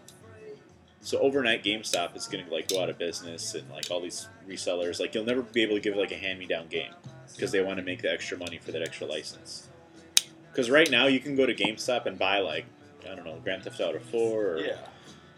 So 0.99 1.19
overnight, 1.19 1.63
GameStop 1.63 2.15
is 2.15 2.27
going 2.27 2.43
to 2.45 2.51
like 2.51 2.67
go 2.69 2.81
out 2.81 2.89
of 2.89 2.97
business, 2.97 3.53
and 3.53 3.69
like 3.69 3.91
all 3.91 4.01
these 4.01 4.27
resellers, 4.49 4.99
like 4.99 5.13
you'll 5.13 5.25
never 5.25 5.43
be 5.43 5.61
able 5.61 5.75
to 5.75 5.81
give 5.81 5.95
like 5.95 6.11
a 6.11 6.17
hand-me-down 6.17 6.67
game 6.67 6.91
because 7.34 7.51
they 7.51 7.61
want 7.61 7.77
to 7.77 7.84
make 7.84 8.01
the 8.01 8.11
extra 8.11 8.38
money 8.38 8.57
for 8.57 8.71
that 8.71 8.81
extra 8.81 9.05
license. 9.05 9.69
Because 10.51 10.69
right 10.71 10.89
now, 10.89 11.07
you 11.07 11.19
can 11.19 11.36
go 11.36 11.45
to 11.45 11.53
GameStop 11.53 12.05
and 12.07 12.17
buy 12.17 12.39
like 12.39 12.65
I 13.09 13.15
don't 13.15 13.25
know 13.25 13.38
Grand 13.43 13.63
Theft 13.63 13.79
Auto 13.79 13.99
4 13.99 14.45
or 14.45 14.57
Yeah. 14.59 14.77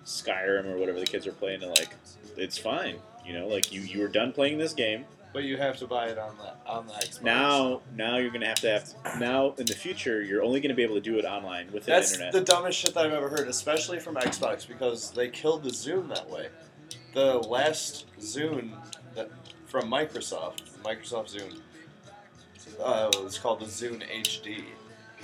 Skyrim 0.06 0.66
or 0.68 0.78
whatever 0.78 1.00
the 1.00 1.06
kids 1.06 1.28
are 1.28 1.32
playing, 1.34 1.64
and 1.64 1.72
like 1.72 1.90
it's 2.38 2.58
fine. 2.58 3.00
You 3.26 3.34
know, 3.34 3.48
like 3.48 3.72
you 3.74 3.82
you 3.82 4.00
were 4.00 4.08
done 4.08 4.32
playing 4.32 4.60
this 4.60 4.74
game. 4.74 5.04
But 5.36 5.44
you 5.44 5.58
have 5.58 5.76
to 5.80 5.86
buy 5.86 6.06
it 6.08 6.18
on 6.18 6.38
the 6.38 6.54
on 6.66 6.88
the 6.88 6.94
Xbox. 6.94 7.22
Now 7.22 7.82
now 7.94 8.16
you're 8.20 8.32
gonna 8.32 8.48
have 8.48 8.62
to 8.62 8.70
have 8.72 9.20
now 9.20 9.54
in 9.58 9.66
the 9.66 9.74
future 9.74 10.22
you're 10.22 10.42
only 10.42 10.62
gonna 10.62 10.76
be 10.76 10.82
able 10.82 10.96
to 10.96 11.02
do 11.02 11.20
it 11.20 11.26
online 11.26 11.66
with 11.74 11.84
the 11.84 11.92
internet. 11.92 12.04
That's 12.04 12.14
internet. 12.14 12.34
the 12.34 12.42
dumbest 12.42 12.80
shit 12.80 12.94
that 12.94 13.06
I've 13.06 13.12
ever 13.12 13.28
heard, 13.28 13.50
especially 13.50 14.00
from 14.00 14.16
Xbox, 14.16 14.66
because 14.66 15.12
they 15.12 15.28
killed 15.28 15.64
the 15.64 15.72
Zune 15.72 16.08
that 16.08 16.30
way. 16.30 16.48
The 17.14 17.40
last 17.40 18.06
Zune 18.18 18.78
that 19.16 19.30
from 19.66 19.92
Microsoft, 19.92 20.62
Microsoft 20.86 21.36
Zune, 21.36 21.60
uh, 22.82 23.12
was 23.22 23.38
called 23.38 23.60
the 23.60 23.66
Zune 23.66 24.04
HD, 24.10 24.64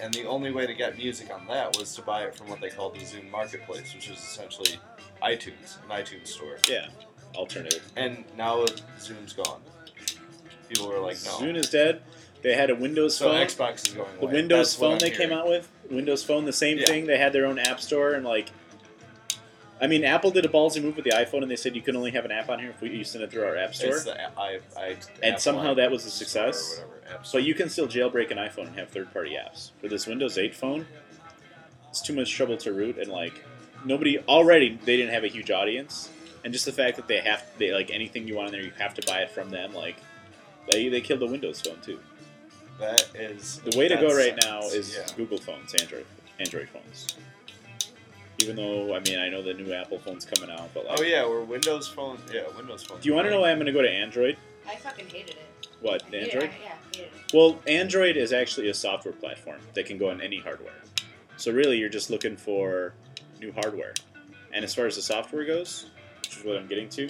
and 0.01 0.14
the 0.14 0.26
only 0.26 0.51
way 0.51 0.68
to 0.68 0.74
get 0.74 0.97
music 0.97 1.34
on 1.34 1.47
that 1.47 1.78
was 1.78 1.95
to 1.95 2.01
buy 2.01 2.24
it 2.24 2.36
from 2.36 2.49
what 2.49 2.59
they 2.59 2.70
called 2.70 2.95
the 2.95 2.99
Zune 2.99 3.32
Marketplace, 3.32 3.95
which 3.95 4.09
is 4.09 4.18
essentially 4.18 4.78
iTunes, 5.24 5.82
an 5.84 5.89
iTunes 5.89 6.28
store. 6.28 6.57
yeah, 6.68 6.89
alternative. 7.34 7.89
And 7.95 8.26
now 8.36 8.66
Zune's 8.99 9.32
gone. 9.32 9.62
People 10.74 10.89
were 10.89 10.99
like, 10.99 11.17
no. 11.26 11.32
Zune 11.32 11.55
is 11.57 11.69
dead. 11.69 12.01
They 12.41 12.55
had 12.55 12.69
a 12.69 12.76
Windows 12.76 13.15
so 13.17 13.30
phone. 13.32 13.45
Xbox 13.45 13.88
is 13.88 13.93
going 13.93 14.07
the 14.15 14.24
away. 14.24 14.34
Windows 14.34 14.72
That's 14.72 14.76
phone 14.80 14.97
they 14.97 15.11
came 15.11 15.32
out 15.32 15.47
with, 15.47 15.69
Windows 15.89 16.24
Phone, 16.24 16.45
the 16.45 16.53
same 16.53 16.80
Yeah. 16.80 16.86
thing. 16.88 17.05
They 17.05 17.17
had 17.17 17.34
their 17.34 17.45
own 17.45 17.59
app 17.59 17.80
store 17.82 18.13
and 18.13 18.26
like. 18.26 18.49
I 19.82 19.88
mean, 19.88 20.03
Apple 20.03 20.30
did 20.30 20.45
a 20.45 20.47
ballsy 20.47 20.82
move 20.82 20.95
with 20.95 21.05
the 21.05 21.11
iPhone, 21.11 21.41
and 21.41 21.49
they 21.49 21.55
said 21.55 21.76
you 21.76 21.82
can 21.82 21.95
only 21.95 22.11
have 22.11 22.24
an 22.24 22.32
app 22.32 22.49
on 22.49 22.59
here 22.59 22.69
if 22.69 22.80
we 22.82 22.91
you 22.91 23.03
send 23.03 23.24
it 23.24 23.32
through 23.32 23.45
our 23.45 23.57
app 23.57 23.74
store. 23.74 23.99
The 23.99 24.39
I, 24.39 24.59
I, 24.78 24.95
And 25.24 25.39
somehow 25.39 25.74
that 25.74 25.89
was 25.89 26.05
a 26.05 26.11
success. 26.11 26.84
Whatever. 27.03 27.24
But 27.34 27.43
you 27.43 27.55
can 27.55 27.67
still 27.67 27.88
jailbreak 27.88 28.30
an 28.30 28.38
iPhone 28.38 28.67
and 28.67 28.78
have 28.78 28.89
third-party 28.89 29.32
apps. 29.32 29.72
For 29.82 29.88
this 29.88 30.05
Windows 30.05 30.38
8 30.38 30.53
phone, 30.55 30.86
it's 31.89 31.99
too 32.01 32.13
much 32.13 32.32
trouble 32.32 32.57
to 32.57 32.72
root, 32.74 32.97
and 32.99 33.07
like 33.11 33.43
nobody 33.84 34.19
already 34.19 34.80
they 34.86 34.97
didn't 34.97 35.13
have 35.13 35.24
a 35.24 35.28
huge 35.28 35.49
audience, 35.49 36.09
and 36.43 36.53
just 36.53 36.65
the 36.65 36.72
fact 36.72 36.95
that 36.97 37.07
they 37.07 37.17
have 37.22 37.43
they 37.57 37.72
like 37.74 37.89
anything 37.89 38.28
you 38.28 38.36
want 38.36 38.47
in 38.49 38.51
there, 38.53 38.61
you 38.61 38.72
have 38.78 38.93
to 38.93 39.05
buy 39.07 39.22
it 39.22 39.32
from 39.32 39.49
them. 39.49 39.74
Like 39.74 39.97
they 40.70 40.89
they 40.89 41.01
killed 41.01 41.20
the 41.22 41.28
Windows 41.28 41.62
phone 41.62 41.80
too. 41.82 41.99
That 42.80 43.09
is 43.16 43.59
The 43.59 43.78
way 43.78 43.88
to 43.88 43.95
go 43.95 44.07
right 44.16 44.34
sense, 44.34 44.45
now 44.45 44.62
is 44.62 44.95
yeah. 44.95 45.05
Google 45.16 45.38
phones, 45.38 45.74
Android 45.76 46.05
Android 46.39 46.70
phones. 46.70 47.16
Even 48.39 48.55
though 48.55 48.95
I 48.95 48.99
mean 49.01 49.20
I 49.20 49.30
know 49.30 49.41
the 49.41 49.53
new 49.53 49.72
Apple 49.74 49.99
phone's 49.99 50.26
coming 50.26 50.49
out, 50.49 50.70
but 50.74 50.86
like, 50.86 50.99
Oh 50.99 51.03
yeah, 51.03 51.26
we're 51.28 51.43
Windows 51.43 51.88
Phone. 51.88 52.18
Yeah, 52.34 52.43
Windows 52.57 52.84
Phone. 52.84 52.99
do 52.99 53.07
you 53.07 53.14
want 53.16 53.26
to 53.28 53.32
know 53.32 53.41
why 53.41 53.51
I'm 53.51 53.57
going 53.57 53.68
to 53.68 53.72
go 53.72 53.82
to 53.82 53.89
Android? 53.89 54.38
I 54.68 54.76
fucking 54.76 55.07
hated 55.07 55.32
it. 55.32 55.68
What 55.82 56.03
Yeah, 56.12 56.20
Android? 56.20 56.49
Yeah, 56.64 56.74
hated 56.91 57.01
it. 57.14 57.34
Well, 57.34 57.59
Android 57.68 58.18
is 58.18 58.34
actually 58.34 58.70
a 58.70 58.74
software 58.74 59.14
platform 59.14 59.59
that 59.74 59.86
can 59.86 59.97
go 59.97 60.09
on 60.09 60.22
any 60.22 60.39
hardware. 60.39 60.74
So 61.38 61.51
really, 61.51 61.78
you're 61.78 61.89
just 61.89 62.09
looking 62.09 62.36
for 62.38 62.93
new 63.39 63.51
hardware. 63.51 63.93
And 64.53 64.64
as 64.66 64.74
far 64.76 64.86
as 64.86 64.95
the 64.95 65.01
software 65.01 65.45
goes, 65.45 65.89
which 66.22 66.38
is 66.38 66.43
what 66.43 66.57
I'm 66.57 66.68
getting 66.68 66.89
to, 66.89 67.09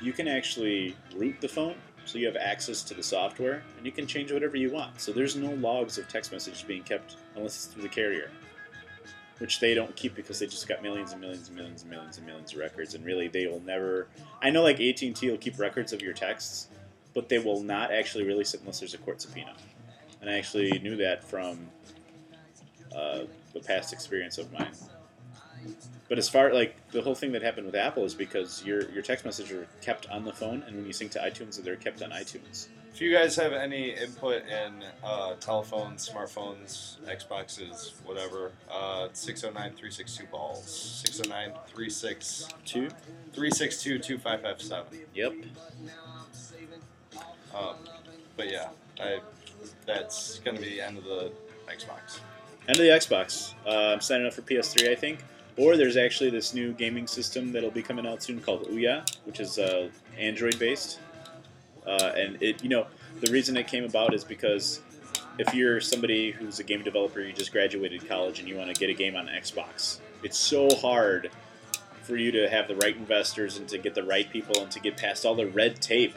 you 0.00 0.12
can 0.12 0.28
actually 0.28 0.96
root 1.16 1.40
the 1.40 1.48
phone, 1.48 1.74
so 2.04 2.18
you 2.18 2.26
have 2.26 2.36
access 2.36 2.82
to 2.82 2.94
the 2.94 3.02
software, 3.02 3.62
and 3.76 3.86
you 3.86 3.92
can 3.92 4.06
change 4.06 4.32
whatever 4.32 4.56
you 4.56 4.70
want. 4.70 5.00
So 5.00 5.12
there's 5.12 5.36
no 5.36 5.52
logs 5.54 5.98
of 5.98 6.08
text 6.08 6.32
messages 6.32 6.62
being 6.62 6.82
kept 6.82 7.16
unless 7.34 7.56
it's 7.56 7.66
through 7.66 7.82
the 7.82 7.88
carrier, 7.88 8.30
which 9.38 9.60
they 9.60 9.74
don't 9.74 9.94
keep 9.96 10.14
because 10.14 10.38
they 10.38 10.46
just 10.46 10.68
got 10.68 10.82
millions 10.82 11.12
and 11.12 11.20
millions 11.20 11.48
and 11.48 11.56
millions 11.56 11.82
and 11.82 11.90
millions 11.90 12.18
and 12.18 12.26
millions 12.26 12.52
of 12.52 12.58
records. 12.58 12.94
And 12.94 13.04
really, 13.04 13.28
they 13.28 13.46
will 13.46 13.60
never. 13.60 14.08
I 14.42 14.50
know 14.50 14.62
like 14.62 14.80
AT&T 14.80 15.14
will 15.30 15.38
keep 15.38 15.58
records 15.58 15.92
of 15.92 16.02
your 16.02 16.12
texts, 16.12 16.68
but 17.14 17.28
they 17.28 17.38
will 17.38 17.62
not 17.62 17.92
actually 17.92 18.24
release 18.24 18.54
it 18.54 18.60
unless 18.60 18.80
there's 18.80 18.94
a 18.94 18.98
court 18.98 19.20
subpoena. 19.20 19.54
And 20.20 20.30
I 20.30 20.38
actually 20.38 20.78
knew 20.78 20.96
that 20.96 21.24
from 21.24 21.68
uh, 22.94 23.20
the 23.52 23.60
past 23.60 23.92
experience 23.92 24.38
of 24.38 24.52
mine. 24.52 24.72
But 26.08 26.18
as 26.18 26.28
far 26.28 26.52
like 26.52 26.76
the 26.90 27.02
whole 27.02 27.14
thing 27.14 27.32
that 27.32 27.42
happened 27.42 27.66
with 27.66 27.74
Apple 27.74 28.04
is 28.04 28.14
because 28.14 28.64
your 28.64 28.90
your 28.90 29.02
text 29.02 29.24
messages 29.24 29.52
are 29.52 29.66
kept 29.80 30.08
on 30.10 30.24
the 30.24 30.32
phone, 30.32 30.62
and 30.66 30.76
when 30.76 30.86
you 30.86 30.92
sync 30.92 31.12
to 31.12 31.18
iTunes, 31.18 31.62
they're 31.62 31.76
kept 31.76 32.02
on 32.02 32.10
iTunes. 32.10 32.68
If 32.94 33.00
you 33.00 33.12
guys 33.12 33.34
have 33.34 33.52
any 33.52 33.90
input 33.90 34.44
in 34.46 34.84
uh, 35.02 35.34
telephones, 35.40 36.08
smartphones, 36.08 36.98
Xboxes, 37.00 37.92
whatever, 38.04 38.52
uh, 38.70 39.08
609-362 39.12 40.30
balls. 40.30 41.02
609-36 41.04 42.52
Two. 42.64 42.88
362-2557. 43.34 44.84
Yep. 45.12 45.32
Um, 47.52 47.74
but 48.36 48.48
yeah, 48.48 48.68
I, 49.00 49.18
that's 49.86 50.38
gonna 50.38 50.60
be 50.60 50.68
the 50.68 50.80
end 50.80 50.96
of 50.96 51.02
the 51.02 51.32
Xbox. 51.66 52.20
End 52.68 52.78
of 52.78 52.84
the 52.84 52.90
Xbox. 52.90 53.54
Uh, 53.66 53.92
I'm 53.94 54.00
signing 54.00 54.28
up 54.28 54.34
for 54.34 54.42
PS3, 54.42 54.92
I 54.92 54.94
think. 54.94 55.18
Or 55.56 55.76
there's 55.76 55.96
actually 55.96 56.30
this 56.30 56.52
new 56.52 56.72
gaming 56.72 57.06
system 57.06 57.52
that'll 57.52 57.70
be 57.70 57.82
coming 57.82 58.06
out 58.06 58.22
soon 58.22 58.40
called 58.40 58.66
Ouya, 58.68 59.08
which 59.24 59.40
is 59.40 59.58
uh, 59.58 59.88
Android 60.18 60.58
based. 60.58 60.98
Uh, 61.86 62.12
and 62.16 62.42
it, 62.42 62.62
you 62.62 62.68
know, 62.68 62.86
the 63.20 63.30
reason 63.30 63.56
it 63.56 63.66
came 63.66 63.84
about 63.84 64.14
is 64.14 64.24
because 64.24 64.80
if 65.38 65.54
you're 65.54 65.80
somebody 65.80 66.30
who's 66.30 66.58
a 66.58 66.64
game 66.64 66.82
developer, 66.82 67.20
you 67.20 67.32
just 67.32 67.52
graduated 67.52 68.08
college 68.08 68.40
and 68.40 68.48
you 68.48 68.56
want 68.56 68.74
to 68.74 68.78
get 68.78 68.90
a 68.90 68.94
game 68.94 69.16
on 69.16 69.26
Xbox, 69.26 70.00
it's 70.22 70.38
so 70.38 70.74
hard 70.76 71.30
for 72.02 72.16
you 72.16 72.30
to 72.32 72.48
have 72.48 72.68
the 72.68 72.76
right 72.76 72.96
investors 72.96 73.56
and 73.56 73.68
to 73.68 73.78
get 73.78 73.94
the 73.94 74.02
right 74.02 74.30
people 74.30 74.60
and 74.60 74.70
to 74.70 74.80
get 74.80 74.96
past 74.96 75.24
all 75.24 75.34
the 75.34 75.46
red 75.46 75.80
tape 75.80 76.14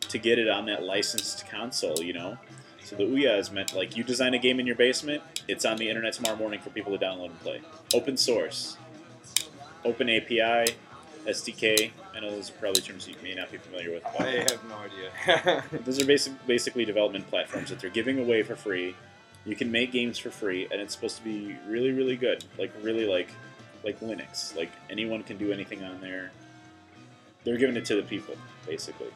to 0.00 0.18
get 0.18 0.38
it 0.38 0.48
on 0.48 0.66
that 0.66 0.82
licensed 0.82 1.48
console, 1.48 2.02
you 2.02 2.12
know? 2.12 2.38
So 2.84 2.96
the 2.96 3.04
Ouya 3.04 3.38
is 3.38 3.50
meant 3.50 3.74
like 3.74 3.96
you 3.96 4.04
design 4.04 4.34
a 4.34 4.38
game 4.38 4.60
in 4.60 4.66
your 4.66 4.76
basement, 4.76 5.22
it's 5.48 5.64
on 5.64 5.76
the 5.76 5.88
internet 5.88 6.12
tomorrow 6.12 6.36
morning 6.36 6.60
for 6.60 6.70
people 6.70 6.96
to 6.96 7.04
download 7.04 7.26
and 7.26 7.40
play. 7.40 7.60
Open 7.94 8.16
source, 8.16 8.76
open 9.84 10.08
API, 10.08 10.74
SDK. 11.26 11.90
I 12.14 12.20
know 12.20 12.30
those 12.30 12.50
are 12.50 12.54
probably 12.54 12.80
terms 12.80 13.06
you 13.08 13.14
may 13.22 13.34
not 13.34 13.50
be 13.50 13.58
familiar 13.58 13.92
with. 13.92 14.02
But 14.16 14.26
I 14.26 14.30
have 14.30 14.60
no 14.68 14.76
idea. 14.76 15.64
those 15.84 16.02
are 16.02 16.06
basic, 16.06 16.46
basically 16.46 16.84
development 16.84 17.28
platforms 17.28 17.70
that 17.70 17.80
they're 17.80 17.90
giving 17.90 18.18
away 18.18 18.42
for 18.42 18.56
free. 18.56 18.94
You 19.44 19.54
can 19.54 19.70
make 19.70 19.92
games 19.92 20.18
for 20.18 20.30
free, 20.30 20.66
and 20.70 20.80
it's 20.80 20.94
supposed 20.94 21.18
to 21.18 21.22
be 21.22 21.56
really, 21.68 21.92
really 21.92 22.16
good. 22.16 22.44
Like 22.58 22.72
really, 22.82 23.06
like 23.06 23.28
like 23.84 24.00
Linux. 24.00 24.56
Like 24.56 24.72
anyone 24.90 25.22
can 25.22 25.36
do 25.36 25.52
anything 25.52 25.84
on 25.84 26.00
there. 26.00 26.32
They're 27.44 27.58
giving 27.58 27.76
it 27.76 27.84
to 27.86 27.94
the 27.94 28.02
people, 28.02 28.34
basically. 28.66 29.10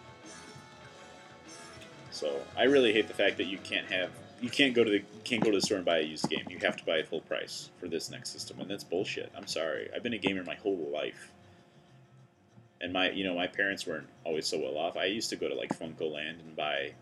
So 2.11 2.41
I 2.57 2.65
really 2.65 2.93
hate 2.93 3.09
the 3.09 3.15
fact 3.15 3.39
that 3.39 3.47
you 3.47 3.59
can't 3.59 3.87
have 3.87 4.11
you 4.41 4.51
can't 4.51 4.75
go 4.75 4.85
to 4.85 4.91
the 4.91 5.03
can't 5.25 5.43
go 5.43 5.51
to 5.51 5.57
the 5.57 5.63
store 5.63 5.77
and 5.77 5.87
buy 5.87 5.99
a 5.99 6.03
used 6.03 6.29
game. 6.29 6.45
You 6.49 6.59
have 6.61 6.77
to 6.77 6.85
buy 6.85 6.97
it 6.97 7.09
full 7.09 7.21
price 7.21 7.71
for 7.79 7.89
this 7.89 8.11
next 8.11 8.31
system, 8.31 8.61
and 8.61 8.71
that's 8.71 8.85
bullshit. 8.85 9.31
I'm 9.37 9.47
sorry. 9.47 9.91
I've 9.95 10.03
been 10.03 10.15
a 10.15 10.19
gamer 10.19 10.45
my 10.45 10.57
whole 10.57 10.91
life 10.93 11.33
and 12.81 12.93
my 12.93 13.11
you 13.11 13.25
know 13.25 13.35
my 13.35 13.47
parents 13.47 13.87
weren't 13.87 14.09
always 14.25 14.47
so 14.47 14.59
well 14.59 14.77
off. 14.79 14.97
I 14.97 15.05
used 15.05 15.31
to 15.31 15.37
go 15.37 15.49
to 15.49 15.55
like 15.55 15.77
FuncoLand 15.79 16.41
and 16.41 16.57
buy, 16.57 16.93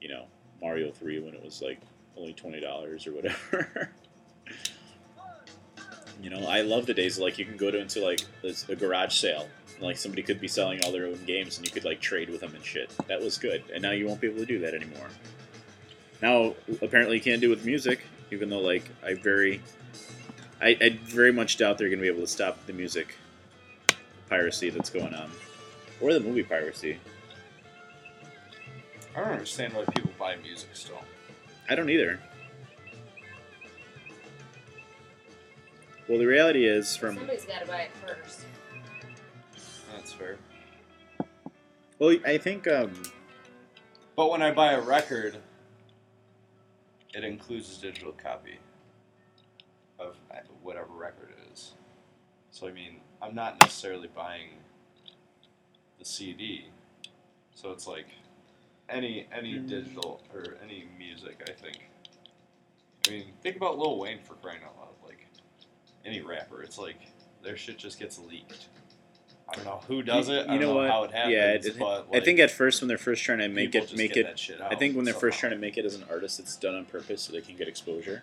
you 0.00 0.08
know, 0.08 0.24
Mario 0.60 0.90
Three 0.90 1.18
when 1.18 1.34
it 1.34 1.42
was 1.42 1.62
like 1.62 1.80
only 2.16 2.32
twenty 2.32 2.60
dollars 2.60 3.06
or 3.06 3.12
whatever. 3.12 3.90
you 6.22 6.30
know, 6.30 6.46
I 6.46 6.62
love 6.62 6.86
the 6.86 6.94
days 6.94 7.18
like 7.18 7.38
you 7.38 7.44
can 7.44 7.56
go 7.56 7.70
to 7.70 7.78
into 7.78 8.00
like 8.04 8.20
a 8.68 8.76
garage 8.76 9.14
sale. 9.14 9.48
Like 9.80 9.96
somebody 9.96 10.22
could 10.22 10.40
be 10.40 10.48
selling 10.48 10.84
all 10.84 10.90
their 10.90 11.06
own 11.06 11.24
games 11.24 11.56
and 11.56 11.66
you 11.66 11.72
could 11.72 11.84
like 11.84 12.00
trade 12.00 12.28
with 12.28 12.40
them 12.40 12.54
and 12.54 12.64
shit. 12.64 12.92
That 13.06 13.20
was 13.20 13.38
good. 13.38 13.62
And 13.72 13.80
now 13.80 13.92
you 13.92 14.08
won't 14.08 14.20
be 14.20 14.26
able 14.26 14.40
to 14.40 14.46
do 14.46 14.58
that 14.58 14.74
anymore. 14.74 15.08
Now 16.20 16.54
apparently 16.82 17.16
you 17.16 17.22
can't 17.22 17.40
do 17.40 17.50
with 17.50 17.64
music, 17.64 18.00
even 18.30 18.50
though 18.50 18.60
like 18.60 18.84
I 19.04 19.14
very 19.14 19.60
I, 20.60 20.76
I 20.80 20.98
very 21.04 21.32
much 21.32 21.56
doubt 21.56 21.78
they're 21.78 21.88
gonna 21.88 22.02
be 22.02 22.08
able 22.08 22.20
to 22.20 22.26
stop 22.26 22.66
the 22.66 22.72
music 22.72 23.14
piracy 24.28 24.70
that's 24.70 24.90
going 24.90 25.14
on, 25.14 25.30
or 26.00 26.12
the 26.12 26.20
movie 26.20 26.42
piracy. 26.42 26.98
I 29.16 29.20
don't 29.20 29.32
understand 29.32 29.72
why 29.74 29.84
people 29.84 30.12
buy 30.18 30.36
music 30.36 30.70
still. 30.74 31.00
I 31.68 31.74
don't 31.74 31.90
either. 31.90 32.20
Well, 36.08 36.18
the 36.18 36.26
reality 36.26 36.66
is, 36.66 36.96
from 36.96 37.16
Somebody's 37.16 37.44
got 37.44 37.60
to 37.60 37.66
buy 37.66 37.82
it 37.82 37.90
first. 38.06 38.46
That's 39.92 40.12
fair. 40.12 40.38
well, 41.98 42.16
I 42.24 42.38
think 42.38 42.66
um, 42.66 42.90
But 44.16 44.30
when 44.30 44.40
I 44.40 44.50
buy 44.50 44.72
a 44.72 44.80
record, 44.80 45.36
it 47.14 47.24
includes 47.24 47.78
a 47.78 47.80
digital 47.82 48.12
copy 48.12 48.58
of 49.98 50.16
whatever 50.62 50.92
record 50.94 51.30
it 51.30 51.52
is. 51.52 51.72
So 52.50 52.66
I 52.68 52.72
mean, 52.72 53.00
I'm 53.20 53.34
not 53.34 53.60
necessarily 53.62 54.08
buying 54.08 54.50
the 55.98 56.04
CD. 56.04 56.66
So 57.54 57.72
it's 57.72 57.86
like 57.86 58.06
any 58.88 59.26
any 59.32 59.54
Mm. 59.54 59.68
digital 59.68 60.22
or 60.32 60.56
any 60.62 60.86
music. 60.96 61.42
I 61.48 61.52
think. 61.52 61.88
I 63.06 63.10
mean, 63.10 63.32
think 63.42 63.56
about 63.56 63.78
Lil 63.78 63.98
Wayne 63.98 64.20
for 64.22 64.34
crying 64.34 64.62
out 64.64 64.76
loud. 64.78 64.94
Like 65.04 65.26
any 66.04 66.20
rapper, 66.20 66.62
it's 66.62 66.78
like 66.78 67.00
their 67.42 67.56
shit 67.56 67.78
just 67.78 67.98
gets 67.98 68.18
leaked. 68.18 68.68
I 69.50 69.54
don't 69.54 69.64
know 69.64 69.80
who 69.88 70.02
does 70.02 70.28
You- 70.28 70.34
it. 70.36 70.48
I 70.48 70.54
you 70.54 70.58
don't 70.58 70.60
know 70.60 70.74
know 70.74 70.74
what? 70.80 70.90
how 70.90 71.04
it 71.04 71.10
happens. 71.12 71.32
Yeah, 71.32 71.52
it- 71.52 71.64
it- 71.66 71.78
but 71.78 72.06
I 72.12 72.20
think 72.20 72.38
at 72.38 72.50
first 72.50 72.80
when 72.82 72.88
they're 72.88 72.98
first 72.98 73.22
trying 73.22 73.38
to 73.38 73.48
make 73.48 73.74
it 73.74 73.96
make 73.96 74.16
it 74.16 74.50
I 74.60 74.74
think 74.74 74.94
when 74.94 75.04
they're 75.04 75.14
first 75.14 75.38
trying 75.38 75.52
to 75.52 75.58
make 75.58 75.78
it 75.78 75.84
as 75.84 75.94
an 75.94 76.04
artist, 76.10 76.38
it's 76.38 76.54
done 76.56 76.74
on 76.74 76.84
purpose 76.84 77.22
so 77.22 77.32
they 77.32 77.40
can 77.40 77.56
get 77.56 77.66
exposure. 77.68 78.22